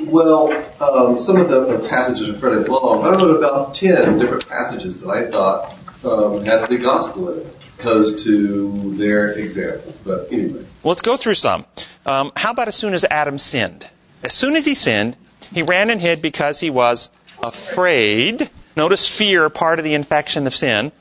Well, 0.00 0.50
um, 0.80 1.18
some 1.18 1.36
of 1.36 1.50
the, 1.50 1.76
the, 1.76 1.88
passages 1.88 2.28
are 2.28 2.38
fairly 2.38 2.64
long. 2.64 3.04
I 3.04 3.10
wrote 3.10 3.36
about 3.36 3.74
10 3.74 4.18
different 4.18 4.48
passages 4.48 5.00
that 5.00 5.08
I 5.08 5.30
thought 5.30 5.74
um, 6.04 6.44
had 6.44 6.68
the 6.70 6.78
gospel 6.78 7.32
in 7.32 7.40
it, 7.40 7.56
opposed 7.78 8.20
to 8.24 8.94
their 8.94 9.32
examples. 9.32 9.98
But 9.98 10.32
anyway. 10.32 10.64
Let's 10.82 11.02
go 11.02 11.16
through 11.16 11.34
some. 11.34 11.66
Um, 12.06 12.32
how 12.36 12.52
about 12.52 12.68
as 12.68 12.74
soon 12.74 12.94
as 12.94 13.04
Adam 13.04 13.38
sinned? 13.38 13.88
As 14.22 14.32
soon 14.32 14.56
as 14.56 14.64
he 14.64 14.74
sinned, 14.74 15.16
he 15.52 15.62
ran 15.62 15.90
and 15.90 16.00
hid 16.00 16.22
because 16.22 16.60
he 16.60 16.70
was 16.70 17.10
afraid. 17.42 18.50
Notice 18.76 19.08
fear, 19.08 19.48
part 19.50 19.78
of 19.78 19.84
the 19.84 19.94
infection 19.94 20.46
of 20.46 20.54
sin. 20.54 20.92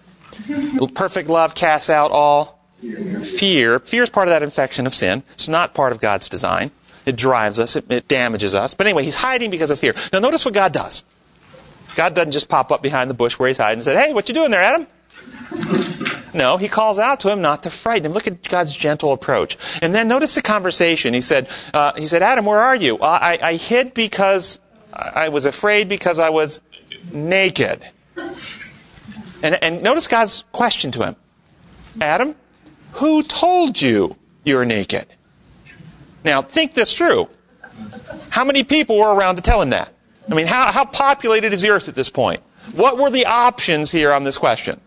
Perfect 0.96 1.30
love 1.30 1.56
casts 1.56 1.89
out 1.89 2.12
all 2.12 2.60
fear. 3.24 3.80
Fear 3.80 4.04
is 4.04 4.10
part 4.10 4.28
of 4.28 4.32
that 4.32 4.44
infection 4.44 4.86
of 4.88 4.94
sin. 4.94 5.24
It's 5.34 5.48
not 5.48 5.74
part 5.74 5.92
of 5.92 6.00
God's 6.00 6.30
design. 6.30 6.72
It 7.06 7.15
drives 7.15 7.60
us, 7.60 7.76
it, 7.76 7.92
it 7.92 8.08
damages 8.08 8.56
us. 8.56 8.74
But 8.74 8.88
anyway, 8.88 9.04
he's 9.04 9.15
hiding 9.15 9.50
because 9.50 9.72
of 9.72 9.80
fear. 9.80 9.94
Now, 10.13 10.20
notice 10.20 10.46
what 10.46 10.54
God 10.54 10.72
does. 10.74 11.04
God 11.96 12.13
doesn't 12.13 12.32
just 12.32 12.50
pop 12.50 12.72
up 12.72 12.82
behind 12.82 13.10
the 13.10 13.15
bush 13.15 13.39
where 13.39 13.48
he's 13.48 13.58
hiding 13.58 13.78
and 13.78 13.84
say, 13.84 13.96
Hey, 13.96 14.13
what 14.13 14.30
you 14.30 14.36
doing 14.36 14.52
there, 14.52 14.62
Adam? 14.62 14.88
No, 16.34 16.58
he 16.58 16.68
calls 16.68 17.00
out 17.00 17.20
to 17.22 17.30
him 17.30 17.42
not 17.42 17.63
to 17.63 17.70
frighten 17.70 18.06
him. 18.06 18.13
Look 18.13 18.28
at 18.28 18.44
God's 18.48 18.76
gentle 18.76 19.13
approach. 19.13 19.58
And 19.82 19.94
then 19.96 20.08
notice 20.08 20.36
the 20.36 20.42
conversation. 20.42 21.13
He 21.13 21.22
said, 21.22 21.50
uh, 21.74 21.94
he 21.96 22.06
said, 22.06 22.22
Adam, 22.22 22.46
where 22.46 22.60
are 22.60 22.76
you? 22.76 22.98
Uh, 22.98 23.20
I, 23.22 23.39
I 23.42 23.54
hid 23.56 23.94
because 23.94 24.60
I 24.94 25.30
was 25.30 25.46
afraid 25.46 25.89
because 25.89 26.20
I 26.20 26.30
was 26.30 26.62
naked. 27.12 27.86
And, 29.42 29.63
and 29.63 29.82
notice 29.82 30.08
God's 30.08 30.44
question 30.52 30.92
to 30.92 31.04
him. 31.04 31.15
Adam, 32.02 32.36
who 32.94 33.24
told 33.24 33.82
you 33.82 34.15
you're 34.44 34.65
naked? 34.65 35.08
Now, 36.24 36.42
think 36.42 36.74
this 36.74 36.96
through. 36.96 37.30
How 38.30 38.44
many 38.44 38.63
people 38.63 38.98
were 38.98 39.13
around 39.13 39.38
to 39.38 39.42
tell 39.42 39.62
him 39.62 39.70
that? 39.70 39.92
I 40.30 40.36
mean, 40.36 40.48
how, 40.48 40.72
how 40.72 40.86
populated 40.86 41.54
is 41.54 41.62
the 41.62 41.70
earth 41.70 41.88
at 41.88 41.96
this 41.96 42.10
point? 42.10 42.42
What 42.74 42.98
were 42.98 43.10
the 43.10 43.26
options 43.26 43.89
here 43.92 44.13
on 44.13 44.24
this 44.24 44.38
question? 44.38 44.80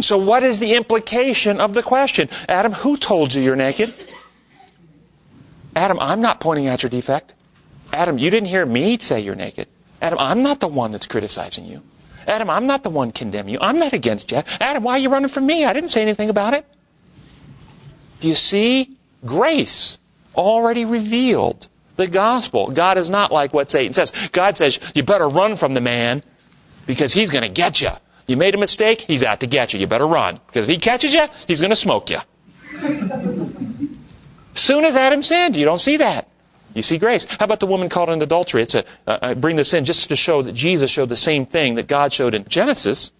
So, 0.00 0.18
what 0.18 0.42
is 0.42 0.58
the 0.58 0.74
implication 0.74 1.60
of 1.60 1.74
the 1.74 1.82
question? 1.82 2.28
Adam, 2.48 2.72
who 2.72 2.96
told 2.96 3.34
you 3.34 3.42
you're 3.42 3.56
naked? 3.56 3.94
Adam, 5.76 5.98
I'm 6.00 6.20
not 6.20 6.40
pointing 6.40 6.66
out 6.66 6.82
your 6.82 6.90
defect. 6.90 7.34
Adam, 7.92 8.18
you 8.18 8.30
didn't 8.30 8.48
hear 8.48 8.66
me 8.66 8.98
say 8.98 9.20
you're 9.20 9.34
naked. 9.34 9.68
Adam, 10.02 10.18
I'm 10.18 10.42
not 10.42 10.60
the 10.60 10.68
one 10.68 10.92
that's 10.92 11.06
criticizing 11.06 11.64
you. 11.64 11.82
Adam, 12.26 12.50
I'm 12.50 12.66
not 12.66 12.82
the 12.82 12.90
one 12.90 13.10
condemning 13.10 13.54
you. 13.54 13.60
I'm 13.60 13.78
not 13.78 13.92
against 13.92 14.30
you. 14.30 14.42
Adam, 14.60 14.82
why 14.82 14.92
are 14.92 14.98
you 14.98 15.08
running 15.08 15.28
from 15.28 15.46
me? 15.46 15.64
I 15.64 15.72
didn't 15.72 15.90
say 15.90 16.02
anything 16.02 16.28
about 16.28 16.54
it. 16.54 16.66
Do 18.20 18.28
you 18.28 18.34
see? 18.34 18.96
Grace 19.24 19.98
already 20.34 20.84
revealed 20.84 21.68
the 21.96 22.06
gospel. 22.06 22.70
God 22.70 22.98
is 22.98 23.10
not 23.10 23.32
like 23.32 23.52
what 23.52 23.70
Satan 23.70 23.94
says. 23.94 24.12
God 24.32 24.56
says, 24.56 24.78
you 24.94 25.02
better 25.02 25.28
run 25.28 25.56
from 25.56 25.74
the 25.74 25.80
man 25.80 26.22
because 26.86 27.12
he's 27.12 27.30
going 27.30 27.42
to 27.42 27.48
get 27.48 27.80
you. 27.80 27.90
You 28.28 28.36
made 28.36 28.54
a 28.54 28.58
mistake, 28.58 29.00
he's 29.00 29.24
out 29.24 29.40
to 29.40 29.46
get 29.46 29.72
you. 29.72 29.80
You 29.80 29.86
better 29.86 30.06
run. 30.06 30.38
Because 30.46 30.68
if 30.68 30.70
he 30.70 30.78
catches 30.78 31.14
you, 31.14 31.24
he's 31.48 31.60
going 31.60 31.70
to 31.70 31.76
smoke 31.76 32.10
you. 32.10 32.18
Soon 34.54 34.84
as 34.84 34.96
Adam 34.96 35.22
sinned, 35.22 35.56
you 35.56 35.64
don't 35.64 35.80
see 35.80 35.96
that. 35.96 36.28
You 36.74 36.82
see 36.82 36.98
grace. 36.98 37.24
How 37.24 37.46
about 37.46 37.60
the 37.60 37.66
woman 37.66 37.88
caught 37.88 38.10
in 38.10 38.20
adultery? 38.20 38.62
It's 38.62 38.74
a, 38.74 38.84
uh, 39.06 39.18
I 39.22 39.34
bring 39.34 39.56
this 39.56 39.72
in 39.72 39.86
just 39.86 40.08
to 40.10 40.16
show 40.16 40.42
that 40.42 40.52
Jesus 40.52 40.90
showed 40.90 41.08
the 41.08 41.16
same 41.16 41.46
thing 41.46 41.76
that 41.76 41.88
God 41.88 42.12
showed 42.12 42.34
in 42.34 42.44
Genesis. 42.44 43.12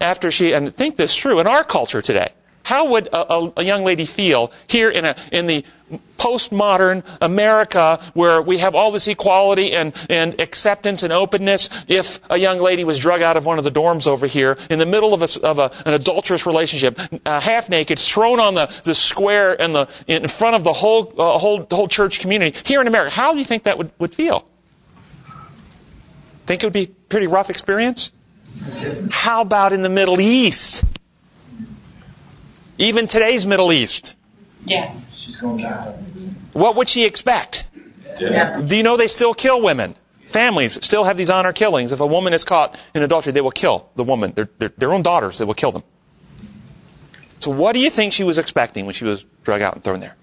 After 0.00 0.32
she, 0.32 0.52
and 0.52 0.74
think 0.74 0.96
this 0.96 1.16
through 1.16 1.38
in 1.38 1.46
our 1.46 1.62
culture 1.62 2.02
today. 2.02 2.32
How 2.64 2.86
would 2.90 3.08
a, 3.08 3.32
a, 3.32 3.52
a, 3.58 3.64
young 3.64 3.84
lady 3.84 4.04
feel 4.04 4.52
here 4.66 4.90
in, 4.90 5.04
a, 5.04 5.16
in 5.30 5.46
the 5.46 5.64
postmodern 6.18 7.04
America 7.20 8.00
where 8.14 8.40
we 8.40 8.58
have 8.58 8.74
all 8.74 8.92
this 8.92 9.08
equality 9.08 9.72
and, 9.72 9.92
and 10.08 10.40
acceptance 10.40 11.02
and 11.02 11.12
openness 11.12 11.68
if 11.88 12.20
a 12.30 12.38
young 12.38 12.60
lady 12.60 12.84
was 12.84 12.98
drug 12.98 13.22
out 13.22 13.36
of 13.36 13.44
one 13.44 13.58
of 13.58 13.64
the 13.64 13.70
dorms 13.70 14.06
over 14.06 14.26
here 14.26 14.56
in 14.70 14.78
the 14.78 14.86
middle 14.86 15.12
of, 15.12 15.22
a, 15.22 15.46
of 15.46 15.58
an 15.58 15.94
adulterous 15.94 16.46
relationship, 16.46 16.98
uh, 17.26 17.40
half 17.40 17.68
naked, 17.68 17.98
thrown 17.98 18.38
on 18.38 18.54
the, 18.54 18.66
the 18.84 18.94
square 18.94 19.60
and 19.60 19.74
the, 19.74 19.88
in 20.06 20.28
front 20.28 20.54
of 20.54 20.64
the 20.64 20.72
whole, 20.72 21.12
uh, 21.18 21.38
whole, 21.38 21.66
whole 21.70 21.88
church 21.88 22.20
community 22.20 22.56
here 22.64 22.80
in 22.80 22.86
America? 22.86 23.14
How 23.14 23.32
do 23.32 23.38
you 23.38 23.44
think 23.44 23.64
that 23.64 23.76
would, 23.76 23.90
would 23.98 24.14
feel? 24.14 24.46
Think 26.46 26.62
it 26.62 26.66
would 26.66 26.72
be 26.72 26.84
a 26.84 26.88
pretty 27.08 27.26
rough 27.26 27.50
experience? 27.50 28.12
How 29.10 29.42
about 29.42 29.72
in 29.72 29.82
the 29.82 29.88
Middle 29.88 30.20
East? 30.20 30.84
Even 32.78 33.06
today's 33.06 33.46
Middle 33.46 33.72
East. 33.72 34.16
Yes. 34.64 35.04
She's 35.14 35.36
going 35.36 35.58
down. 35.58 35.92
What 36.52 36.76
would 36.76 36.88
she 36.88 37.04
expect? 37.04 37.66
Yeah. 38.20 38.60
Do 38.60 38.76
you 38.76 38.82
know 38.82 38.96
they 38.96 39.08
still 39.08 39.34
kill 39.34 39.62
women? 39.62 39.96
Families 40.26 40.82
still 40.84 41.04
have 41.04 41.16
these 41.16 41.30
honor 41.30 41.52
killings. 41.52 41.92
If 41.92 42.00
a 42.00 42.06
woman 42.06 42.32
is 42.32 42.44
caught 42.44 42.78
in 42.94 43.02
adultery, 43.02 43.32
they 43.32 43.40
will 43.40 43.50
kill 43.50 43.90
the 43.96 44.04
woman. 44.04 44.32
Their, 44.32 44.48
their, 44.58 44.70
their 44.70 44.92
own 44.92 45.02
daughters, 45.02 45.38
they 45.38 45.44
will 45.44 45.54
kill 45.54 45.72
them. 45.72 45.82
So 47.40 47.50
what 47.50 47.72
do 47.72 47.80
you 47.80 47.90
think 47.90 48.12
she 48.12 48.24
was 48.24 48.38
expecting 48.38 48.86
when 48.86 48.94
she 48.94 49.04
was 49.04 49.24
drug 49.42 49.62
out 49.62 49.74
and 49.74 49.84
thrown 49.84 50.00
there? 50.00 50.16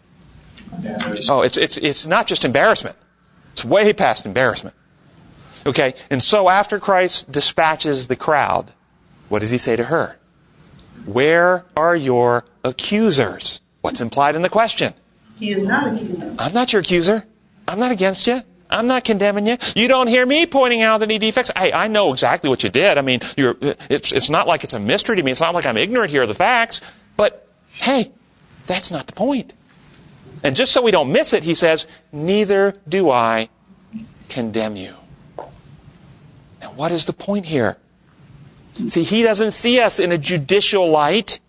Oh, 1.30 1.42
it's, 1.42 1.58
it's, 1.58 1.78
it's 1.78 2.08
not 2.08 2.28
just 2.28 2.46
embarrassment. 2.46 2.96
It's 3.52 3.66
way 3.66 3.92
past 3.94 4.26
embarrassment. 4.26 4.76
Okay, 5.66 5.94
and 6.10 6.24
so 6.24 6.50
after 6.50 6.80
Christ 6.80 7.30
dispatches 7.32 8.08
the 8.08 8.16
crowd, 8.16 8.72
what 9.28 9.40
does 9.40 9.50
he 9.50 9.58
say 9.58 9.76
to 9.76 9.86
her? 9.86 10.18
Where 11.06 11.66
are 11.76 11.96
your 11.96 12.46
accusers? 12.64 13.62
What's 13.82 14.02
implied 14.02 14.36
in 14.36 14.42
the 14.42 14.50
question? 14.50 14.94
He 15.40 15.52
is 15.52 15.64
not 15.64 15.94
accuser. 15.94 16.36
I'm 16.38 16.54
not 16.54 16.74
your 16.74 16.82
accuser. 16.82 17.26
I'm 17.68 17.80
not 17.80 17.92
against 17.92 18.28
you. 18.28 18.44
I'm 18.70 18.88
not 18.88 19.04
condemning 19.04 19.48
you. 19.48 19.58
You 19.76 19.88
don't 19.88 20.08
hear 20.08 20.26
me 20.26 20.46
pointing 20.46 20.82
out 20.82 21.02
any 21.02 21.18
defects. 21.18 21.52
Hey, 21.58 21.74
I 21.74 21.88
know 21.88 22.12
exactly 22.12 22.50
what 22.50 22.64
you 22.64 22.70
did. 22.70 22.98
I 22.98 23.02
mean, 23.02 23.20
it's, 23.38 24.12
it's 24.12 24.30
not 24.30 24.48
like 24.48 24.64
it's 24.64 24.74
a 24.74 24.80
mystery 24.80 25.16
to 25.16 25.24
me. 25.24 25.32
It's 25.32 25.42
not 25.42 25.56
like 25.56 25.66
I'm 25.66 25.78
ignorant 25.78 26.12
here 26.12 26.22
of 26.22 26.28
the 26.28 26.36
facts. 26.36 26.82
But 27.18 27.48
hey, 27.72 28.12
that's 28.68 28.92
not 28.92 29.08
the 29.08 29.14
point. 29.14 29.54
And 30.44 30.56
just 30.56 30.72
so 30.72 30.82
we 30.82 30.92
don't 30.92 31.12
miss 31.12 31.34
it, 31.34 31.44
he 31.44 31.56
says, 31.56 31.88
Neither 32.12 32.76
do 32.88 33.10
I 33.10 33.50
condemn 34.30 34.76
you. 34.76 34.94
Now, 36.62 36.72
what 36.74 36.92
is 36.92 37.06
the 37.06 37.14
point 37.14 37.46
here? 37.46 37.78
See, 38.88 39.04
he 39.04 39.24
doesn't 39.24 39.52
see 39.52 39.80
us 39.80 40.00
in 40.00 40.12
a 40.12 40.18
judicial 40.18 40.90
light. 40.90 41.40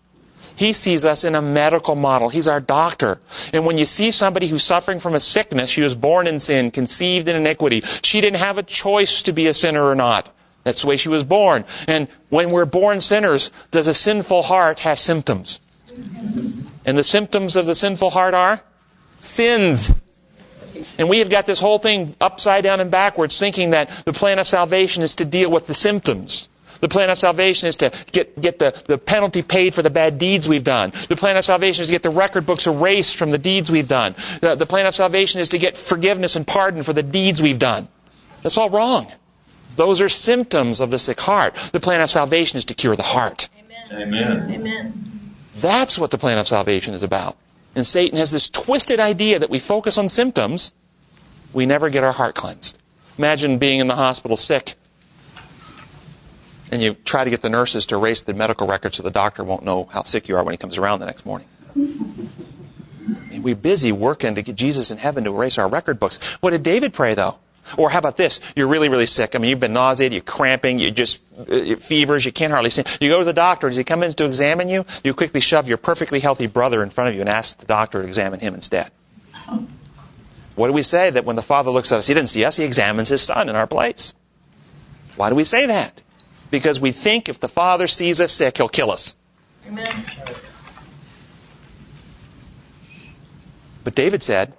He 0.55 0.73
sees 0.73 1.05
us 1.05 1.23
in 1.23 1.33
a 1.33 1.41
medical 1.41 1.95
model. 1.95 2.29
He's 2.29 2.47
our 2.47 2.59
doctor. 2.59 3.19
And 3.53 3.65
when 3.65 3.77
you 3.77 3.85
see 3.85 4.11
somebody 4.11 4.47
who's 4.47 4.63
suffering 4.63 4.99
from 4.99 5.15
a 5.15 5.19
sickness, 5.19 5.69
she 5.69 5.81
was 5.81 5.95
born 5.95 6.27
in 6.27 6.39
sin, 6.39 6.71
conceived 6.71 7.27
in 7.27 7.35
iniquity. 7.35 7.81
She 8.03 8.21
didn't 8.21 8.39
have 8.39 8.57
a 8.57 8.63
choice 8.63 9.21
to 9.23 9.31
be 9.31 9.47
a 9.47 9.53
sinner 9.53 9.83
or 9.83 9.95
not. 9.95 10.29
That's 10.63 10.81
the 10.81 10.87
way 10.87 10.97
she 10.97 11.09
was 11.09 11.23
born. 11.23 11.65
And 11.87 12.07
when 12.29 12.51
we're 12.51 12.65
born 12.65 13.01
sinners, 13.01 13.51
does 13.71 13.87
a 13.87 13.93
sinful 13.93 14.43
heart 14.43 14.79
have 14.79 14.99
symptoms? 14.99 15.61
And 16.85 16.97
the 16.97 17.03
symptoms 17.03 17.55
of 17.55 17.65
the 17.65 17.75
sinful 17.75 18.11
heart 18.11 18.33
are 18.33 18.61
sins. 19.21 19.91
And 20.97 21.09
we 21.09 21.19
have 21.19 21.29
got 21.29 21.45
this 21.45 21.59
whole 21.59 21.79
thing 21.79 22.15
upside 22.21 22.63
down 22.63 22.79
and 22.79 22.91
backwards, 22.91 23.37
thinking 23.37 23.71
that 23.71 23.89
the 24.05 24.13
plan 24.13 24.39
of 24.39 24.47
salvation 24.47 25.03
is 25.03 25.15
to 25.15 25.25
deal 25.25 25.49
with 25.49 25.67
the 25.67 25.73
symptoms. 25.73 26.49
The 26.81 26.89
plan 26.89 27.09
of 27.09 27.17
salvation 27.17 27.67
is 27.67 27.77
to 27.77 27.91
get, 28.11 28.39
get 28.41 28.59
the, 28.59 28.83
the 28.87 28.97
penalty 28.97 29.43
paid 29.43 29.73
for 29.73 29.81
the 29.83 29.89
bad 29.89 30.17
deeds 30.17 30.47
we've 30.47 30.63
done. 30.63 30.91
The 31.09 31.15
plan 31.15 31.37
of 31.37 31.43
salvation 31.43 31.83
is 31.83 31.87
to 31.87 31.93
get 31.93 32.03
the 32.03 32.09
record 32.09 32.45
books 32.45 32.67
erased 32.67 33.17
from 33.17 33.29
the 33.29 33.37
deeds 33.37 33.71
we've 33.71 33.87
done. 33.87 34.15
The, 34.41 34.55
the 34.55 34.65
plan 34.65 34.87
of 34.87 34.95
salvation 34.95 35.39
is 35.39 35.49
to 35.49 35.59
get 35.59 35.77
forgiveness 35.77 36.35
and 36.35 36.45
pardon 36.45 36.83
for 36.83 36.93
the 36.93 37.03
deeds 37.03 37.41
we've 37.41 37.59
done. 37.59 37.87
That's 38.41 38.57
all 38.57 38.69
wrong. 38.69 39.11
Those 39.75 40.01
are 40.01 40.09
symptoms 40.09 40.81
of 40.81 40.89
the 40.89 40.97
sick 40.97 41.21
heart. 41.21 41.55
The 41.71 41.79
plan 41.79 42.01
of 42.01 42.09
salvation 42.09 42.57
is 42.57 42.65
to 42.65 42.73
cure 42.73 42.95
the 42.95 43.03
heart. 43.03 43.47
Amen. 43.91 44.51
Amen. 44.51 45.35
That's 45.55 45.99
what 45.99 46.11
the 46.11 46.17
plan 46.17 46.37
of 46.37 46.47
salvation 46.47 46.93
is 46.93 47.03
about. 47.03 47.37
And 47.75 47.85
Satan 47.85 48.17
has 48.17 48.31
this 48.31 48.49
twisted 48.49 48.99
idea 48.99 49.39
that 49.39 49.49
we 49.49 49.59
focus 49.59 49.97
on 49.97 50.09
symptoms, 50.09 50.73
we 51.53 51.65
never 51.65 51.89
get 51.89 52.03
our 52.03 52.11
heart 52.11 52.35
cleansed. 52.35 52.77
Imagine 53.17 53.59
being 53.59 53.79
in 53.79 53.87
the 53.87 53.95
hospital 53.95 54.35
sick 54.35 54.73
and 56.71 56.81
you 56.81 56.93
try 57.05 57.23
to 57.23 57.29
get 57.29 57.41
the 57.41 57.49
nurses 57.49 57.85
to 57.87 57.95
erase 57.95 58.21
the 58.21 58.33
medical 58.33 58.67
records 58.67 58.97
so 58.97 59.03
the 59.03 59.11
doctor 59.11 59.43
won't 59.43 59.63
know 59.63 59.89
how 59.91 60.03
sick 60.03 60.27
you 60.27 60.37
are 60.37 60.43
when 60.43 60.53
he 60.53 60.57
comes 60.57 60.77
around 60.77 60.99
the 60.99 61.05
next 61.05 61.25
morning. 61.25 61.47
We're 63.41 63.55
busy 63.55 63.91
working 63.91 64.35
to 64.35 64.41
get 64.41 64.55
Jesus 64.55 64.91
in 64.91 64.97
heaven 64.97 65.23
to 65.23 65.33
erase 65.33 65.57
our 65.57 65.67
record 65.67 65.99
books. 65.99 66.17
What 66.41 66.51
did 66.51 66.63
David 66.63 66.93
pray, 66.93 67.13
though? 67.15 67.37
Or 67.77 67.89
how 67.89 67.99
about 67.99 68.17
this? 68.17 68.39
You're 68.55 68.67
really, 68.67 68.89
really 68.89 69.05
sick. 69.05 69.35
I 69.35 69.39
mean, 69.39 69.49
you've 69.49 69.59
been 69.59 69.73
nauseated, 69.73 70.13
you're 70.13 70.21
cramping, 70.21 70.79
you 70.79 70.91
just 70.91 71.21
uh, 71.37 71.75
fevers, 71.75 72.25
you 72.25 72.31
can't 72.31 72.51
hardly 72.51 72.69
stand. 72.69 72.87
You 72.99 73.09
go 73.09 73.19
to 73.19 73.25
the 73.25 73.33
doctor. 73.33 73.67
Does 73.67 73.77
he 73.77 73.83
come 73.83 74.03
in 74.03 74.13
to 74.13 74.25
examine 74.25 74.67
you? 74.67 74.85
You 75.03 75.13
quickly 75.13 75.41
shove 75.41 75.67
your 75.67 75.77
perfectly 75.77 76.19
healthy 76.19 76.47
brother 76.47 76.83
in 76.83 76.89
front 76.89 77.09
of 77.09 77.15
you 77.15 77.21
and 77.21 77.29
ask 77.29 77.59
the 77.59 77.65
doctor 77.65 78.01
to 78.01 78.07
examine 78.07 78.39
him 78.39 78.53
instead. 78.55 78.91
What 80.55 80.67
do 80.67 80.73
we 80.73 80.83
say 80.83 81.09
that 81.11 81.23
when 81.23 81.35
the 81.35 81.41
Father 81.41 81.71
looks 81.71 81.91
at 81.91 81.99
us, 81.99 82.07
he 82.07 82.13
didn't 82.13 82.29
see 82.29 82.43
us, 82.43 82.57
he 82.57 82.63
examines 82.63 83.09
his 83.09 83.21
Son 83.21 83.47
in 83.47 83.55
our 83.55 83.67
place? 83.67 84.13
Why 85.15 85.29
do 85.29 85.35
we 85.35 85.43
say 85.43 85.65
that? 85.67 86.01
Because 86.51 86.79
we 86.79 86.91
think 86.91 87.29
if 87.29 87.39
the 87.39 87.47
Father 87.47 87.87
sees 87.87 88.21
us 88.21 88.31
sick, 88.31 88.57
he'll 88.57 88.69
kill 88.69 88.91
us. 88.91 89.15
Amen. 89.65 90.03
But 93.83 93.95
David 93.95 94.21
said, 94.21 94.53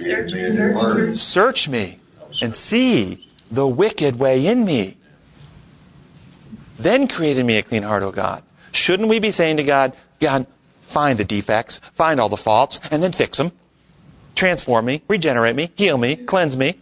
Search 0.00 0.32
me, 0.32 1.14
search 1.14 1.68
me. 1.68 2.00
And 2.42 2.54
see 2.54 3.26
the 3.50 3.66
wicked 3.66 4.18
way 4.18 4.46
in 4.46 4.64
me. 4.64 4.98
Then 6.78 7.08
create 7.08 7.38
in 7.38 7.46
me 7.46 7.56
a 7.56 7.62
clean 7.62 7.82
heart, 7.82 8.02
O 8.02 8.12
God. 8.12 8.42
Shouldn't 8.72 9.08
we 9.08 9.18
be 9.18 9.30
saying 9.30 9.56
to 9.56 9.62
God, 9.62 9.94
God, 10.20 10.46
find 10.82 11.18
the 11.18 11.24
defects, 11.24 11.78
find 11.94 12.20
all 12.20 12.28
the 12.28 12.36
faults, 12.36 12.80
and 12.90 13.02
then 13.02 13.12
fix 13.12 13.38
them? 13.38 13.52
Transform 14.34 14.84
me, 14.84 15.02
regenerate 15.08 15.56
me, 15.56 15.70
heal 15.74 15.96
me, 15.96 16.16
cleanse 16.16 16.56
me. 16.56 16.76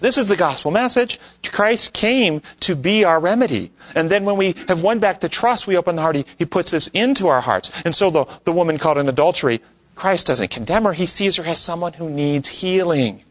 This 0.00 0.16
is 0.16 0.28
the 0.28 0.36
gospel 0.36 0.70
message. 0.70 1.18
Christ 1.44 1.92
came 1.92 2.40
to 2.60 2.76
be 2.76 3.04
our 3.04 3.18
remedy. 3.18 3.72
And 3.94 4.10
then 4.10 4.24
when 4.24 4.36
we 4.36 4.54
have 4.68 4.82
won 4.82 5.00
back 5.00 5.20
the 5.20 5.28
trust, 5.28 5.66
we 5.66 5.76
open 5.76 5.96
the 5.96 6.02
heart. 6.02 6.16
He, 6.16 6.24
he 6.38 6.44
puts 6.44 6.70
this 6.70 6.88
into 6.88 7.28
our 7.28 7.40
hearts. 7.40 7.72
And 7.84 7.94
so 7.94 8.10
the, 8.10 8.24
the 8.44 8.52
woman 8.52 8.78
caught 8.78 8.98
in 8.98 9.08
adultery, 9.08 9.60
Christ 9.94 10.28
doesn't 10.28 10.50
condemn 10.50 10.84
her. 10.84 10.92
He 10.92 11.06
sees 11.06 11.36
her 11.36 11.44
as 11.44 11.58
someone 11.58 11.94
who 11.94 12.08
needs 12.08 12.48
healing, 12.48 13.24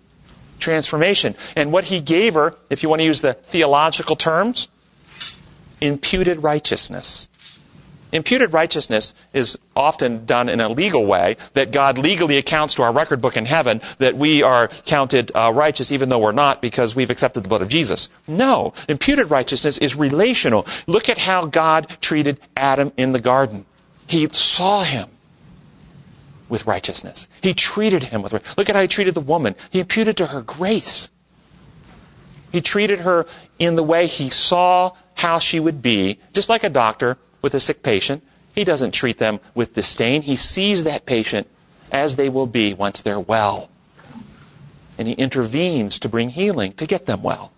transformation. 0.60 1.36
And 1.56 1.72
what 1.72 1.86
he 1.86 2.02
gave 2.02 2.34
her, 2.34 2.56
if 2.70 2.84
you 2.84 2.90
want 2.90 3.00
to 3.00 3.06
use 3.06 3.22
the 3.22 3.34
theological 3.34 4.18
terms, 4.18 4.68
imputed 5.80 6.44
righteousness. 6.44 7.30
Imputed 8.12 8.54
righteousness 8.54 9.14
is 9.34 9.58
often 9.76 10.26
done 10.26 10.48
in 10.48 10.62
a 10.62 10.70
legal 10.70 11.06
way, 11.06 11.36
that 11.54 11.72
God 11.72 11.98
legally 11.98 12.38
accounts 12.38 12.76
to 12.76 12.84
our 12.84 12.94
record 12.94 13.22
book 13.22 13.36
in 13.36 13.46
heaven 13.46 13.82
that 14.00 14.16
we 14.16 14.42
are 14.44 14.70
counted 14.86 15.32
uh, 15.36 15.52
righteous 15.54 15.92
even 15.92 16.10
though 16.10 16.20
we're 16.20 16.32
not 16.32 16.62
because 16.62 16.96
we've 16.96 17.10
accepted 17.10 17.44
the 17.44 17.50
blood 17.50 17.62
of 17.62 17.68
Jesus. 17.68 18.10
No. 18.28 18.74
Imputed 18.88 19.30
righteousness 19.30 19.78
is 19.78 19.96
relational. 19.96 20.66
Look 20.88 21.10
at 21.10 21.18
how 21.18 21.48
God 21.48 21.98
treated 22.00 22.40
Adam 22.56 22.94
in 22.96 23.12
the 23.12 23.20
garden. 23.20 23.66
He 24.08 24.28
saw 24.32 24.84
him 24.84 25.10
with 26.48 26.66
righteousness. 26.66 27.28
He 27.42 27.54
treated 27.54 28.04
him 28.04 28.22
with 28.22 28.32
Look 28.58 28.70
at 28.70 28.76
how 28.76 28.82
he 28.82 28.88
treated 28.88 29.16
the 29.16 29.22
woman. 29.22 29.56
He 29.70 29.80
imputed 29.80 30.16
to 30.18 30.28
her 30.28 30.42
grace. 30.42 31.12
He 32.54 32.62
treated 32.62 33.02
her 33.02 33.26
in 33.60 33.76
the 33.76 33.84
way 33.84 34.08
he 34.08 34.30
saw 34.30 34.94
how 35.16 35.40
she 35.40 35.60
would 35.60 35.82
be, 35.82 36.20
just 36.32 36.48
like 36.48 36.64
a 36.64 36.70
doctor 36.70 37.18
with 37.42 37.54
a 37.54 37.60
sick 37.60 37.84
patient. 37.84 38.24
He 38.54 38.64
doesn't 38.64 38.92
treat 38.92 39.18
them 39.18 39.40
with 39.54 39.74
disdain. 39.74 40.24
He 40.24 40.36
sees 40.36 40.84
that 40.84 41.06
patient 41.06 41.48
as 41.92 42.16
they 42.16 42.30
will 42.30 42.48
be 42.48 42.74
once 42.74 43.02
they're 43.02 43.20
well. 43.20 43.70
And 44.98 45.08
he 45.08 45.14
intervenes 45.14 46.00
to 46.00 46.10
bring 46.10 46.30
healing 46.30 46.74
to 46.74 46.88
get 46.88 47.06
them 47.06 47.22
well. 47.22 47.52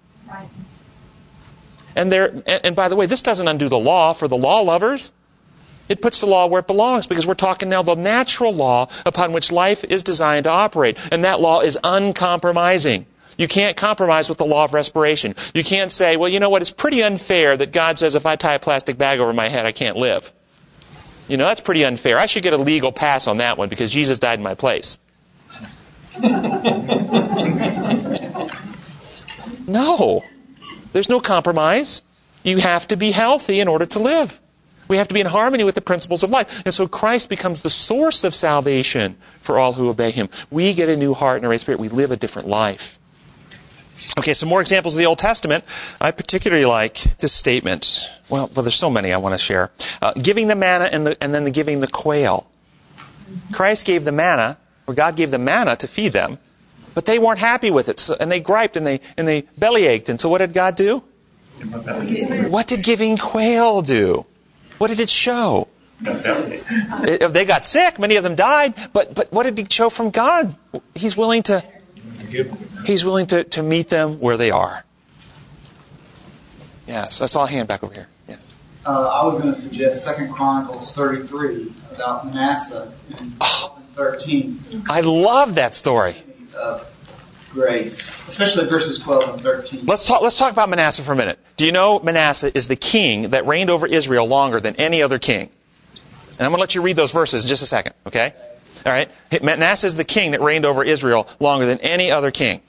And 1.95 2.11
there 2.11 2.43
and, 2.45 2.75
by 2.75 2.87
the 2.87 2.95
way, 2.95 3.05
this 3.05 3.21
doesn't 3.21 3.47
undo 3.47 3.69
the 3.69 3.79
law 3.79 4.13
for 4.13 4.27
the 4.27 4.37
law 4.37 4.61
lovers. 4.61 5.11
It 5.87 6.01
puts 6.01 6.19
the 6.19 6.27
law 6.27 6.45
where 6.45 6.59
it 6.59 6.67
belongs 6.67 7.07
because 7.07 7.25
we're 7.25 7.33
talking 7.33 7.67
now 7.67 7.81
the 7.81 7.95
natural 7.95 8.53
law 8.53 8.89
upon 9.05 9.33
which 9.33 9.51
life 9.51 9.83
is 9.83 10.03
designed 10.03 10.43
to 10.43 10.51
operate. 10.51 10.97
And 11.11 11.23
that 11.23 11.41
law 11.41 11.61
is 11.61 11.79
uncompromising. 11.83 13.07
You 13.39 13.47
can't 13.47 13.77
compromise 13.77 14.27
with 14.27 14.37
the 14.37 14.45
law 14.45 14.65
of 14.65 14.73
respiration. 14.73 15.33
You 15.53 15.63
can't 15.63 15.93
say, 15.93 16.17
well, 16.17 16.27
you 16.27 16.41
know 16.41 16.49
what, 16.49 16.61
it's 16.61 16.71
pretty 16.71 17.01
unfair 17.01 17.55
that 17.55 17.71
God 17.71 17.97
says 17.97 18.15
if 18.15 18.25
I 18.25 18.35
tie 18.35 18.55
a 18.55 18.59
plastic 18.59 18.97
bag 18.97 19.21
over 19.21 19.31
my 19.31 19.47
head, 19.47 19.65
I 19.65 19.71
can't 19.71 19.95
live. 19.95 20.29
You 21.29 21.37
know, 21.37 21.45
that's 21.45 21.61
pretty 21.61 21.85
unfair. 21.85 22.17
I 22.17 22.25
should 22.25 22.43
get 22.43 22.51
a 22.51 22.57
legal 22.57 22.91
pass 22.91 23.27
on 23.27 23.37
that 23.37 23.57
one 23.57 23.69
because 23.69 23.91
Jesus 23.91 24.17
died 24.17 24.39
in 24.39 24.43
my 24.43 24.55
place. 24.55 24.99
no. 29.69 30.25
There's 30.91 31.07
no 31.07 31.21
compromise. 31.21 32.01
You 32.43 32.57
have 32.57 32.89
to 32.89 32.97
be 32.97 33.11
healthy 33.11 33.61
in 33.61 33.69
order 33.69 33.85
to 33.85 33.99
live. 33.99 34.37
We 34.89 34.97
have 34.97 35.07
to 35.07 35.13
be 35.13 35.21
in 35.21 35.27
harmony 35.27 35.63
with 35.63 35.75
the 35.75 35.81
principles 35.81 36.23
of 36.23 36.29
life. 36.29 36.61
And 36.65 36.73
so 36.73 36.89
Christ 36.89 37.29
becomes 37.29 37.61
the 37.61 37.69
source 37.69 38.25
of 38.25 38.35
salvation 38.35 39.15
for 39.39 39.57
all 39.57 39.71
who 39.71 39.87
obey 39.87 40.11
him. 40.11 40.27
We 40.51 40.73
get 40.73 40.89
a 40.89 40.97
new 40.97 41.13
heart 41.13 41.37
and 41.37 41.45
a 41.45 41.49
right 41.49 41.61
spirit. 41.61 41.79
We 41.79 41.87
live 41.87 42.11
a 42.11 42.17
different 42.17 42.49
life. 42.49 42.98
Okay, 44.17 44.33
some 44.33 44.49
more 44.49 44.61
examples 44.61 44.95
of 44.95 44.99
the 44.99 45.05
Old 45.05 45.19
Testament. 45.19 45.63
I 46.01 46.11
particularly 46.11 46.65
like 46.65 47.17
this 47.19 47.31
statement. 47.31 48.09
Well, 48.27 48.49
well 48.53 48.63
there's 48.63 48.75
so 48.75 48.89
many 48.89 49.13
I 49.13 49.17
want 49.17 49.33
to 49.33 49.39
share. 49.39 49.71
Uh, 50.01 50.13
giving 50.13 50.47
the 50.47 50.55
manna 50.55 50.85
and, 50.85 51.05
the, 51.05 51.23
and 51.23 51.33
then 51.33 51.43
the 51.43 51.51
giving 51.51 51.79
the 51.79 51.87
quail. 51.87 52.47
Christ 53.51 53.85
gave 53.85 54.05
the 54.05 54.11
manna, 54.11 54.57
or 54.87 54.93
God 54.93 55.15
gave 55.15 55.31
the 55.31 55.37
manna 55.37 55.75
to 55.77 55.87
feed 55.87 56.13
them, 56.13 56.39
but 56.95 57.05
they 57.05 57.19
weren't 57.19 57.39
happy 57.39 57.69
with 57.69 57.87
it, 57.87 57.99
so, 57.99 58.15
and 58.19 58.31
they 58.31 58.39
griped 58.39 58.75
and 58.75 58.85
they 58.85 59.01
and 59.17 59.27
they 59.27 59.43
belly 59.57 59.85
ached. 59.85 60.09
And 60.09 60.19
so, 60.19 60.29
what 60.29 60.39
did 60.39 60.53
God 60.53 60.75
do? 60.75 61.03
What 62.49 62.67
did 62.67 62.83
giving 62.83 63.17
quail 63.17 63.81
do? 63.81 64.25
What 64.79 64.87
did 64.87 64.99
it 64.99 65.09
show? 65.09 65.67
It, 66.01 67.33
they 67.33 67.45
got 67.45 67.65
sick. 67.65 67.99
Many 67.99 68.15
of 68.15 68.23
them 68.23 68.35
died. 68.35 68.73
But 68.93 69.13
but 69.13 69.31
what 69.31 69.43
did 69.43 69.57
he 69.57 69.67
show 69.69 69.89
from 69.89 70.09
God? 70.09 70.55
He's 70.95 71.17
willing 71.17 71.43
to 71.43 71.63
He's 72.85 73.03
willing 73.03 73.27
to, 73.27 73.43
to 73.43 73.63
meet 73.63 73.89
them 73.89 74.19
where 74.19 74.37
they 74.37 74.51
are. 74.51 74.83
Yes, 76.87 77.21
I 77.21 77.27
saw 77.27 77.43
a 77.43 77.47
hand 77.47 77.67
back 77.67 77.83
over 77.83 77.93
here. 77.93 78.07
Yes. 78.27 78.55
Uh, 78.85 79.07
I 79.07 79.23
was 79.23 79.37
going 79.37 79.49
to 79.49 79.55
suggest 79.55 80.03
Second 80.03 80.33
Chronicles 80.33 80.93
33 80.95 81.71
about 81.93 82.25
Manasseh 82.25 82.91
in 83.19 83.33
oh, 83.41 83.77
13. 83.93 84.59
I 84.89 85.01
love 85.01 85.55
that 85.55 85.75
story. 85.75 86.15
Uh, 86.57 86.83
grace, 87.51 88.27
especially 88.27 88.67
verses 88.67 88.99
12 88.99 89.33
and 89.35 89.41
13. 89.41 89.85
Let's 89.85 90.07
talk, 90.07 90.21
let's 90.21 90.37
talk 90.37 90.51
about 90.51 90.69
Manasseh 90.69 91.03
for 91.03 91.13
a 91.13 91.15
minute. 91.15 91.39
Do 91.57 91.65
you 91.65 91.71
know 91.71 91.99
Manasseh 91.99 92.55
is 92.55 92.67
the 92.67 92.75
king 92.75 93.29
that 93.29 93.45
reigned 93.45 93.69
over 93.69 93.85
Israel 93.85 94.27
longer 94.27 94.59
than 94.59 94.75
any 94.77 95.01
other 95.01 95.19
king? 95.19 95.49
And 96.39 96.45
I'm 96.45 96.51
going 96.51 96.57
to 96.57 96.61
let 96.61 96.75
you 96.75 96.81
read 96.81 96.95
those 96.95 97.11
verses 97.11 97.43
in 97.43 97.49
just 97.49 97.61
a 97.61 97.65
second, 97.65 97.93
okay? 98.07 98.33
All 98.85 98.91
right? 98.91 99.09
Manasseh 99.43 99.87
is 99.87 99.95
the 99.95 100.03
king 100.03 100.31
that 100.31 100.41
reigned 100.41 100.65
over 100.65 100.83
Israel 100.83 101.27
longer 101.39 101.65
than 101.65 101.79
any 101.79 102.11
other 102.11 102.31
king. 102.31 102.61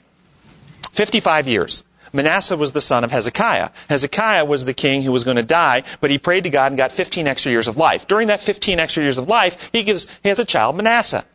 55 0.91 1.47
years. 1.47 1.83
Manasseh 2.13 2.57
was 2.57 2.73
the 2.73 2.81
son 2.81 3.03
of 3.03 3.11
Hezekiah. 3.11 3.69
Hezekiah 3.89 4.45
was 4.45 4.65
the 4.65 4.73
king 4.73 5.03
who 5.03 5.11
was 5.11 5.23
going 5.23 5.37
to 5.37 5.43
die, 5.43 5.83
but 6.01 6.09
he 6.09 6.17
prayed 6.17 6.43
to 6.43 6.49
God 6.49 6.71
and 6.71 6.77
got 6.77 6.91
15 6.91 7.27
extra 7.27 7.51
years 7.51 7.67
of 7.67 7.77
life. 7.77 8.07
During 8.07 8.27
that 8.27 8.41
15 8.41 8.79
extra 8.79 9.03
years 9.03 9.17
of 9.17 9.29
life, 9.29 9.69
he 9.71 9.83
gives, 9.83 10.07
he 10.23 10.29
has 10.29 10.39
a 10.39 10.45
child, 10.45 10.75
Manasseh. 10.75 11.25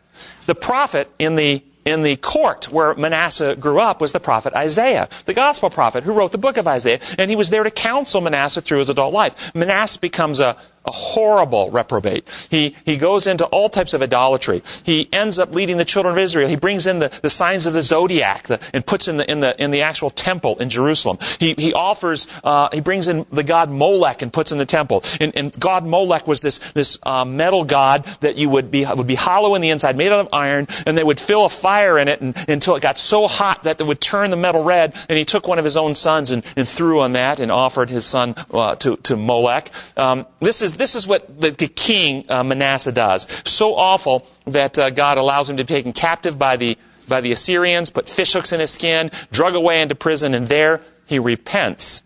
The 0.46 0.54
prophet 0.54 1.10
in 1.18 1.36
the 1.36 1.62
in 1.86 2.02
the 2.02 2.16
court 2.16 2.70
where 2.70 2.96
Manasseh 2.96 3.54
grew 3.54 3.78
up 3.78 4.00
was 4.00 4.10
the 4.10 4.18
prophet 4.18 4.52
Isaiah, 4.54 5.08
the 5.24 5.32
gospel 5.32 5.70
prophet 5.70 6.02
who 6.02 6.12
wrote 6.12 6.32
the 6.32 6.38
book 6.38 6.56
of 6.56 6.66
Isaiah, 6.66 6.98
and 7.16 7.30
he 7.30 7.36
was 7.36 7.50
there 7.50 7.62
to 7.62 7.70
counsel 7.70 8.20
Manasseh 8.20 8.60
through 8.60 8.80
his 8.80 8.88
adult 8.88 9.14
life. 9.14 9.54
Manasseh 9.54 10.00
becomes 10.00 10.40
a, 10.40 10.56
a 10.86 10.92
horrible 10.92 11.70
reprobate. 11.70 12.24
He, 12.50 12.76
he 12.84 12.96
goes 12.96 13.26
into 13.26 13.44
all 13.46 13.68
types 13.68 13.94
of 13.94 14.02
idolatry. 14.02 14.62
He 14.84 15.08
ends 15.12 15.38
up 15.38 15.54
leading 15.54 15.76
the 15.76 15.84
children 15.84 16.12
of 16.12 16.18
Israel. 16.18 16.48
He 16.48 16.56
brings 16.56 16.86
in 16.86 16.98
the, 16.98 17.08
the 17.22 17.30
signs 17.30 17.66
of 17.66 17.74
the 17.74 17.82
zodiac 17.82 18.46
the, 18.46 18.60
and 18.72 18.84
puts 18.84 19.08
in 19.08 19.16
the, 19.16 19.30
in, 19.30 19.40
the, 19.40 19.60
in 19.62 19.70
the 19.70 19.82
actual 19.82 20.10
temple 20.10 20.56
in 20.58 20.68
Jerusalem. 20.68 21.18
He, 21.38 21.54
he 21.58 21.72
offers, 21.72 22.28
uh, 22.44 22.68
he 22.72 22.80
brings 22.80 23.08
in 23.08 23.26
the 23.30 23.42
god 23.42 23.70
Molech 23.70 24.22
and 24.22 24.32
puts 24.32 24.52
in 24.52 24.58
the 24.58 24.66
temple. 24.66 25.02
And, 25.20 25.32
and 25.36 25.58
God 25.58 25.84
Molech 25.84 26.26
was 26.26 26.40
this, 26.40 26.58
this 26.72 26.98
uh, 27.02 27.24
metal 27.24 27.64
god 27.64 28.04
that 28.20 28.36
you 28.36 28.48
would 28.50 28.70
be, 28.70 28.84
would 28.84 29.06
be 29.06 29.14
hollow 29.14 29.54
in 29.54 29.62
the 29.62 29.70
inside, 29.70 29.96
made 29.96 30.12
out 30.12 30.26
of 30.26 30.28
iron, 30.32 30.66
and 30.86 30.96
they 30.96 31.04
would 31.04 31.20
fill 31.20 31.44
a 31.44 31.48
fire 31.48 31.98
in 31.98 32.08
it 32.08 32.20
and, 32.20 32.36
until 32.48 32.76
it 32.76 32.82
got 32.82 32.98
so 32.98 33.26
hot 33.26 33.64
that 33.64 33.80
it 33.80 33.86
would 33.86 34.00
turn 34.00 34.30
the 34.30 34.36
metal 34.36 34.62
red. 34.62 34.94
And 35.08 35.18
he 35.18 35.24
took 35.24 35.48
one 35.48 35.58
of 35.58 35.64
his 35.64 35.76
own 35.76 35.94
sons 35.94 36.30
and, 36.30 36.44
and 36.56 36.68
threw 36.68 37.00
on 37.00 37.12
that 37.12 37.40
and 37.40 37.50
offered 37.50 37.90
his 37.90 38.04
son 38.04 38.34
uh, 38.52 38.76
to, 38.76 38.96
to 38.96 39.16
Molech. 39.16 39.70
Um, 39.96 40.26
this 40.40 40.62
is 40.62 40.75
this 40.78 40.94
is 40.94 41.06
what 41.06 41.40
the, 41.40 41.50
the 41.50 41.68
king 41.68 42.24
uh, 42.28 42.42
Manasseh 42.42 42.92
does. 42.92 43.26
So 43.44 43.74
awful 43.74 44.26
that 44.46 44.78
uh, 44.78 44.90
God 44.90 45.18
allows 45.18 45.50
him 45.50 45.56
to 45.56 45.64
be 45.64 45.74
taken 45.74 45.92
captive 45.92 46.38
by 46.38 46.56
the 46.56 46.78
by 47.08 47.20
the 47.20 47.30
Assyrians, 47.30 47.88
put 47.90 48.08
fish 48.08 48.32
hooks 48.32 48.52
in 48.52 48.58
his 48.58 48.72
skin, 48.72 49.10
drug 49.30 49.54
away 49.54 49.80
into 49.80 49.94
prison, 49.94 50.34
and 50.34 50.48
there 50.48 50.80
he 51.06 51.20
repents 51.20 52.02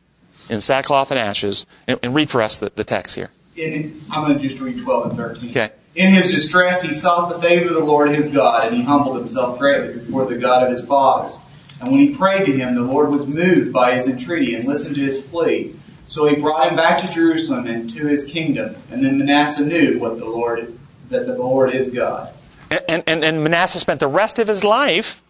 in 0.50 0.60
sackcloth 0.60 1.10
and 1.10 1.18
ashes. 1.18 1.64
And, 1.86 1.98
and 2.02 2.14
read 2.14 2.28
for 2.28 2.42
us 2.42 2.58
the, 2.58 2.70
the 2.74 2.84
text 2.84 3.16
here. 3.16 3.30
In, 3.56 4.00
I'm 4.10 4.26
going 4.26 4.38
to 4.38 4.48
just 4.48 4.60
read 4.60 4.82
12 4.82 5.06
and 5.06 5.16
13. 5.16 5.50
Okay. 5.50 5.70
In 5.94 6.12
his 6.12 6.30
distress, 6.30 6.82
he 6.82 6.92
sought 6.92 7.32
the 7.32 7.38
favor 7.38 7.68
of 7.68 7.74
the 7.74 7.84
Lord 7.84 8.10
his 8.10 8.28
God, 8.28 8.66
and 8.66 8.76
he 8.76 8.82
humbled 8.82 9.16
himself 9.16 9.58
greatly 9.58 9.94
before 9.94 10.24
the 10.24 10.36
God 10.36 10.62
of 10.62 10.70
his 10.70 10.84
fathers. 10.84 11.38
And 11.80 11.90
when 11.90 12.00
he 12.00 12.14
prayed 12.14 12.46
to 12.46 12.52
him, 12.52 12.74
the 12.74 12.82
Lord 12.82 13.10
was 13.10 13.26
moved 13.26 13.72
by 13.72 13.94
his 13.94 14.06
entreaty 14.06 14.54
and 14.54 14.64
listened 14.64 14.94
to 14.96 15.00
his 15.00 15.18
plea. 15.18 15.74
So 16.10 16.26
he 16.26 16.34
brought 16.34 16.68
him 16.68 16.74
back 16.74 17.06
to 17.06 17.12
Jerusalem 17.12 17.68
and 17.68 17.88
to 17.90 18.08
his 18.08 18.24
kingdom. 18.24 18.74
And 18.90 19.04
then 19.04 19.16
Manasseh 19.16 19.64
knew 19.64 20.00
what 20.00 20.18
the 20.18 20.24
Lord 20.24 20.76
that 21.08 21.24
the 21.24 21.38
Lord 21.38 21.72
is 21.72 21.88
God. 21.88 22.34
And, 22.68 23.04
and, 23.06 23.24
and 23.24 23.44
Manasseh 23.44 23.78
spent 23.78 24.00
the 24.00 24.08
rest 24.08 24.40
of 24.40 24.48
his 24.48 24.64
life 24.64 25.22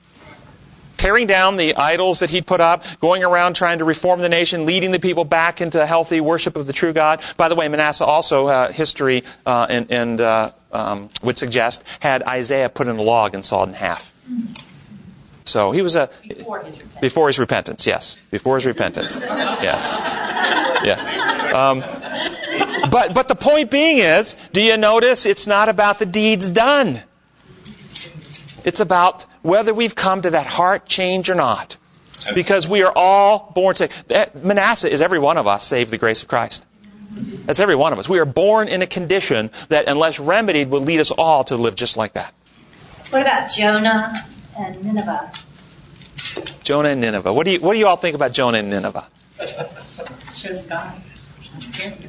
tearing 0.96 1.26
down 1.26 1.56
the 1.56 1.76
idols 1.76 2.20
that 2.20 2.30
he'd 2.30 2.46
put 2.46 2.62
up, 2.62 2.84
going 3.00 3.22
around 3.22 3.56
trying 3.56 3.80
to 3.80 3.84
reform 3.84 4.20
the 4.20 4.28
nation, 4.30 4.64
leading 4.64 4.90
the 4.90 4.98
people 4.98 5.24
back 5.24 5.60
into 5.60 5.76
the 5.76 5.86
healthy 5.86 6.22
worship 6.22 6.56
of 6.56 6.66
the 6.66 6.72
true 6.72 6.94
God. 6.94 7.22
By 7.36 7.48
the 7.48 7.54
way, 7.54 7.68
Manasseh 7.68 8.06
also, 8.06 8.46
uh, 8.46 8.72
history 8.72 9.24
uh, 9.44 9.66
and, 9.68 9.90
and 9.90 10.18
uh, 10.18 10.50
um, 10.72 11.10
would 11.22 11.36
suggest, 11.36 11.84
had 12.00 12.22
Isaiah 12.22 12.70
put 12.70 12.88
in 12.88 12.96
a 12.96 13.02
log 13.02 13.34
and 13.34 13.44
sawed 13.44 13.68
in 13.68 13.74
half. 13.74 14.14
So 15.50 15.72
he 15.72 15.82
was 15.82 15.96
a 15.96 16.08
Before 16.26 16.60
his 16.60 16.78
repentance. 16.78 17.00
before 17.00 17.26
his 17.26 17.38
repentance. 17.38 17.86
Yes, 17.86 18.16
before 18.30 18.56
his 18.56 18.66
repentance. 18.66 19.18
Yes, 19.20 19.92
yeah. 20.84 20.96
Um, 21.52 21.80
but 22.90 23.12
but 23.14 23.28
the 23.28 23.34
point 23.34 23.70
being 23.70 23.98
is, 23.98 24.36
do 24.52 24.62
you 24.62 24.76
notice 24.76 25.26
it's 25.26 25.46
not 25.46 25.68
about 25.68 25.98
the 25.98 26.06
deeds 26.06 26.50
done. 26.50 27.02
It's 28.64 28.80
about 28.80 29.26
whether 29.42 29.72
we've 29.72 29.94
come 29.94 30.22
to 30.22 30.30
that 30.30 30.46
heart 30.46 30.86
change 30.86 31.30
or 31.30 31.34
not. 31.34 31.76
Because 32.34 32.68
we 32.68 32.82
are 32.82 32.92
all 32.94 33.50
born 33.54 33.74
to. 33.76 33.88
Manasseh 34.42 34.92
is 34.92 35.00
every 35.00 35.18
one 35.18 35.38
of 35.38 35.46
us, 35.46 35.64
save 35.66 35.90
the 35.90 35.96
grace 35.96 36.20
of 36.20 36.28
Christ. 36.28 36.66
That's 37.46 37.60
every 37.60 37.74
one 37.76 37.94
of 37.94 37.98
us. 37.98 38.08
We 38.10 38.18
are 38.18 38.26
born 38.26 38.68
in 38.68 38.82
a 38.82 38.86
condition 38.86 39.50
that, 39.70 39.88
unless 39.88 40.20
remedied, 40.20 40.68
will 40.68 40.82
lead 40.82 41.00
us 41.00 41.10
all 41.10 41.44
to 41.44 41.56
live 41.56 41.74
just 41.76 41.96
like 41.96 42.12
that. 42.12 42.34
What 43.08 43.22
about 43.22 43.50
Jonah 43.50 44.14
and 44.60 44.84
Nineveh? 44.84 45.32
Jonah 46.62 46.90
and 46.90 47.00
Nineveh. 47.00 47.32
What 47.32 47.44
do 47.44 47.52
you 47.52 47.60
What 47.60 47.72
do 47.72 47.78
you 47.78 47.86
all 47.86 47.96
think 47.96 48.14
about 48.14 48.32
Jonah 48.32 48.58
and 48.58 48.70
Nineveh? 48.70 49.06
Shows 50.34 50.62
God. 50.64 50.94
Character. 51.72 52.08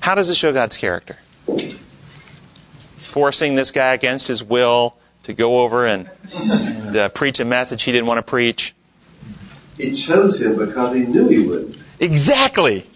How 0.00 0.14
does 0.14 0.30
it 0.30 0.36
show 0.36 0.52
God's 0.52 0.76
character? 0.76 1.18
Forcing 2.98 3.54
this 3.54 3.70
guy 3.70 3.92
against 3.94 4.28
his 4.28 4.42
will 4.42 4.96
to 5.24 5.32
go 5.32 5.60
over 5.60 5.86
and, 5.86 6.08
and 6.52 6.96
uh, 6.96 7.08
preach 7.10 7.40
a 7.40 7.44
message 7.44 7.82
he 7.82 7.92
didn't 7.92 8.06
want 8.06 8.18
to 8.18 8.22
preach. 8.22 8.74
It 9.78 9.94
chose 9.94 10.40
him 10.40 10.56
because 10.56 10.94
he 10.94 11.00
knew 11.00 11.28
he 11.28 11.40
wouldn't. 11.40 11.76
Exactly. 11.98 12.86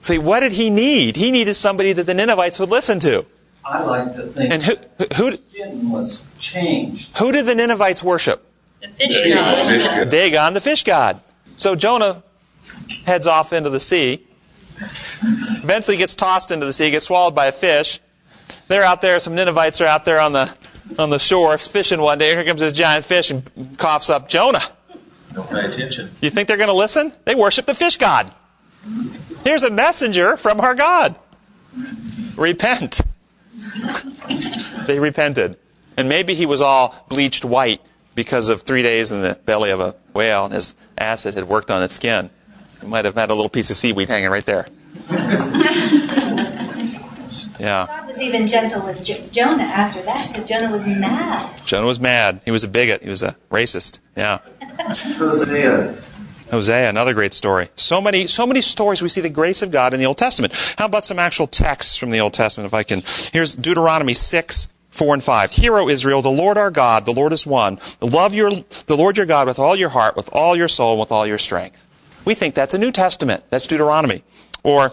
See, 0.00 0.18
what 0.18 0.40
did 0.40 0.52
he 0.52 0.70
need? 0.70 1.16
He 1.16 1.30
needed 1.30 1.54
somebody 1.54 1.92
that 1.92 2.04
the 2.04 2.14
Ninevites 2.14 2.58
would 2.58 2.70
listen 2.70 2.98
to. 3.00 3.26
I 3.64 3.82
like 3.82 4.12
to 4.14 4.26
think 4.26 4.52
And 4.52 4.62
who, 4.62 4.76
who, 5.16 5.36
sin 5.52 5.90
was 5.90 6.24
changed. 6.38 7.16
who 7.18 7.30
did 7.32 7.46
the 7.46 7.54
Ninevites 7.54 8.02
worship? 8.02 8.46
The 8.80 8.88
fish 8.88 9.86
god. 9.86 10.10
Dagon, 10.10 10.54
the 10.54 10.60
fish 10.60 10.84
god. 10.84 11.20
So 11.58 11.74
Jonah 11.76 12.22
heads 13.04 13.26
off 13.26 13.52
into 13.52 13.70
the 13.70 13.80
sea. 13.80 14.26
Eventually 15.62 15.98
gets 15.98 16.14
tossed 16.14 16.50
into 16.50 16.64
the 16.64 16.72
sea, 16.72 16.90
gets 16.90 17.06
swallowed 17.06 17.34
by 17.34 17.46
a 17.46 17.52
fish. 17.52 18.00
They're 18.68 18.82
out 18.84 19.02
there, 19.02 19.20
some 19.20 19.34
Ninevites 19.34 19.80
are 19.80 19.86
out 19.86 20.04
there 20.06 20.18
on 20.20 20.32
the, 20.32 20.52
on 20.98 21.10
the 21.10 21.18
shore 21.18 21.58
fishing 21.58 22.00
one 22.00 22.18
day. 22.18 22.34
Here 22.34 22.44
comes 22.44 22.60
this 22.62 22.72
giant 22.72 23.04
fish 23.04 23.30
and 23.30 23.78
coughs 23.78 24.08
up 24.08 24.28
Jonah. 24.28 24.62
Don't 25.34 25.48
pay 25.50 25.66
attention. 25.66 26.10
You 26.20 26.30
think 26.30 26.48
they're 26.48 26.56
going 26.56 26.70
to 26.70 26.74
listen? 26.74 27.12
They 27.24 27.34
worship 27.34 27.66
the 27.66 27.74
fish 27.74 27.98
god. 27.98 28.32
Here's 29.44 29.62
a 29.62 29.70
messenger 29.70 30.36
from 30.36 30.60
our 30.60 30.74
God. 30.74 31.14
Repent. 32.36 33.00
They 34.86 34.98
repented. 34.98 35.56
And 35.96 36.08
maybe 36.08 36.34
he 36.34 36.46
was 36.46 36.62
all 36.62 36.94
bleached 37.08 37.44
white 37.44 37.80
because 38.14 38.48
of 38.48 38.62
three 38.62 38.82
days 38.82 39.12
in 39.12 39.22
the 39.22 39.38
belly 39.44 39.70
of 39.70 39.80
a 39.80 39.94
whale 40.14 40.44
and 40.46 40.54
his 40.54 40.74
acid 40.98 41.34
had 41.34 41.44
worked 41.48 41.70
on 41.70 41.82
its 41.82 41.94
skin. 41.94 42.30
He 42.80 42.86
might 42.86 43.04
have 43.04 43.14
had 43.14 43.30
a 43.30 43.34
little 43.34 43.50
piece 43.50 43.70
of 43.70 43.76
seaweed 43.76 44.08
hanging 44.08 44.30
right 44.30 44.46
there. 44.46 44.66
Yeah. 47.60 47.86
God 47.86 48.06
was 48.08 48.18
even 48.20 48.48
gentle 48.48 48.84
with 48.84 49.04
Jo- 49.04 49.22
Jonah 49.30 49.62
after 49.62 50.02
that 50.02 50.26
because 50.28 50.48
Jonah 50.48 50.70
was 50.70 50.84
mad. 50.86 51.48
Jonah 51.64 51.86
was 51.86 52.00
mad. 52.00 52.40
He 52.44 52.50
was 52.50 52.64
a 52.64 52.68
bigot. 52.68 53.02
He 53.02 53.08
was 53.08 53.22
a 53.22 53.36
racist. 53.50 53.98
Yeah. 54.16 54.38
Hosea. 54.80 55.94
Hosea, 56.50 56.88
another 56.88 57.14
great 57.14 57.32
story. 57.32 57.68
So 57.76 58.00
many, 58.00 58.26
so 58.26 58.46
many 58.46 58.60
stories 58.60 59.02
we 59.02 59.08
see 59.08 59.20
the 59.20 59.28
grace 59.28 59.62
of 59.62 59.70
God 59.70 59.94
in 59.94 60.00
the 60.00 60.06
Old 60.06 60.18
Testament. 60.18 60.52
How 60.76 60.86
about 60.86 61.04
some 61.04 61.18
actual 61.18 61.46
texts 61.46 61.96
from 61.96 62.10
the 62.10 62.20
Old 62.20 62.32
Testament, 62.32 62.66
if 62.66 62.74
I 62.74 62.82
can? 62.82 63.02
Here's 63.32 63.54
Deuteronomy 63.54 64.14
6, 64.14 64.68
4 64.90 65.14
and 65.14 65.22
5. 65.22 65.52
Hear, 65.52 65.78
O 65.78 65.88
Israel, 65.88 66.22
the 66.22 66.30
Lord 66.30 66.58
our 66.58 66.70
God, 66.70 67.06
the 67.06 67.12
Lord 67.12 67.32
is 67.32 67.46
one. 67.46 67.78
Love 68.00 68.34
your, 68.34 68.50
the 68.50 68.96
Lord 68.96 69.16
your 69.16 69.26
God 69.26 69.46
with 69.46 69.58
all 69.58 69.76
your 69.76 69.90
heart, 69.90 70.16
with 70.16 70.28
all 70.32 70.56
your 70.56 70.68
soul, 70.68 70.92
and 70.92 71.00
with 71.00 71.12
all 71.12 71.26
your 71.26 71.38
strength. 71.38 71.86
We 72.24 72.34
think 72.34 72.54
that's 72.54 72.74
a 72.74 72.78
New 72.78 72.92
Testament. 72.92 73.44
That's 73.50 73.66
Deuteronomy. 73.66 74.24
Or, 74.62 74.92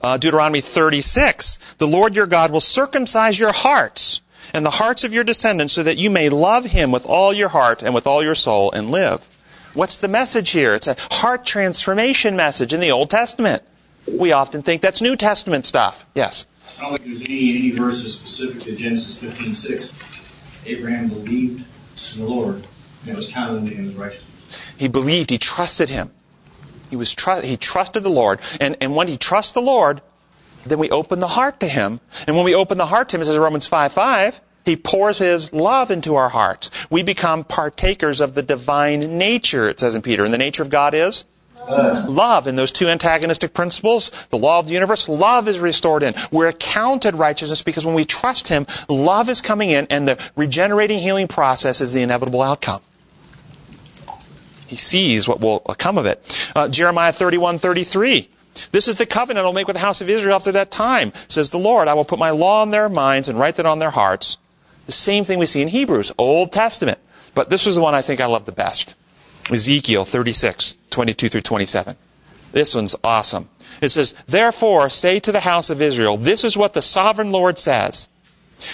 uh, 0.00 0.16
Deuteronomy 0.16 0.60
36. 0.60 1.58
The 1.78 1.86
Lord 1.86 2.16
your 2.16 2.26
God 2.26 2.50
will 2.50 2.60
circumcise 2.60 3.38
your 3.38 3.52
hearts 3.52 4.22
and 4.52 4.64
the 4.64 4.70
hearts 4.70 5.04
of 5.04 5.12
your 5.12 5.24
descendants 5.24 5.74
so 5.74 5.82
that 5.82 5.98
you 5.98 6.10
may 6.10 6.28
love 6.28 6.66
him 6.66 6.92
with 6.92 7.04
all 7.06 7.32
your 7.32 7.48
heart 7.48 7.82
and 7.82 7.94
with 7.94 8.06
all 8.06 8.22
your 8.22 8.34
soul 8.34 8.70
and 8.72 8.90
live. 8.90 9.28
What's 9.74 9.98
the 9.98 10.08
message 10.08 10.50
here? 10.50 10.74
It's 10.74 10.86
a 10.86 10.96
heart 11.10 11.44
transformation 11.44 12.36
message 12.36 12.72
in 12.72 12.80
the 12.80 12.92
Old 12.92 13.10
Testament. 13.10 13.62
We 14.06 14.32
often 14.32 14.62
think 14.62 14.82
that's 14.82 15.02
New 15.02 15.16
Testament 15.16 15.64
stuff. 15.64 16.06
Yes. 16.14 16.46
I 16.78 16.82
don't 16.82 16.98
think 16.98 17.18
there's 17.18 17.28
any, 17.28 17.58
any 17.58 17.70
verses 17.70 18.14
specific 18.16 18.62
to 18.62 18.76
Genesis 18.76 19.18
15:6. 19.18 20.66
Abraham 20.66 21.08
believed 21.08 21.64
in 22.14 22.20
the 22.20 22.26
Lord, 22.26 22.66
and 23.02 23.10
it 23.10 23.16
was 23.16 23.28
counted 23.28 23.58
unto 23.58 23.74
him 23.74 23.88
as 23.88 23.94
righteousness. 23.94 24.30
He 24.76 24.88
believed, 24.88 25.30
he 25.30 25.38
trusted 25.38 25.90
him. 25.90 26.10
He 26.90 26.96
was 26.96 27.12
tru- 27.12 27.40
he 27.40 27.56
trusted 27.56 28.02
the 28.02 28.10
Lord. 28.10 28.40
And, 28.60 28.76
and 28.80 28.94
when 28.94 29.08
he 29.08 29.16
trusts 29.16 29.52
the 29.52 29.62
Lord, 29.62 30.00
then 30.64 30.78
we 30.78 30.90
open 30.90 31.20
the 31.20 31.28
heart 31.28 31.60
to 31.60 31.68
him. 31.68 32.00
And 32.26 32.36
when 32.36 32.44
we 32.44 32.54
open 32.54 32.78
the 32.78 32.86
heart 32.86 33.08
to 33.08 33.16
him, 33.16 33.22
it 33.22 33.24
says 33.24 33.36
in 33.36 33.42
Romans 33.42 33.66
5 33.66 33.92
5, 33.92 34.40
he 34.64 34.76
pours 34.76 35.18
his 35.18 35.52
love 35.52 35.90
into 35.90 36.14
our 36.14 36.28
hearts. 36.28 36.70
We 36.90 37.02
become 37.02 37.44
partakers 37.44 38.20
of 38.20 38.34
the 38.34 38.42
divine 38.42 39.18
nature, 39.18 39.68
it 39.68 39.80
says 39.80 39.94
in 39.94 40.02
Peter. 40.02 40.24
And 40.24 40.32
the 40.32 40.38
nature 40.38 40.62
of 40.62 40.70
God 40.70 40.94
is? 40.94 41.24
Love. 41.68 42.46
And 42.46 42.58
those 42.58 42.72
two 42.72 42.88
antagonistic 42.88 43.54
principles, 43.54 44.10
the 44.30 44.38
law 44.38 44.58
of 44.58 44.66
the 44.66 44.74
universe, 44.74 45.08
love 45.08 45.48
is 45.48 45.58
restored 45.58 46.02
in. 46.02 46.14
We're 46.30 46.48
accounted 46.48 47.14
righteousness 47.14 47.62
because 47.62 47.84
when 47.86 47.94
we 47.94 48.04
trust 48.04 48.48
him, 48.48 48.66
love 48.88 49.28
is 49.28 49.40
coming 49.40 49.70
in 49.70 49.86
and 49.88 50.06
the 50.06 50.30
regenerating 50.36 50.98
healing 50.98 51.28
process 51.28 51.80
is 51.80 51.92
the 51.92 52.02
inevitable 52.02 52.42
outcome. 52.42 52.82
He 54.66 54.76
sees 54.76 55.28
what 55.28 55.40
will 55.40 55.60
come 55.78 55.98
of 55.98 56.06
it. 56.06 56.52
Uh, 56.54 56.68
Jeremiah 56.68 57.12
31, 57.12 57.58
33. 57.58 58.28
This 58.72 58.88
is 58.88 58.96
the 58.96 59.06
covenant 59.06 59.44
I'll 59.46 59.52
make 59.52 59.66
with 59.66 59.74
the 59.74 59.80
house 59.80 60.00
of 60.00 60.08
Israel 60.08 60.36
after 60.36 60.52
that 60.52 60.70
time, 60.70 61.12
says 61.28 61.50
the 61.50 61.58
Lord. 61.58 61.88
I 61.88 61.94
will 61.94 62.04
put 62.04 62.18
my 62.18 62.30
law 62.30 62.62
in 62.62 62.70
their 62.70 62.88
minds 62.88 63.28
and 63.28 63.38
write 63.38 63.56
that 63.56 63.66
on 63.66 63.78
their 63.78 63.90
hearts. 63.90 64.38
The 64.86 64.92
same 64.92 65.24
thing 65.24 65.38
we 65.38 65.46
see 65.46 65.62
in 65.62 65.68
Hebrews, 65.68 66.12
Old 66.18 66.52
Testament. 66.52 66.98
But 67.34 67.50
this 67.50 67.66
was 67.66 67.76
the 67.76 67.82
one 67.82 67.94
I 67.94 68.02
think 68.02 68.20
I 68.20 68.26
love 68.26 68.44
the 68.44 68.52
best. 68.52 68.96
Ezekiel 69.50 70.04
36, 70.04 70.76
22 70.90 71.28
through 71.28 71.40
27. 71.40 71.96
This 72.52 72.74
one's 72.74 72.94
awesome. 73.02 73.48
It 73.80 73.88
says, 73.88 74.14
Therefore 74.26 74.88
say 74.88 75.18
to 75.20 75.32
the 75.32 75.40
house 75.40 75.70
of 75.70 75.82
Israel, 75.82 76.16
this 76.16 76.44
is 76.44 76.56
what 76.56 76.74
the 76.74 76.82
sovereign 76.82 77.32
Lord 77.32 77.58
says. 77.58 78.08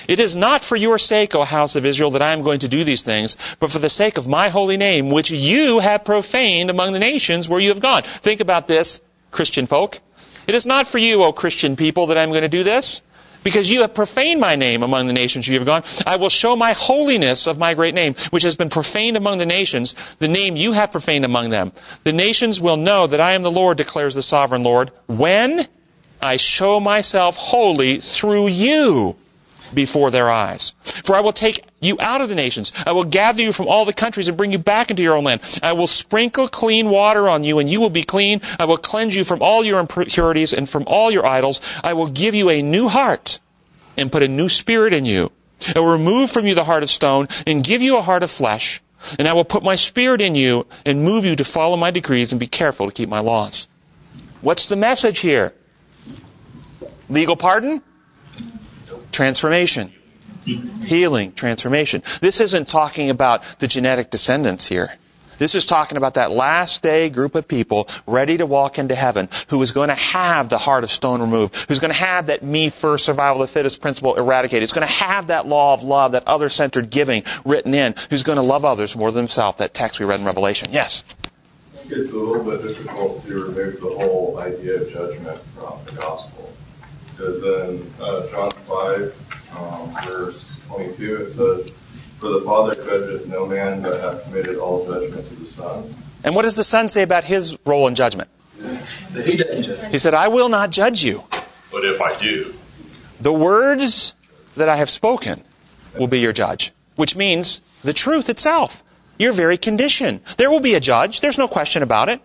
It 0.07 0.21
is 0.21 0.37
not 0.37 0.63
for 0.63 0.77
your 0.77 0.99
sake, 0.99 1.35
O 1.35 1.43
house 1.45 1.75
of 1.75 1.87
Israel, 1.87 2.11
that 2.11 2.23
I 2.23 2.33
am 2.33 2.43
going 2.43 2.61
to 2.61 2.69
do 2.69 2.85
these 2.85 3.03
things, 3.03 3.37
but 3.59 3.71
for 3.71 3.79
the 3.79 3.89
sake 3.89 4.19
of 4.19 4.29
my 4.29 4.49
holy 4.49 4.77
name, 4.77 5.09
which 5.09 5.31
you 5.31 5.79
have 5.79 6.05
profaned 6.05 6.71
among 6.71 6.93
the 6.93 6.99
nations 6.99 7.49
where 7.49 7.61
you 7.61 7.71
have 7.71 7.81
gone. 7.81 8.03
Think 8.03 8.41
about 8.41 8.69
this, 8.69 9.01
Christian 9.31 9.67
folk. 9.67 10.01
It 10.47 10.55
is 10.55 10.67
not 10.67 10.87
for 10.87 10.99
you, 10.99 11.23
O 11.25 11.33
Christian 11.33 11.77
people, 11.77 12.07
that 12.07 12.19
I 12.19 12.23
am 12.23 12.31
going 12.31 12.43
to 12.43 12.49
do 12.49 12.63
this, 12.63 13.01
because 13.43 13.71
you 13.71 13.83
have 13.83 13.95
profaned 13.95 14.41
my 14.41 14.57
name 14.57 14.83
among 14.83 15.07
the 15.07 15.13
nations 15.13 15.49
you 15.49 15.55
have 15.55 15.67
gone. 15.67 15.83
I 16.07 16.17
will 16.17 16.29
show 16.29 16.57
my 16.57 16.73
holiness 16.73 17.47
of 17.47 17.59
my 17.59 17.75
great 17.75 17.95
name, 17.95 18.15
which 18.31 18.43
has 18.43 18.57
been 18.57 18.71
profaned 18.71 19.17
among 19.17 19.39
the 19.39 19.47
nations, 19.47 19.95
the 20.19 20.29
name 20.29 20.57
you 20.57 20.73
have 20.73 20.91
profaned 20.91 21.25
among 21.25 21.51
them. 21.51 21.73
The 22.05 22.13
nations 22.13 22.61
will 22.61 22.77
know 22.77 23.07
that 23.07 23.21
I 23.21 23.33
am 23.33 23.43
the 23.43 23.51
Lord, 23.51 23.77
declares 23.77 24.15
the 24.15 24.23
sovereign 24.23 24.63
Lord, 24.63 24.91
when 25.07 25.69
I 26.21 26.37
show 26.37 26.81
myself 26.81 27.37
holy 27.37 27.99
through 27.99 28.49
you 28.49 29.17
before 29.75 30.11
their 30.11 30.31
eyes. 30.31 30.75
For 31.05 31.15
I 31.15 31.21
will 31.21 31.33
take 31.33 31.65
you 31.81 31.97
out 32.01 32.21
of 32.21 32.29
the 32.29 32.35
nations. 32.35 32.73
I 32.87 32.93
will 32.93 33.05
gather 33.05 33.43
you 33.43 33.53
from 33.53 33.67
all 33.67 33.85
the 33.85 33.93
countries 33.93 34.29
and 34.29 34.37
bring 34.37 34.53
you 34.53 34.59
back 34.59 34.91
into 34.91 35.03
your 35.03 35.17
own 35.17 35.25
land. 35.25 35.59
I 35.63 35.73
will 35.73 35.87
sprinkle 35.87 36.49
clean 36.49 36.91
water 36.91 37.29
on 37.29 37.45
you 37.45 37.59
and 37.59 37.69
you 37.69 37.81
will 37.81 37.91
be 37.91 38.03
clean. 38.03 38.41
I 38.59 38.65
will 38.65 38.77
cleanse 38.77 39.15
you 39.15 39.25
from 39.25 39.43
all 39.43 39.65
your 39.65 39.81
impurities 39.81 40.53
and 40.53 40.69
from 40.69 40.85
all 40.87 41.11
your 41.11 41.27
idols. 41.27 41.61
I 41.83 41.93
will 41.93 42.09
give 42.09 42.35
you 42.35 42.51
a 42.51 42.63
new 42.63 42.89
heart 42.89 43.41
and 43.97 44.13
put 44.13 44.23
a 44.23 44.29
new 44.29 44.49
spirit 44.49 44.93
in 44.93 45.05
you. 45.05 45.33
I 45.75 45.81
will 45.81 45.93
remove 45.93 46.31
from 46.31 46.47
you 46.47 46.55
the 46.55 46.65
heart 46.65 46.83
of 46.83 46.91
stone 46.91 47.29
and 47.47 47.63
give 47.65 47.83
you 47.83 47.97
a 47.97 48.03
heart 48.03 48.23
of 48.23 48.31
flesh. 48.31 48.81
And 49.19 49.27
I 49.27 49.33
will 49.33 49.45
put 49.45 49.63
my 49.63 49.77
spirit 49.77 50.21
in 50.21 50.35
you 50.35 50.67
and 50.85 51.03
move 51.03 51.25
you 51.25 51.37
to 51.37 51.45
follow 51.45 51.77
my 51.77 51.91
decrees 51.91 52.33
and 52.33 52.41
be 52.41 52.47
careful 52.47 52.87
to 52.87 52.93
keep 52.93 53.09
my 53.09 53.21
laws. 53.21 53.69
What's 54.41 54.67
the 54.67 54.77
message 54.77 55.21
here? 55.21 55.53
Legal 57.09 57.37
pardon? 57.37 57.83
Transformation. 59.13 59.93
Healing, 60.45 61.33
transformation. 61.33 62.03
This 62.21 62.41
isn't 62.41 62.69
talking 62.69 63.11
about 63.11 63.43
the 63.59 63.69
genetic 63.69 64.11
descendants 64.11 64.67
here. 64.67 64.93
This 65.41 65.55
is 65.55 65.65
talking 65.65 65.97
about 65.97 66.15
that 66.15 66.31
last 66.31 66.83
day 66.83 67.09
group 67.09 67.35
of 67.35 67.49
people 67.49 67.89
ready 68.07 68.37
to 68.37 68.45
walk 68.45 68.79
into 68.79 68.95
heaven 68.95 69.31
who 69.49 69.63
is 69.63 69.71
going 69.71 69.89
to 69.89 69.95
have 69.95 70.51
the 70.51 70.59
heart 70.59 70.85
of 70.85 70.91
stone 70.91 71.23
removed, 71.23 71.67
who's 71.67 71.79
going 71.79 71.93
to 71.93 71.99
have 71.99 72.27
that 72.27 72.43
me 72.43 72.69
first 72.69 73.07
survival 73.07 73.43
of 73.43 73.49
the 73.49 73.53
fittest 73.53 73.81
principle 73.81 74.15
eradicated, 74.17 74.61
who's 74.61 74.73
going 74.73 74.87
to 74.87 74.93
have 74.93 75.29
that 75.29 75.47
law 75.47 75.73
of 75.73 75.83
love, 75.83 76.13
that 76.13 76.29
other 76.29 76.51
centered 76.51 76.91
giving 76.91 77.23
written 77.47 77.73
in, 77.73 77.95
who's 78.11 78.23
going 78.23 78.37
to 78.37 78.47
love 78.47 78.67
others 78.67 78.95
more 78.95 79.11
than 79.11 79.23
himself, 79.23 79.57
that 79.57 79.73
text 79.73 79.99
we 79.99 80.05
read 80.05 80.21
in 80.21 80.27
Revelation. 80.27 80.69
Yes? 80.73 81.05
It's 81.89 82.13
a 82.13 82.17
little 82.17 82.45
bit 82.45 82.61
difficult 82.61 83.27
to 83.27 83.45
remove 83.45 83.81
the 83.81 83.89
whole 83.89 84.39
idea 84.39 84.83
of 84.83 84.93
judgment 84.93 85.41
from 85.59 85.79
the 85.87 85.93
gospel. 85.93 86.30
Because 87.21 87.43
in 87.43 87.93
uh, 88.01 88.27
John 88.29 88.51
5, 88.51 89.53
um, 89.59 90.07
verse 90.07 90.57
22, 90.69 91.17
it 91.17 91.29
says, 91.29 91.71
For 92.19 92.31
the 92.31 92.41
Father 92.41 92.75
judgeth 92.75 93.27
no 93.27 93.45
man, 93.45 93.83
but 93.83 94.01
hath 94.01 94.25
committed 94.25 94.57
all 94.57 94.87
judgment 94.87 95.27
to 95.29 95.35
the 95.35 95.45
Son. 95.45 95.95
And 96.25 96.35
what 96.35 96.43
does 96.43 96.57
the 96.57 96.65
Son 96.65 96.89
say 96.89 97.03
about 97.03 97.25
his 97.25 97.59
role 97.67 97.87
in 97.89 97.95
judgment? 97.95 98.31
That 99.13 99.27
he 99.27 99.37
doesn't 99.37 99.65
judge. 99.65 99.91
He 99.91 99.99
said, 99.99 100.15
I 100.15 100.29
will 100.29 100.49
not 100.49 100.71
judge 100.71 101.05
you. 101.05 101.25
But 101.71 101.85
if 101.85 102.01
I 102.01 102.19
do, 102.19 102.55
The 103.21 103.35
words 103.35 104.15
that 104.57 104.71
I 104.71 104.77
have 104.77 104.89
spoken 104.89 105.45
will 105.99 106.07
be 106.07 106.21
your 106.21 106.33
judge, 106.33 106.73
which 106.97 107.17
means 107.17 107.61
the 107.85 107.93
truth 107.93 108.31
itself, 108.31 108.83
your 109.19 109.35
very 109.35 109.59
condition. 109.59 110.23
There 110.39 110.51
will 110.51 110.61
be 110.61 110.75
a 110.75 110.81
judge, 110.81 111.21
there's 111.21 111.37
no 111.37 111.49
question 111.49 111.83
about 111.83 112.09
it. 112.09 112.23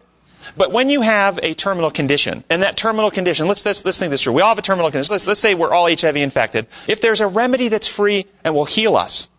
But 0.56 0.72
when 0.72 0.90
you 0.90 1.02
have 1.02 1.40
a 1.44 1.54
terminal 1.54 1.92
condition, 1.92 2.44
and 2.50 2.62
that 2.64 2.78
terminal 2.78 3.12
condition, 3.12 3.48
let's, 3.48 3.66
let's, 3.66 3.84
let's 3.86 4.00
think 4.00 4.12
this 4.12 4.24
through. 4.24 4.34
We 4.34 4.42
all 4.42 4.50
have 4.50 4.58
a 4.58 4.64
terminal 4.64 4.92
condition. 4.92 5.14
Let's, 5.14 5.28
let's 5.28 5.40
say 5.40 5.56
we're 5.56 5.74
all 5.74 5.88
HIV 5.88 6.18
infected. 6.18 6.68
If 6.88 7.02
there's 7.02 7.22
a 7.22 7.28
remedy 7.28 7.68
that's 7.68 7.88
free 7.88 8.26
and 8.44 8.54
will 8.54 8.66
heal 8.66 8.96
us, 8.96 9.30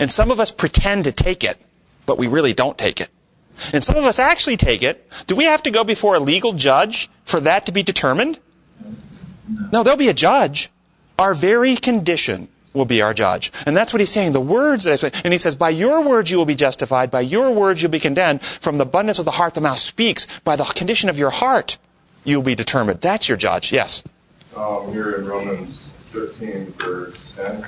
and 0.00 0.10
some 0.10 0.30
of 0.30 0.40
us 0.40 0.50
pretend 0.50 1.04
to 1.04 1.12
take 1.12 1.44
it, 1.44 1.60
but 2.06 2.18
we 2.18 2.26
really 2.26 2.52
don't 2.52 2.76
take 2.76 3.00
it, 3.00 3.10
and 3.72 3.82
some 3.82 3.96
of 3.96 4.04
us 4.04 4.18
actually 4.18 4.56
take 4.56 4.82
it, 4.82 5.08
do 5.26 5.34
we 5.36 5.44
have 5.44 5.62
to 5.64 5.70
go 5.70 5.84
before 5.84 6.14
a 6.14 6.20
legal 6.20 6.52
judge 6.52 7.10
for 7.24 7.40
that 7.40 7.66
to 7.66 7.72
be 7.72 7.82
determined? 7.82 8.38
No, 9.72 9.82
there'll 9.82 9.98
be 9.98 10.08
a 10.08 10.14
judge. 10.14 10.70
Our 11.18 11.34
very 11.34 11.76
condition 11.76 12.48
will 12.78 12.86
be 12.86 13.02
our 13.02 13.12
judge. 13.12 13.52
And 13.66 13.76
that's 13.76 13.92
what 13.92 14.00
he's 14.00 14.12
saying. 14.12 14.32
The 14.32 14.40
words 14.40 14.84
that 14.84 14.92
I 14.92 14.96
speak, 14.96 15.20
and 15.24 15.32
he 15.34 15.38
says, 15.38 15.56
by 15.56 15.70
your 15.70 16.02
words 16.02 16.30
you 16.30 16.38
will 16.38 16.46
be 16.46 16.54
justified, 16.54 17.10
by 17.10 17.20
your 17.20 17.52
words 17.52 17.82
you'll 17.82 17.90
be 17.90 18.00
condemned. 18.00 18.42
From 18.42 18.78
the 18.78 18.84
abundance 18.84 19.18
of 19.18 19.26
the 19.26 19.32
heart 19.32 19.54
the 19.54 19.60
mouth 19.60 19.78
speaks. 19.78 20.26
By 20.44 20.56
the 20.56 20.64
condition 20.64 21.10
of 21.10 21.18
your 21.18 21.30
heart 21.30 21.76
you'll 22.24 22.42
be 22.42 22.54
determined. 22.54 23.00
That's 23.00 23.28
your 23.28 23.36
judge. 23.36 23.72
Yes. 23.72 24.04
Um, 24.56 24.92
here 24.92 25.12
in 25.12 25.26
Romans 25.26 25.88
13, 26.08 26.72
verse 26.72 27.34
10, 27.36 27.56
it 27.56 27.66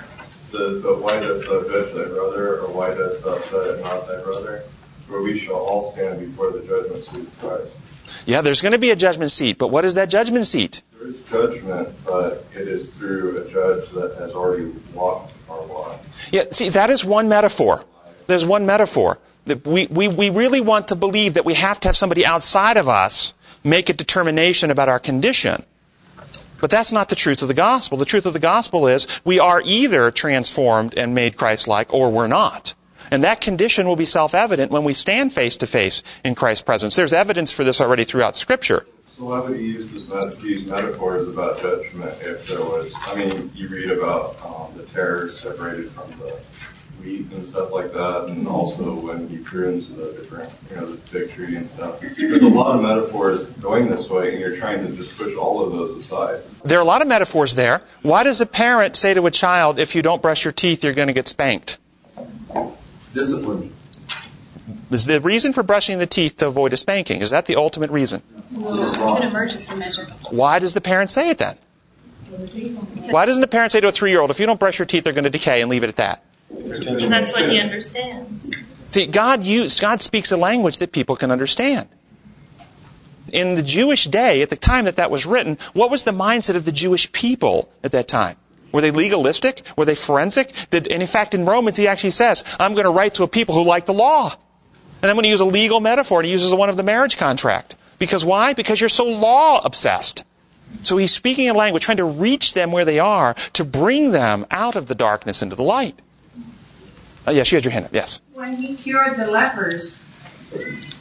says, 0.51 0.83
But 0.83 1.03
why 1.03 1.21
dost 1.21 1.47
thou 1.47 1.63
judge 1.63 1.95
thy 1.95 2.05
brother, 2.05 2.61
or 2.61 2.73
why 2.73 2.95
dost 2.95 3.25
thou 3.25 3.39
set 3.39 3.67
it 3.67 3.83
not 3.83 4.09
thy 4.09 4.21
brother? 4.23 4.65
For 5.07 5.23
we 5.23 5.39
shall 5.39 5.57
all 5.57 5.91
stand 5.91 6.21
before 6.21 6.51
the 6.51 6.61
judgment 6.61 7.05
seat 7.05 7.27
of 7.27 7.39
Christ. 7.39 7.73
Yeah, 8.27 8.41
there's 8.41 8.61
going 8.61 8.73
to 8.73 8.79
be 8.79 8.91
a 8.91 8.97
judgment 8.97 9.31
seat, 9.31 9.59
but 9.59 9.69
what 9.69 9.85
is 9.85 9.95
that 9.95 10.11
judgment 10.11 10.47
seat? 10.47 10.83
There 11.01 11.09
is 11.09 11.23
judgment, 11.23 11.89
but 12.05 12.45
it 12.55 12.69
is 12.69 12.91
through 12.91 13.39
a 13.39 13.51
judge 13.51 13.89
that 13.91 14.17
has 14.19 14.35
already 14.35 14.71
walked 14.93 15.33
our 15.49 15.65
line. 15.65 15.99
Yeah, 16.31 16.45
see, 16.51 16.69
that 16.69 16.91
is 16.91 17.07
one 17.07 17.27
metaphor. 17.27 17.83
There's 18.27 18.45
one 18.45 18.67
metaphor. 18.67 19.19
That 19.47 19.67
we, 19.67 19.87
we, 19.87 20.09
we 20.09 20.29
really 20.29 20.61
want 20.61 20.89
to 20.89 20.97
believe 20.97 21.35
that 21.35 21.47
we 21.47 21.55
have 21.55 21.81
to 21.81 21.89
have 21.89 21.97
somebody 21.97 22.27
outside 22.27 22.77
of 22.77 22.87
us 22.87 23.33
make 23.65 23.89
a 23.89 23.95
determination 23.95 24.71
about 24.71 24.91
our 24.91 24.99
condition. 24.99 25.65
But 26.61 26.69
that's 26.69 26.93
not 26.93 27.09
the 27.09 27.17
truth 27.17 27.41
of 27.41 27.49
the 27.49 27.55
gospel. 27.55 27.97
The 27.97 28.05
truth 28.05 28.27
of 28.27 28.35
the 28.35 28.39
gospel 28.39 28.87
is 28.87 29.09
we 29.25 29.39
are 29.39 29.63
either 29.65 30.11
transformed 30.11 30.99
and 30.99 31.15
made 31.15 31.39
Christ-like 31.39 31.95
or 31.95 32.11
we're 32.11 32.27
not. 32.27 32.75
And 33.11 33.25
that 33.25 33.41
condition 33.41 33.89
will 33.89 33.97
be 33.97 34.05
self-evident 34.05 34.71
when 34.71 34.85
we 34.85 34.93
stand 34.93 35.33
face 35.33 35.57
to 35.57 35.67
face 35.67 36.03
in 36.23 36.35
Christ's 36.35 36.63
presence. 36.63 36.95
There's 36.95 37.15
evidence 37.15 37.53
for 37.53 37.65
this 37.65 37.81
already 37.81 38.05
throughout 38.05 38.37
Scripture. 38.37 38.85
So 39.21 39.27
why 39.27 39.41
would 39.41 39.61
he 39.61 39.67
use 39.67 39.93
this 39.93 40.09
met- 40.09 40.39
these 40.39 40.65
metaphors 40.65 41.29
about 41.29 41.61
judgment 41.61 42.11
if 42.23 42.47
there 42.47 42.61
was? 42.61 42.91
I 43.03 43.15
mean, 43.17 43.51
you 43.55 43.69
read 43.69 43.91
about 43.91 44.41
um, 44.43 44.75
the 44.75 44.85
tares 44.85 45.39
separated 45.39 45.91
from 45.91 46.11
the 46.21 46.41
wheat 47.03 47.31
and 47.31 47.45
stuff 47.45 47.71
like 47.71 47.93
that, 47.93 48.29
and 48.31 48.49
also 48.49 48.95
when 48.95 49.29
he 49.29 49.37
prunes 49.37 49.91
the 49.91 50.13
different, 50.13 50.51
you 50.71 50.77
know, 50.77 50.93
the 50.93 50.97
fig 50.97 51.33
tree 51.33 51.55
and 51.55 51.69
stuff. 51.69 52.01
There's 52.01 52.43
a 52.43 52.49
lot 52.49 52.75
of 52.75 52.81
metaphors 52.81 53.45
going 53.45 53.91
this 53.91 54.09
way, 54.09 54.31
and 54.31 54.41
you're 54.41 54.57
trying 54.57 54.87
to 54.87 54.97
just 54.97 55.19
push 55.19 55.37
all 55.37 55.63
of 55.63 55.73
those 55.73 56.03
aside. 56.03 56.41
There 56.65 56.79
are 56.79 56.83
a 56.83 56.87
lot 56.87 57.03
of 57.03 57.09
metaphors 57.09 57.55
there. 57.55 57.83
Why 58.01 58.23
does 58.23 58.41
a 58.41 58.47
parent 58.47 58.97
say 58.97 59.13
to 59.13 59.27
a 59.27 59.31
child, 59.31 59.79
if 59.79 59.95
you 59.95 60.01
don't 60.01 60.23
brush 60.23 60.47
your 60.47 60.53
teeth, 60.53 60.83
you're 60.83 60.95
going 60.95 61.09
to 61.09 61.13
get 61.13 61.29
spanked? 61.29 61.77
Discipline. 63.13 63.71
Is 64.91 65.07
the 65.07 65.21
reason 65.21 65.53
for 65.53 65.63
brushing 65.63 65.99
the 65.99 66.07
teeth 66.07 66.37
to 66.39 66.47
avoid 66.47 66.73
a 66.73 66.77
spanking? 66.77 67.21
Is 67.21 67.31
that 67.31 67.47
the 67.47 67.57
ultimate 67.57 67.91
reason? 67.91 68.23
It's 68.53 69.17
an 69.17 69.23
emergency 69.23 69.75
measure. 69.77 70.05
Why 70.31 70.59
does 70.59 70.75
the 70.75 70.81
parent 70.81 71.11
say 71.11 71.31
it 71.31 71.39
then? 71.39 71.57
Why 73.11 73.27
doesn't 73.27 73.41
the 73.41 73.49
parent 73.49 73.73
say 73.73 73.81
to 73.81 73.89
a 73.89 73.93
three 73.93 74.11
year 74.11 74.21
old, 74.21 74.31
if 74.31 74.41
you 74.41 74.47
don't 74.47 74.61
brush 74.61 74.79
your 74.79 74.87
teeth, 74.87 75.05
they're 75.05 75.13
going 75.13 75.25
to 75.25 75.31
decay 75.31 75.61
and 75.61 75.71
leave 75.71 75.83
it 75.83 75.89
at 75.89 75.97
that? 75.97 76.25
And 76.51 77.13
that's 77.13 77.33
what 77.33 77.49
he 77.49 77.59
understands. 77.59 78.51
See, 78.91 79.07
God 79.07 79.45
used, 79.45 79.81
God 79.81 80.03
speaks 80.03 80.33
a 80.33 80.37
language 80.37 80.79
that 80.79 80.93
people 80.93 81.17
can 81.17 81.31
understand. 81.31 81.89
In 83.33 83.55
the 83.55 83.63
Jewish 83.63 84.07
day, 84.07 84.43
at 84.43 84.51
the 84.51 84.57
time 84.57 84.87
that 84.87 84.97
that 84.97 85.11
was 85.11 85.25
written, 85.25 85.59
what 85.73 85.91
was 85.91 86.03
the 86.03 86.11
mindset 86.11 86.57
of 86.57 86.65
the 86.65 86.73
Jewish 86.73 87.11
people 87.13 87.71
at 87.85 87.93
that 87.93 88.09
time? 88.09 88.37
Were 88.73 88.81
they 88.81 88.91
legalistic? 88.91 89.63
Were 89.77 89.85
they 89.85 89.95
forensic? 89.95 90.53
Did, 90.71 90.89
and 90.89 91.03
in 91.03 91.09
fact, 91.09 91.35
in 91.35 91.45
Romans, 91.45 91.77
he 91.77 91.87
actually 91.87 92.11
says, 92.11 92.45
I'm 92.59 92.75
going 92.75 92.85
to 92.85 92.91
write 92.91 93.15
to 93.15 93.23
a 93.23 93.29
people 93.29 93.55
who 93.55 93.65
like 93.65 93.87
the 93.87 93.95
law. 93.95 94.35
And 95.03 95.11
I'm 95.11 95.17
going 95.17 95.25
to 95.25 95.31
use 95.31 95.41
a 95.41 95.47
legal 95.47 95.81
metaphor, 95.81 96.21
and 96.21 96.27
he 96.27 96.33
uses 96.33 96.55
one 96.55 96.69
of 96.69 96.77
the 96.77 96.83
marriage 96.83 97.17
contract. 97.17 97.75
Because 97.99 98.25
why? 98.25 98.53
Because 98.53 98.81
you're 98.81 98.89
so 98.89 99.05
law 99.05 99.61
obsessed. 99.65 100.25
So 100.83 100.97
he's 100.97 101.13
speaking 101.13 101.49
a 101.49 101.55
language, 101.55 101.85
trying 101.85 101.97
to 101.99 102.05
reach 102.05 102.55
them 102.55 102.73
where 102.73 102.85
they 102.85 102.99
are, 102.99 103.35
to 103.55 103.65
bring 103.65 104.13
them 104.13 104.47
out 104.51 104.77
of 104.77 104.87
the 104.87 104.95
darkness 104.95 105.43
into 105.43 105.57
the 105.57 105.63
light. 105.63 105.99
Uh, 107.27 107.33
yes, 107.33 107.51
you 107.51 107.57
had 107.57 107.65
your 107.65 107.73
hand 107.73 107.87
up. 107.87 107.95
Yes. 107.95 108.23
When 108.33 108.57
he 108.57 108.77
cured 108.77 109.17
the 109.17 109.31
lepers, 109.31 110.03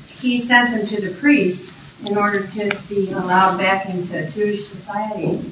he 0.08 0.38
sent 0.38 0.72
them 0.72 0.86
to 0.88 1.02
the 1.08 1.16
priest 1.16 1.76
in 2.08 2.18
order 2.18 2.46
to 2.48 2.78
be 2.90 3.12
allowed 3.12 3.58
back 3.58 3.88
into 3.90 4.30
Jewish 4.32 4.66
society. 4.66 5.52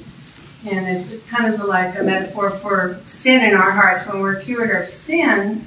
And 0.68 0.86
it's 0.88 1.24
kind 1.24 1.52
of 1.52 1.60
like 1.64 1.98
a 1.98 2.02
metaphor 2.02 2.50
for 2.50 3.00
sin 3.06 3.42
in 3.42 3.54
our 3.54 3.70
hearts. 3.70 4.06
When 4.06 4.20
we're 4.20 4.40
cured 4.40 4.70
of 4.70 4.88
sin, 4.88 5.66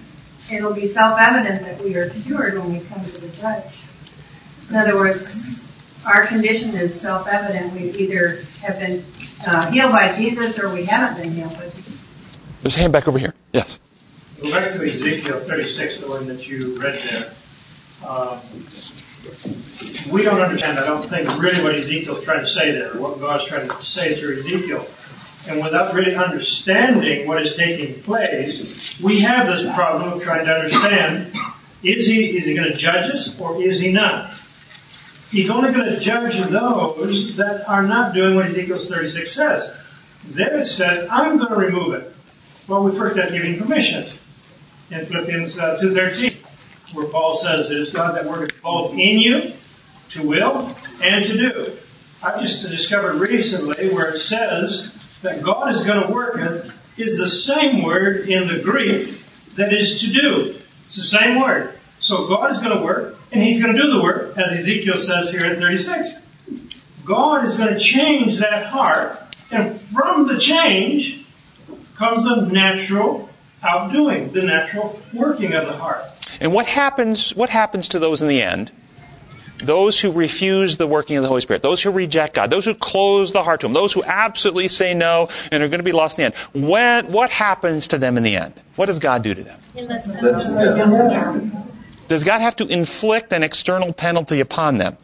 it'll 0.52 0.74
be 0.74 0.86
self 0.86 1.20
evident 1.20 1.64
that 1.64 1.82
we 1.82 1.96
are 1.96 2.10
cured 2.10 2.58
when 2.58 2.74
we 2.74 2.80
come 2.82 3.04
to 3.04 3.22
the 3.22 3.30
judge. 3.30 3.82
In 4.70 4.76
other 4.76 4.96
words, 4.96 5.66
our 6.06 6.26
condition 6.26 6.72
is 6.72 7.00
self 7.00 7.28
evident. 7.28 7.74
We 7.74 7.92
either 7.92 8.44
have 8.62 8.80
been 8.80 9.04
uh, 9.48 9.72
healed 9.72 9.92
by 9.92 10.14
Jesus 10.14 10.60
or 10.60 10.74
we 10.74 10.86
haven't 10.86 11.22
been 11.22 11.32
healed 11.34 11.54
by 11.54 11.70
Jesus. 11.70 12.00
There's 12.62 12.78
a 12.78 12.80
hand 12.80 12.94
back 12.94 13.08
over 13.08 13.18
here. 13.18 13.34
Yes. 13.54 13.80
Go 14.42 14.52
back 14.52 14.74
to 14.74 14.92
Ezekiel 14.92 15.40
36, 15.40 16.02
the 16.02 16.10
one 16.10 16.28
that 16.28 16.48
you 16.48 16.80
read 16.82 17.00
there. 17.10 17.34
Um, 18.08 18.40
we 20.12 20.24
don't 20.24 20.42
understand, 20.42 20.80
I 20.80 20.86
don't 20.86 21.06
think, 21.06 21.30
really 21.40 21.64
what 21.64 21.76
Ezekiel's 21.76 22.24
trying 22.24 22.40
to 22.40 22.48
say 22.48 22.72
there, 22.72 22.94
what 22.96 23.20
God's 23.20 23.46
trying 23.46 23.68
to 23.68 23.76
say 23.84 24.16
through 24.16 24.40
Ezekiel. 24.40 24.86
And 25.50 25.62
without 25.62 25.94
really 25.94 26.16
understanding 26.16 27.28
what 27.28 27.46
is 27.46 27.56
taking 27.56 28.02
place, 28.04 29.00
we 29.02 29.22
have 29.22 29.48
this 29.48 29.74
problem 29.74 30.14
of 30.14 30.22
trying 30.22 30.46
to 30.46 30.54
understand 30.54 31.34
is 31.84 32.06
he, 32.06 32.38
is 32.38 32.46
he 32.46 32.54
going 32.54 32.72
to 32.72 32.78
judge 32.78 33.10
us 33.12 33.40
or 33.40 33.62
is 33.62 33.80
he 33.80 33.92
not? 33.92 34.32
He's 35.32 35.50
only 35.50 35.72
going 35.72 35.92
to 35.92 36.00
judge 36.00 36.38
those 36.50 37.38
that 37.38 37.68
are 37.68 37.82
not 37.82 38.14
doing 38.14 38.36
what 38.36 38.46
Ezekiel 38.46 38.78
36 38.78 39.32
says. 39.32 39.78
There 40.26 40.60
it 40.60 40.68
says, 40.68 41.08
I'm 41.10 41.38
going 41.38 41.50
to 41.50 41.56
remove 41.56 41.94
it. 41.96 42.14
Well, 42.68 42.84
we 42.84 42.92
first 42.92 43.18
have 43.18 43.30
to 43.30 43.34
give 43.34 43.44
him 43.44 43.58
permission. 43.58 44.04
In 44.92 45.06
Philippians 45.06 45.58
uh, 45.58 45.80
2.13, 45.82 46.94
where 46.94 47.08
Paul 47.08 47.36
says, 47.36 47.72
It 47.72 47.78
is 47.78 47.92
God 47.92 48.16
that 48.16 48.26
worketh 48.26 48.62
both 48.62 48.92
in 48.94 49.20
you, 49.20 49.54
to 50.10 50.28
will 50.28 50.76
and 51.02 51.26
to 51.26 51.38
do. 51.38 51.78
I've 52.22 52.42
just 52.42 52.62
discovered 52.62 53.16
recently 53.16 53.92
where 53.94 54.14
it 54.14 54.20
says 54.20 55.01
that 55.22 55.42
God 55.42 55.74
is 55.74 55.84
going 55.84 56.06
to 56.06 56.12
work 56.12 56.38
it 56.98 57.08
is 57.08 57.18
the 57.18 57.28
same 57.28 57.84
word 57.84 58.30
in 58.30 58.48
the 58.48 58.60
Greek 58.60 59.24
that 59.56 59.74
is 59.74 60.02
to 60.02 60.12
do. 60.12 60.60
It's 60.86 60.98
the 60.98 61.04
same 61.04 61.40
word. 61.40 61.74
So 62.00 62.28
God 62.28 62.52
is 62.52 62.58
going 62.60 62.78
to 62.78 62.84
work, 62.84 63.18
and 63.32 63.42
He's 63.42 63.62
going 63.62 63.76
to 63.76 63.82
do 63.82 63.92
the 63.92 64.04
work, 64.04 64.38
as 64.38 64.52
Ezekiel 64.52 64.98
says 64.98 65.30
here 65.30 65.46
in 65.46 65.60
36. 65.60 66.26
God 67.06 67.46
is 67.46 67.56
going 67.56 67.74
to 67.74 67.80
change 67.80 68.38
that 68.38 68.68
heart, 68.68 69.20
and 69.52 69.80
from 69.80 70.28
the 70.28 70.38
change 70.38 71.26
comes 71.96 72.24
the 72.24 72.42
natural 72.42 73.30
outdoing, 73.64 74.32
the 74.32 74.42
natural 74.42 75.00
working 75.14 75.54
of 75.54 75.68
the 75.68 75.74
heart. 75.74 76.04
And 76.40 76.54
what 76.54 76.66
happens, 76.66 77.36
what 77.36 77.50
happens 77.50 77.88
to 77.90 78.00
those 78.00 78.22
in 78.22 78.28
the 78.28 78.42
end? 78.42 78.72
Those 79.64 80.00
who 80.00 80.12
refuse 80.12 80.78
the 80.78 80.88
working 80.88 81.18
of 81.18 81.24
the 81.24 81.28
Holy 81.28 81.42
Spirit, 81.42 81.62
those 81.62 81.82
who 81.82 81.92
reject 81.92 82.36
God, 82.36 82.50
those 82.50 82.66
who 82.66 82.74
close 82.74 83.32
the 83.32 83.44
heart 83.44 83.62
to 83.62 83.68
Him, 83.68 83.74
those 83.74 83.94
who 83.94 84.04
absolutely 84.04 84.68
say 84.68 84.94
no 84.94 85.30
and 85.52 85.62
are 85.64 85.68
going 85.68 85.80
to 85.80 85.84
be 85.84 85.92
lost 85.92 86.20
in 86.20 86.32
the 86.32 86.36
end. 86.36 86.66
When, 86.70 87.12
what 87.12 87.30
happens 87.30 87.88
to 87.88 87.98
them 87.98 88.18
in 88.18 88.24
the 88.24 88.36
end? 88.36 88.54
What 88.76 88.88
does 88.88 89.00
God 89.00 89.24
do 89.24 89.34
to 89.34 89.44
them? 89.44 89.60
He 89.74 89.84
lets 89.84 90.10
them 90.10 90.22
go. 90.22 90.32
Does 90.32 90.52
Does 92.08 92.24
God 92.24 92.42
have 92.42 92.56
to 92.58 92.68
inflict 92.68 93.32
an 93.32 93.44
external 93.44 93.94
penalty 93.94 94.40
upon 94.40 94.78
them? 94.78 94.98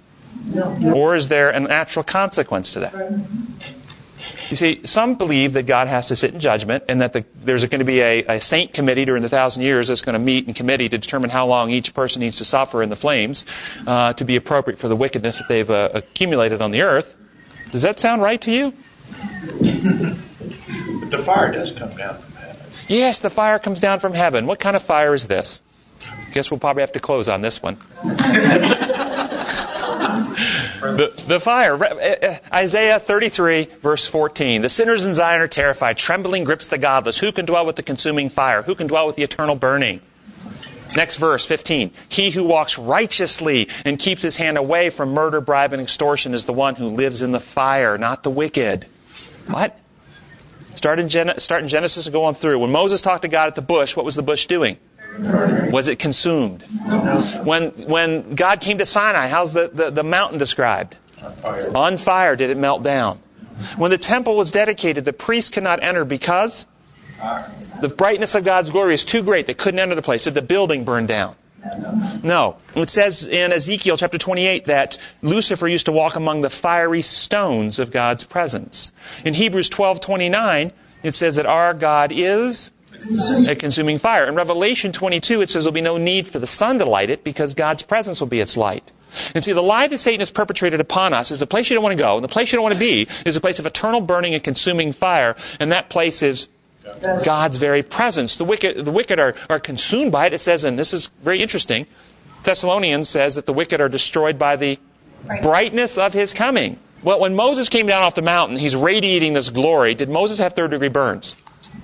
Or 0.84 1.16
is 1.16 1.28
there 1.28 1.50
a 1.50 1.60
natural 1.60 2.04
consequence 2.04 2.74
to 2.74 2.80
that? 2.82 2.94
You 4.50 4.56
see, 4.56 4.82
some 4.86 5.16
believe 5.16 5.54
that 5.54 5.64
God 5.66 5.88
has 5.88 6.08
to 6.08 6.16
sit 6.16 6.34
in 6.34 6.40
judgment 6.40 6.86
and 6.88 7.02
that 7.02 7.14
the, 7.14 7.26
there's 7.36 7.66
going 7.66 7.80
to 7.80 7.86
be 7.86 8.02
a, 8.02 8.24
a, 8.24 8.42
saint 8.42 8.74
committee 8.74 9.04
during 9.04 9.22
the 9.22 9.30
thousand 9.30 9.64
years 9.64 9.90
that's 9.90 10.02
going 10.02 10.14
to 10.14 10.20
meet 10.20 10.48
in 10.48 10.54
committee 10.54 10.88
to 10.88 10.98
determine 10.98 11.30
how 11.30 11.46
long 11.48 11.70
each 11.70 11.94
person 11.94 12.22
needs 12.22 12.38
to 12.38 12.46
suffer 12.46 12.82
in 12.82 12.90
the 12.90 12.96
flames 12.96 13.46
uh, 13.86 14.14
to 14.14 14.24
be 14.24 14.36
appropriate 14.38 14.80
for 14.80 14.88
the 14.88 14.96
wickedness 14.96 15.38
that 15.40 15.48
they've 15.48 15.70
uh, 15.70 15.90
accumulated 15.94 16.62
on 16.62 16.72
the 16.72 16.82
earth. 16.82 17.16
Does 17.72 17.82
that 17.82 18.00
sound 18.00 18.22
right 18.22 18.40
to 18.42 18.52
you? 18.52 18.74
But 21.10 21.12
the 21.12 21.24
fire 21.24 21.52
does 21.52 21.72
come 21.72 21.96
down 21.96 22.18
from 22.18 22.34
heaven. 22.34 22.66
Yes, 22.88 23.20
the 23.20 23.30
fire 23.30 23.60
comes 23.60 23.82
down 23.82 24.00
from 24.00 24.14
heaven. 24.14 24.46
What 24.46 24.60
kind 24.60 24.76
of 24.76 24.84
fire 24.84 25.14
is 25.14 25.28
this? 25.28 25.62
I 26.06 26.30
guess 26.32 26.52
we'll 26.52 26.60
probably 26.60 26.82
have 26.82 26.94
to 26.94 27.00
close 27.00 27.28
on 27.28 27.42
this 27.42 27.62
one. 27.62 27.78
the, 30.80 31.24
the 31.28 31.40
fire. 31.40 31.76
Uh, 31.76 31.96
uh, 31.96 32.38
Isaiah 32.54 33.00
33, 33.00 33.66
verse 33.82 34.08
14. 34.08 34.62
The 34.62 34.70
sinners 34.70 35.06
in 35.06 35.14
Zion 35.14 35.42
are 35.42 35.48
terrified. 35.48 35.98
Trembling 35.98 36.44
grips 36.44 36.68
the 36.68 36.78
godless. 36.78 37.18
Who 37.18 37.32
can 37.32 37.46
dwell 37.46 37.66
with 37.66 37.76
the 37.76 37.84
consuming 37.84 38.30
fire? 38.30 38.62
Who 38.62 38.76
can 38.76 38.88
dwell 38.88 39.08
with 39.08 39.16
the 39.16 39.24
eternal 39.24 39.56
burning? 39.56 40.02
Next 40.96 41.18
verse, 41.18 41.46
15. 41.46 41.92
He 42.08 42.32
who 42.32 42.46
walks 42.46 42.78
righteously 42.78 43.70
and 43.84 44.00
keeps 44.00 44.22
his 44.22 44.38
hand 44.38 44.58
away 44.58 44.90
from 44.90 45.10
murder, 45.10 45.42
bribe, 45.42 45.74
and 45.74 45.82
extortion 45.82 46.34
is 46.34 46.46
the 46.46 46.54
one 46.54 46.76
who 46.76 46.88
lives 46.88 47.22
in 47.22 47.32
the 47.32 47.40
fire, 47.40 47.98
not 47.98 48.24
the 48.24 48.32
wicked. 48.32 48.86
What? 49.48 49.78
Start 50.76 51.00
in, 51.00 51.10
Gen- 51.10 51.40
start 51.40 51.64
in 51.64 51.68
Genesis 51.68 52.06
and 52.06 52.14
go 52.14 52.24
on 52.26 52.36
through. 52.36 52.60
When 52.60 52.72
Moses 52.72 53.02
talked 53.02 53.24
to 53.24 53.28
God 53.28 53.48
at 53.48 53.56
the 53.56 53.62
bush, 53.62 53.96
what 53.96 54.06
was 54.06 54.16
the 54.16 54.24
bush 54.24 54.46
doing? 54.46 54.78
Was 55.72 55.88
it 55.88 56.00
consumed? 56.00 56.64
When, 57.44 57.70
when 57.88 58.36
God 58.36 58.62
came 58.62 58.78
to 58.78 58.86
Sinai, 58.86 59.28
how's 59.28 59.54
the, 59.54 59.70
the, 59.74 59.90
the 59.90 60.04
mountain 60.04 60.40
described? 60.40 60.96
On 61.74 61.98
fire. 61.98 62.36
Did 62.36 62.50
it 62.50 62.58
melt 62.58 62.84
down. 62.84 63.20
When 63.76 63.90
the 63.90 63.98
temple 63.98 64.38
was 64.38 64.52
dedicated, 64.52 65.06
the 65.06 65.14
priests 65.14 65.50
could 65.50 65.64
not 65.64 65.82
enter 65.82 66.06
because 66.06 66.66
the 67.82 67.90
brightness 67.90 68.36
of 68.36 68.44
God's 68.44 68.70
glory 68.70 68.94
is 68.94 69.04
too 69.04 69.24
great. 69.24 69.48
They 69.48 69.56
couldn't 69.56 69.80
enter 69.80 69.96
the 69.96 70.02
place. 70.02 70.22
Did 70.22 70.36
the 70.36 70.42
building 70.42 70.84
burn 70.84 71.08
down? 71.08 71.36
No. 72.24 72.58
It 72.76 72.90
says 72.90 73.28
in 73.28 73.52
Ezekiel 73.52 73.98
chapter 73.98 74.18
28 74.18 74.66
that 74.66 74.98
Lucifer 75.22 75.68
used 75.68 75.88
to 75.88 75.92
walk 75.92 76.16
among 76.16 76.42
the 76.42 76.50
fiery 76.50 77.02
stones 77.02 77.80
of 77.80 77.92
God's 77.92 78.24
presence. 78.24 78.92
In 79.26 79.34
Hebrews 79.34 79.70
12:29, 79.70 80.72
it 81.04 81.14
says 81.14 81.36
that 81.36 81.46
our 81.46 81.74
God 81.74 82.12
is 82.14 82.72
a 83.48 83.56
consuming 83.56 84.00
fire. 84.00 84.26
In 84.26 84.36
Revelation 84.36 84.92
22, 84.92 85.42
it 85.42 85.50
says 85.50 85.64
there'll 85.64 85.74
be 85.74 85.82
no 85.82 85.98
need 85.98 86.28
for 86.28 86.40
the 86.40 86.48
sun 86.48 86.80
to 86.80 86.86
light 86.86 87.10
it 87.10 87.24
because 87.24 87.54
God's 87.54 87.84
presence 87.84 88.20
will 88.20 88.28
be 88.28 88.40
its 88.40 88.58
light. 88.58 88.92
And 89.34 89.44
see, 89.44 89.54
the 89.54 89.64
lie 89.64 89.88
that 89.88 89.98
Satan 89.98 90.20
has 90.20 90.32
perpetrated 90.32 90.80
upon 90.80 91.14
us 91.14 91.32
is 91.32 91.40
the 91.40 91.48
place 91.48 91.70
you 91.70 91.76
don't 91.76 91.84
want 91.84 91.98
to 91.98 92.04
go, 92.04 92.16
and 92.16 92.24
the 92.24 92.30
place 92.30 92.52
you 92.52 92.58
don't 92.58 92.64
want 92.64 92.76
to 92.76 92.80
be 92.80 93.08
is 93.26 93.36
a 93.36 93.42
place 93.42 93.60
of 93.60 93.66
eternal 93.66 94.02
burning 94.02 94.34
and 94.34 94.44
consuming 94.44 94.94
fire, 94.94 95.36
and 95.60 95.72
that 95.72 95.90
place 95.90 96.22
is 96.22 96.50
God's 97.24 97.58
very 97.58 97.84
presence. 97.84 98.36
The 98.36 98.46
wicked, 98.46 98.84
the 98.86 98.92
wicked 98.92 99.20
are, 99.20 99.36
are 99.50 99.60
consumed 99.60 100.12
by 100.12 100.28
it. 100.28 100.34
It 100.34 100.40
says, 100.40 100.64
and 100.64 100.78
this 100.78 100.94
is 100.94 101.08
very 101.24 101.42
interesting, 101.42 101.86
Thessalonians 102.44 103.10
says 103.10 103.36
that 103.36 103.46
the 103.46 103.54
wicked 103.54 103.82
are 103.82 103.90
destroyed 103.90 104.38
by 104.38 104.56
the 104.56 104.80
brightness 105.42 105.98
of 105.98 106.14
his 106.14 106.34
coming. 106.34 106.80
Well, 107.04 107.20
when 107.20 107.36
Moses 107.36 107.70
came 107.70 107.88
down 107.88 108.04
off 108.04 108.16
the 108.16 108.22
mountain, 108.22 108.58
he's 108.58 108.76
radiating 108.76 109.34
this 109.34 109.50
glory. 109.50 109.96
Did 109.96 110.10
Moses 110.10 110.40
have 110.40 110.54
third 110.54 110.72
degree 110.72 110.90
burns? 110.90 111.36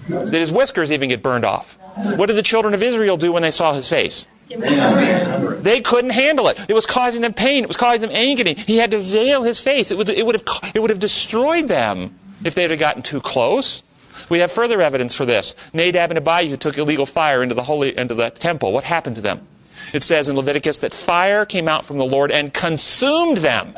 Did 0.08 0.34
his 0.34 0.52
whiskers 0.52 0.92
even 0.92 1.10
get 1.10 1.24
burned 1.24 1.46
off? 1.46 1.78
What 1.96 2.28
did 2.28 2.36
the 2.36 2.44
children 2.44 2.74
of 2.74 2.82
Israel 2.82 3.18
do 3.18 3.32
when 3.32 3.44
they 3.44 3.52
saw 3.52 3.74
his 3.74 3.88
face? 3.88 4.28
They 4.50 5.82
couldn't 5.82 6.10
handle 6.12 6.48
it. 6.48 6.60
It 6.68 6.74
was 6.74 6.86
causing 6.86 7.22
them 7.22 7.34
pain. 7.34 7.64
It 7.64 7.68
was 7.68 7.78
causing 7.78 8.02
them 8.02 8.12
agony. 8.12 8.56
He 8.56 8.78
had 8.78 8.92
to 8.92 9.00
veil 9.00 9.44
his 9.44 9.60
face. 9.60 9.92
It 9.92 9.98
would, 9.98 10.10
it 10.10 10.26
would, 10.26 10.36
have, 10.36 10.72
it 10.76 10.82
would 10.82 10.90
have 10.90 11.00
destroyed 11.00 11.68
them 11.68 12.18
if 12.44 12.56
they 12.56 12.68
had 12.68 12.78
gotten 12.80 13.04
too 13.04 13.22
close. 13.22 13.84
We 14.30 14.40
have 14.40 14.52
further 14.52 14.82
evidence 14.82 15.16
for 15.16 15.26
this. 15.26 15.56
Nadab 15.74 16.12
and 16.12 16.18
Abihu 16.18 16.58
took 16.58 16.78
illegal 16.78 17.06
fire 17.06 17.42
into 17.42 17.56
the 17.56 17.64
holy 17.64 17.98
into 17.98 18.14
the 18.14 18.30
temple. 18.30 18.72
What 18.72 18.84
happened 18.84 19.16
to 19.16 19.22
them? 19.22 19.48
It 19.92 20.04
says 20.04 20.30
in 20.30 20.36
Leviticus 20.36 20.80
that 20.80 20.94
fire 20.94 21.46
came 21.46 21.68
out 21.68 21.86
from 21.86 21.98
the 21.98 22.06
Lord 22.06 22.32
and 22.32 22.54
consumed 22.54 23.38
them. 23.38 23.78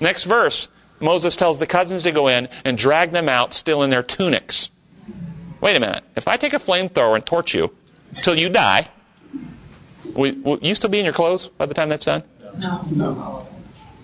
Next 0.00 0.24
verse, 0.24 0.68
Moses 1.00 1.36
tells 1.36 1.58
the 1.58 1.66
cousins 1.66 2.02
to 2.02 2.12
go 2.12 2.28
in 2.28 2.48
and 2.64 2.76
drag 2.76 3.12
them 3.12 3.28
out 3.28 3.54
still 3.54 3.82
in 3.82 3.90
their 3.90 4.02
tunics. 4.02 4.70
Wait 5.60 5.76
a 5.76 5.80
minute. 5.80 6.04
If 6.16 6.28
I 6.28 6.36
take 6.36 6.52
a 6.52 6.58
flamethrower 6.58 7.14
and 7.14 7.24
torch 7.24 7.54
you 7.54 7.74
until 8.10 8.36
you 8.36 8.48
die, 8.48 8.88
will, 10.14 10.34
will, 10.42 10.58
you 10.60 10.74
still 10.74 10.90
be 10.90 10.98
in 10.98 11.04
your 11.04 11.14
clothes 11.14 11.48
by 11.48 11.66
the 11.66 11.74
time 11.74 11.88
that's 11.88 12.04
done? 12.04 12.22
No. 12.58 12.82
No. 12.90 13.48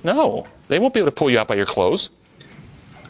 No. 0.03 0.47
They 0.69 0.79
won't 0.79 0.95
be 0.95 1.01
able 1.01 1.11
to 1.11 1.17
pull 1.17 1.31
you 1.31 1.39
out 1.39 1.49
by 1.49 1.55
your 1.55 1.67
clothes. 1.67 2.11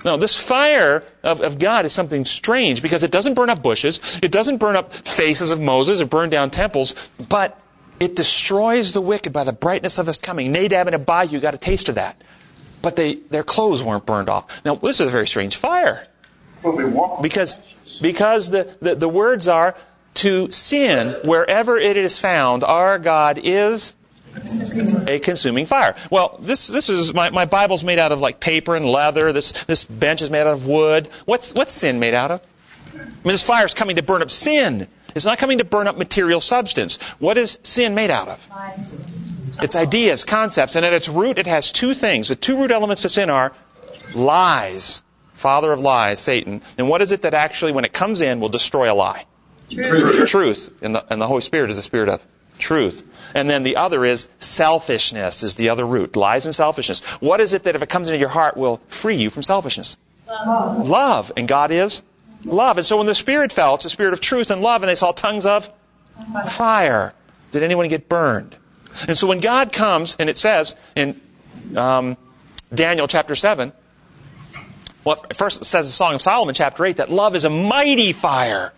No, 0.05 0.19
this 0.19 0.37
fire 0.37 1.03
of, 1.23 1.41
of 1.41 1.59
God 1.59 1.87
is 1.87 1.93
something 1.95 2.27
strange 2.27 2.83
because 2.83 3.05
it 3.05 3.11
doesn't 3.11 3.35
burn 3.35 3.49
up 3.49 3.63
bushes, 3.63 4.21
it 4.23 4.31
doesn't 4.31 4.59
burn 4.59 4.77
up 4.77 4.93
faces 4.93 5.51
of 5.51 5.61
Moses 5.61 6.03
or 6.03 6.07
burn 6.07 6.29
down 6.29 6.51
temples, 6.51 6.95
but 7.31 7.59
it 8.01 8.15
destroys 8.15 8.93
the 8.93 9.01
wicked 9.01 9.33
by 9.33 9.45
the 9.45 9.53
brightness 9.53 9.99
of 9.99 10.07
his 10.07 10.19
coming. 10.19 10.53
Nadab 10.53 10.89
and 10.89 10.97
Abihu 10.97 11.41
got 11.41 11.55
a 11.55 11.59
taste 11.59 11.89
of 11.89 11.95
that. 11.95 12.21
But 12.83 12.97
they, 12.97 13.15
their 13.15 13.45
clothes 13.45 13.83
weren't 13.83 14.05
burned 14.05 14.29
off. 14.29 14.63
Now, 14.65 14.75
this 14.75 15.01
is 15.01 15.09
a 15.09 15.11
very 15.11 15.27
strange 15.27 15.57
fire. 15.57 16.07
Because, 17.23 17.57
because 18.01 18.51
the, 18.51 18.77
the, 18.81 18.95
the 18.95 19.09
words 19.09 19.49
are 19.49 19.77
to 20.15 20.51
sin 20.51 21.15
wherever 21.25 21.77
it 21.77 21.97
is 21.97 22.19
found, 22.19 22.63
our 22.63 22.99
God 22.99 23.41
is 23.43 23.95
a 25.07 25.19
consuming 25.21 25.67
fire. 25.67 25.95
Well, 26.11 26.39
this 26.41 26.67
this 26.67 26.89
is 26.89 27.15
my, 27.15 27.31
my 27.31 27.45
Bible's 27.45 27.85
made 27.85 27.99
out 27.99 28.13
of 28.13 28.21
like 28.21 28.41
paper 28.41 28.75
and 28.75 28.85
leather. 28.85 29.33
This 29.33 29.53
this 29.65 29.85
bench 29.85 30.23
is 30.23 30.31
made 30.31 30.41
out 30.41 30.49
of 30.49 30.67
wood. 30.67 31.09
What's 31.25 31.53
what's 31.55 31.73
sin 31.73 32.01
made 32.01 32.15
out 32.15 32.31
of? 32.31 32.41
I 32.95 32.99
mean, 32.99 33.33
this 33.33 33.43
fire 33.43 33.65
is 33.65 33.75
coming 33.75 33.97
to 33.97 34.03
burn 34.03 34.23
up 34.23 34.31
sin. 34.31 34.89
It's 35.15 35.25
not 35.25 35.39
coming 35.39 35.59
to 35.59 35.65
burn 35.65 35.87
up 35.87 35.97
material 35.97 36.41
substance. 36.41 37.01
What 37.21 37.39
is 37.39 37.59
sin 37.63 37.95
made 37.95 38.11
out 38.11 38.29
of? 38.29 38.49
It's 39.63 39.77
ideas, 39.77 40.25
concepts, 40.25 40.75
and 40.75 40.85
at 40.85 40.93
its 40.93 41.09
root, 41.09 41.39
it 41.39 41.47
has 41.47 41.71
two 41.71 41.95
things. 41.95 42.29
The 42.29 42.35
two 42.35 42.57
root 42.57 42.73
elements 42.73 43.03
to 43.03 43.09
sin 43.09 43.31
are 43.31 43.53
lies, 44.15 45.04
father 45.35 45.73
of 45.73 45.81
lies, 45.81 46.21
Satan. 46.21 46.63
And 46.79 46.89
what 46.89 47.03
is 47.03 47.13
it 47.13 47.23
that 47.23 47.35
actually, 47.35 47.73
when 47.73 47.85
it 47.85 47.93
comes 47.93 48.23
in, 48.23 48.41
will 48.41 48.49
destroy 48.49 48.91
a 48.91 48.95
lie? 48.95 49.27
Truth. 49.71 50.29
Truth. 50.29 50.83
And 50.83 50.95
the, 50.95 51.13
and 51.13 51.21
the 51.21 51.27
Holy 51.27 51.43
Spirit 51.43 51.71
is 51.71 51.77
the 51.77 51.83
spirit 51.83 52.09
of 52.09 52.25
truth. 52.59 53.09
And 53.35 53.51
then 53.51 53.63
the 53.63 53.77
other 53.77 54.05
is 54.05 54.29
selfishness 54.39 55.43
is 55.43 55.57
the 55.57 55.69
other 55.69 55.87
root. 55.87 56.17
Lies 56.17 56.47
and 56.47 56.55
selfishness. 56.55 57.01
What 57.21 57.41
is 57.41 57.53
it 57.53 57.65
that 57.65 57.75
if 57.75 57.83
it 57.83 57.89
comes 57.89 58.09
into 58.09 58.19
your 58.19 58.29
heart 58.29 58.57
will 58.57 58.79
free 58.89 59.17
you 59.17 59.31
from 59.31 59.43
selfishness? 59.43 59.97
Love. 60.27 60.89
Love. 60.89 61.33
And 61.37 61.49
God 61.49 61.71
is 61.71 62.05
love. 62.45 62.77
And 62.77 62.87
so 62.87 62.99
when 62.99 63.07
the 63.07 63.15
Spirit 63.15 63.53
fell, 63.53 63.75
it's 63.75 63.85
a 63.85 63.91
spirit 63.91 64.13
of 64.13 64.21
truth 64.21 64.51
and 64.51 64.63
love, 64.63 64.83
and 64.83 64.89
they 64.89 64.95
saw 64.95 65.13
tongues 65.13 65.47
of 65.47 65.71
fire. 66.49 67.13
Did 67.51 67.63
anyone 67.63 67.89
get 67.89 68.09
burned? 68.09 68.57
And 69.09 69.19
so 69.19 69.27
when 69.27 69.41
God 69.41 69.73
comes, 69.73 70.17
and 70.19 70.31
it 70.31 70.39
says 70.39 70.77
in 70.95 71.21
um, 71.77 72.17
Daniel 72.73 73.09
chapter 73.09 73.35
7, 73.35 73.73
well, 75.05 75.25
first 75.35 75.63
it 75.63 75.65
says 75.65 75.87
the 75.87 75.93
Song 75.93 76.15
of 76.15 76.23
Solomon 76.23 76.55
chapter 76.55 76.85
8 76.85 76.97
that 76.97 77.11
love 77.11 77.35
is 77.35 77.45
a 77.45 77.51
mighty 77.51 78.13
fire 78.13 78.73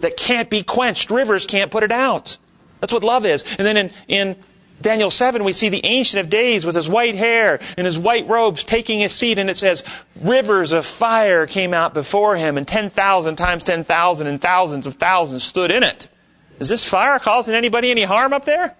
that 0.00 0.16
can't 0.16 0.48
be 0.48 0.62
quenched. 0.62 1.10
Rivers 1.10 1.46
can't 1.46 1.70
put 1.70 1.82
it 1.82 1.92
out. 1.92 2.38
That's 2.80 2.92
what 2.92 3.04
love 3.04 3.26
is. 3.26 3.44
And 3.58 3.66
then 3.66 3.76
in, 3.76 3.90
in 4.08 4.36
Daniel 4.80 5.10
7, 5.10 5.44
we 5.44 5.52
see 5.52 5.68
the 5.68 5.84
Ancient 5.84 6.20
of 6.20 6.30
Days 6.30 6.64
with 6.64 6.74
his 6.74 6.88
white 6.88 7.14
hair 7.14 7.60
and 7.76 7.84
his 7.84 7.98
white 7.98 8.26
robes 8.26 8.64
taking 8.64 9.00
his 9.00 9.12
seat, 9.12 9.38
and 9.38 9.50
it 9.50 9.58
says, 9.58 9.84
Rivers 10.20 10.72
of 10.72 10.86
fire 10.86 11.46
came 11.46 11.74
out 11.74 11.92
before 11.92 12.36
him, 12.36 12.56
and 12.56 12.66
10,000 12.66 13.36
times 13.36 13.64
10,000 13.64 14.26
and 14.26 14.40
thousands 14.40 14.86
of 14.86 14.94
thousands 14.94 15.44
stood 15.44 15.70
in 15.70 15.82
it. 15.82 16.08
Is 16.58 16.70
this 16.70 16.88
fire 16.88 17.18
causing 17.18 17.54
anybody 17.54 17.90
any 17.90 18.04
harm 18.04 18.32
up 18.32 18.46
there? 18.46 18.74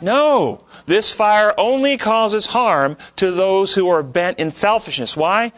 No. 0.00 0.64
This 0.86 1.12
fire 1.12 1.52
only 1.58 1.96
causes 1.96 2.46
harm 2.46 2.96
to 3.16 3.30
those 3.30 3.74
who 3.74 3.88
are 3.88 4.02
bent 4.02 4.38
in 4.38 4.50
selfishness. 4.50 5.16
Why? 5.16 5.52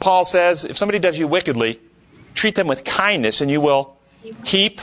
Paul 0.00 0.24
says, 0.24 0.64
if 0.64 0.76
somebody 0.76 0.98
does 0.98 1.18
you 1.18 1.28
wickedly, 1.28 1.80
treat 2.34 2.56
them 2.56 2.66
with 2.66 2.84
kindness, 2.84 3.40
and 3.40 3.50
you 3.50 3.60
will 3.60 3.96
heap 4.44 4.80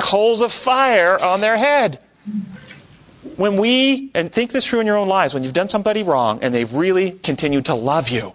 coals 0.00 0.40
of 0.40 0.52
fire 0.52 1.20
on 1.22 1.40
their 1.40 1.56
head. 1.56 2.00
When 3.36 3.58
we, 3.58 4.10
and 4.14 4.32
think 4.32 4.52
this 4.52 4.66
through 4.66 4.80
in 4.80 4.86
your 4.86 4.96
own 4.96 5.08
lives, 5.08 5.34
when 5.34 5.42
you've 5.42 5.52
done 5.52 5.68
somebody 5.68 6.02
wrong 6.02 6.38
and 6.42 6.54
they've 6.54 6.72
really 6.72 7.12
continued 7.12 7.66
to 7.66 7.74
love 7.74 8.08
you, 8.08 8.32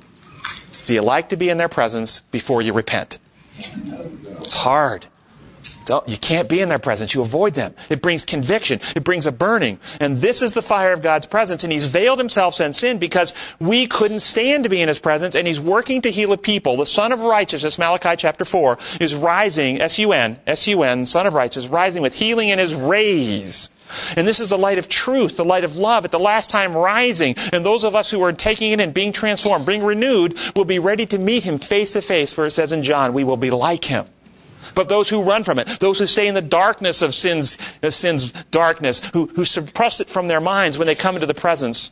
do 0.85 0.93
you 0.93 1.01
like 1.01 1.29
to 1.29 1.37
be 1.37 1.49
in 1.49 1.57
their 1.57 1.69
presence 1.69 2.21
before 2.31 2.61
you 2.61 2.73
repent? 2.73 3.17
It's 3.57 4.53
hard. 4.53 5.07
Don't, 5.91 6.07
you 6.07 6.15
can't 6.15 6.47
be 6.47 6.61
in 6.61 6.69
their 6.69 6.79
presence. 6.79 7.13
You 7.13 7.21
avoid 7.21 7.53
them. 7.53 7.75
It 7.89 8.01
brings 8.01 8.23
conviction. 8.23 8.79
It 8.95 9.03
brings 9.03 9.25
a 9.25 9.31
burning. 9.33 9.77
And 9.99 10.19
this 10.19 10.41
is 10.41 10.53
the 10.53 10.61
fire 10.61 10.93
of 10.93 11.01
God's 11.01 11.25
presence. 11.25 11.65
And 11.65 11.73
He's 11.73 11.83
veiled 11.83 12.17
Himself 12.17 12.61
in 12.61 12.71
sin 12.71 12.97
because 12.97 13.33
we 13.59 13.87
couldn't 13.87 14.21
stand 14.21 14.63
to 14.63 14.69
be 14.69 14.81
in 14.81 14.87
His 14.87 14.99
presence. 14.99 15.35
And 15.35 15.45
He's 15.45 15.59
working 15.59 16.01
to 16.03 16.09
heal 16.09 16.31
a 16.31 16.37
people. 16.37 16.77
The 16.77 16.85
Sun 16.85 17.11
of 17.11 17.19
Righteousness, 17.19 17.77
Malachi 17.77 18.15
chapter 18.15 18.45
4, 18.45 18.77
is 19.01 19.13
rising, 19.13 19.81
S-U-N, 19.81 20.39
S-U-N, 20.47 21.05
Sun 21.05 21.27
of 21.27 21.33
Righteousness, 21.33 21.69
rising 21.69 22.01
with 22.01 22.15
healing 22.15 22.47
in 22.47 22.57
His 22.57 22.73
rays. 22.73 23.69
And 24.15 24.25
this 24.25 24.39
is 24.39 24.47
the 24.47 24.57
light 24.57 24.77
of 24.77 24.87
truth, 24.87 25.35
the 25.35 25.43
light 25.43 25.65
of 25.65 25.75
love 25.75 26.05
at 26.05 26.11
the 26.11 26.19
last 26.19 26.49
time 26.49 26.73
rising. 26.73 27.35
And 27.51 27.65
those 27.65 27.83
of 27.83 27.95
us 27.95 28.09
who 28.09 28.21
are 28.21 28.31
taking 28.31 28.71
it 28.71 28.79
and 28.79 28.93
being 28.93 29.11
transformed, 29.11 29.65
being 29.65 29.83
renewed, 29.83 30.39
will 30.55 30.63
be 30.63 30.79
ready 30.79 31.05
to 31.07 31.17
meet 31.17 31.43
Him 31.43 31.59
face 31.59 31.91
to 31.91 32.01
face. 32.01 32.31
For 32.31 32.45
it 32.45 32.51
says 32.51 32.71
in 32.71 32.81
John, 32.81 33.11
we 33.11 33.25
will 33.25 33.35
be 33.35 33.51
like 33.51 33.83
Him. 33.83 34.05
But 34.75 34.89
those 34.89 35.09
who 35.09 35.21
run 35.21 35.43
from 35.43 35.59
it, 35.59 35.67
those 35.79 35.99
who 35.99 36.07
stay 36.07 36.27
in 36.27 36.35
the 36.35 36.41
darkness 36.41 37.01
of 37.01 37.13
sin's, 37.13 37.57
uh, 37.83 37.89
sin's 37.89 38.31
darkness, 38.51 39.01
who, 39.13 39.27
who 39.27 39.45
suppress 39.45 39.99
it 39.99 40.09
from 40.09 40.27
their 40.27 40.39
minds 40.39 40.77
when 40.77 40.87
they 40.87 40.95
come 40.95 41.15
into 41.15 41.27
the 41.27 41.33
presence, 41.33 41.91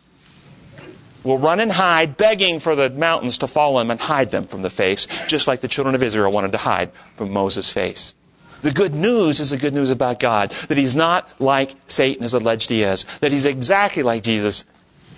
will 1.24 1.38
run 1.38 1.60
and 1.60 1.72
hide, 1.72 2.18
begging 2.18 2.60
for 2.60 2.76
the 2.76 2.90
mountains 2.90 3.38
to 3.40 3.48
fall 3.48 3.78
on 3.78 3.88
them 3.88 3.92
and 3.92 4.00
hide 4.00 4.32
them 4.32 4.46
from 4.46 4.62
the 4.62 4.70
face, 4.70 5.08
just 5.28 5.48
like 5.48 5.62
the 5.62 5.68
children 5.68 5.96
of 5.96 6.04
Israel 6.04 6.32
wanted 6.32 6.52
to 6.54 6.58
hide 6.58 6.92
from 7.18 7.32
Moses' 7.32 7.72
face. 7.72 8.16
The 8.62 8.72
good 8.72 8.94
news 8.94 9.40
is 9.40 9.52
the 9.52 9.58
good 9.58 9.74
news 9.74 9.90
about 9.90 10.20
God, 10.20 10.52
that 10.68 10.78
he's 10.78 10.96
not 10.96 11.30
like 11.40 11.76
Satan 11.88 12.24
has 12.24 12.34
alleged 12.34 12.70
he 12.70 12.84
is, 12.84 13.06
that 13.22 13.32
he's 13.32 13.46
exactly 13.46 14.04
like 14.04 14.24
Jesus 14.24 14.66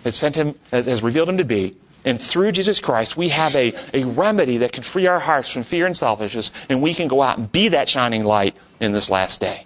has 0.04 0.16
sent 0.16 0.36
him, 0.36 0.56
has, 0.72 0.86
has 0.86 1.02
revealed 1.02 1.30
him 1.30 1.38
to 1.38 1.46
be, 1.46 1.76
and 2.06 2.20
through 2.20 2.52
Jesus 2.52 2.80
Christ, 2.80 3.18
we 3.18 3.30
have 3.30 3.56
a, 3.56 3.74
a 3.94 4.04
remedy 4.06 4.58
that 4.58 4.72
can 4.72 4.84
free 4.84 5.08
our 5.08 5.20
hearts 5.20 5.50
from 5.50 5.64
fear 5.64 5.86
and 5.86 5.96
selfishness, 5.96 6.52
and 6.70 6.82
we 6.82 6.94
can 6.94 7.08
go 7.08 7.22
out 7.22 7.38
and 7.38 7.52
be 7.52 7.70
that 7.70 7.90
shining 7.90 8.24
light 8.24 8.56
in 8.80 8.92
this 8.92 9.10
last 9.10 9.42
day. 9.42 9.66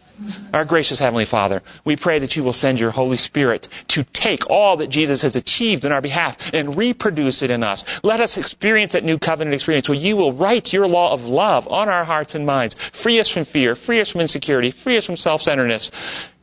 Our 0.54 0.64
gracious 0.64 1.00
Heavenly 1.00 1.26
Father, 1.26 1.62
we 1.84 1.98
pray 1.98 2.20
that 2.20 2.38
you 2.38 2.44
will 2.46 2.54
send 2.54 2.80
your 2.80 2.92
Holy 2.92 3.18
Spirit 3.18 3.68
to 3.90 4.06
take 4.06 4.50
all 4.50 4.78
that 4.78 4.88
Jesus 4.88 5.24
has 5.24 5.36
achieved 5.36 5.84
in 5.84 5.92
our 5.92 6.02
behalf 6.02 6.54
and 6.54 6.78
reproduce 6.78 7.42
it 7.42 7.50
in 7.50 7.64
us. 7.64 7.84
Let 8.02 8.22
us 8.22 8.38
experience 8.38 8.94
that 8.94 9.04
new 9.04 9.20
covenant 9.20 9.54
experience 9.54 9.90
where 9.90 9.98
you 9.98 10.16
will 10.16 10.32
write 10.32 10.72
your 10.72 10.88
law 10.88 11.12
of 11.12 11.26
love 11.26 11.68
on 11.68 11.90
our 11.90 12.06
hearts 12.06 12.34
and 12.34 12.46
minds. 12.46 12.76
Free 12.76 13.20
us 13.20 13.28
from 13.28 13.44
fear, 13.44 13.76
free 13.76 14.00
us 14.00 14.10
from 14.10 14.22
insecurity, 14.22 14.72
free 14.72 14.96
us 14.96 15.06
from 15.06 15.18
self-centeredness, 15.18 15.92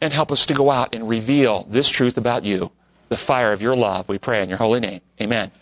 and 0.03 0.13
help 0.13 0.31
us 0.31 0.45
to 0.45 0.55
go 0.55 0.71
out 0.71 0.95
and 0.95 1.09
reveal 1.09 1.65
this 1.71 1.89
truth 1.89 2.19
about 2.19 2.45
you, 2.45 2.71
the 3.09 3.17
fire 3.17 3.55
of 3.55 3.63
your 3.63 3.75
love. 3.75 4.07
We 4.07 4.19
pray 4.19 4.43
in 4.43 4.51
your 4.51 4.59
holy 4.59 4.81
name. 4.81 5.01
Amen. 5.19 5.51
Amen. 5.51 5.62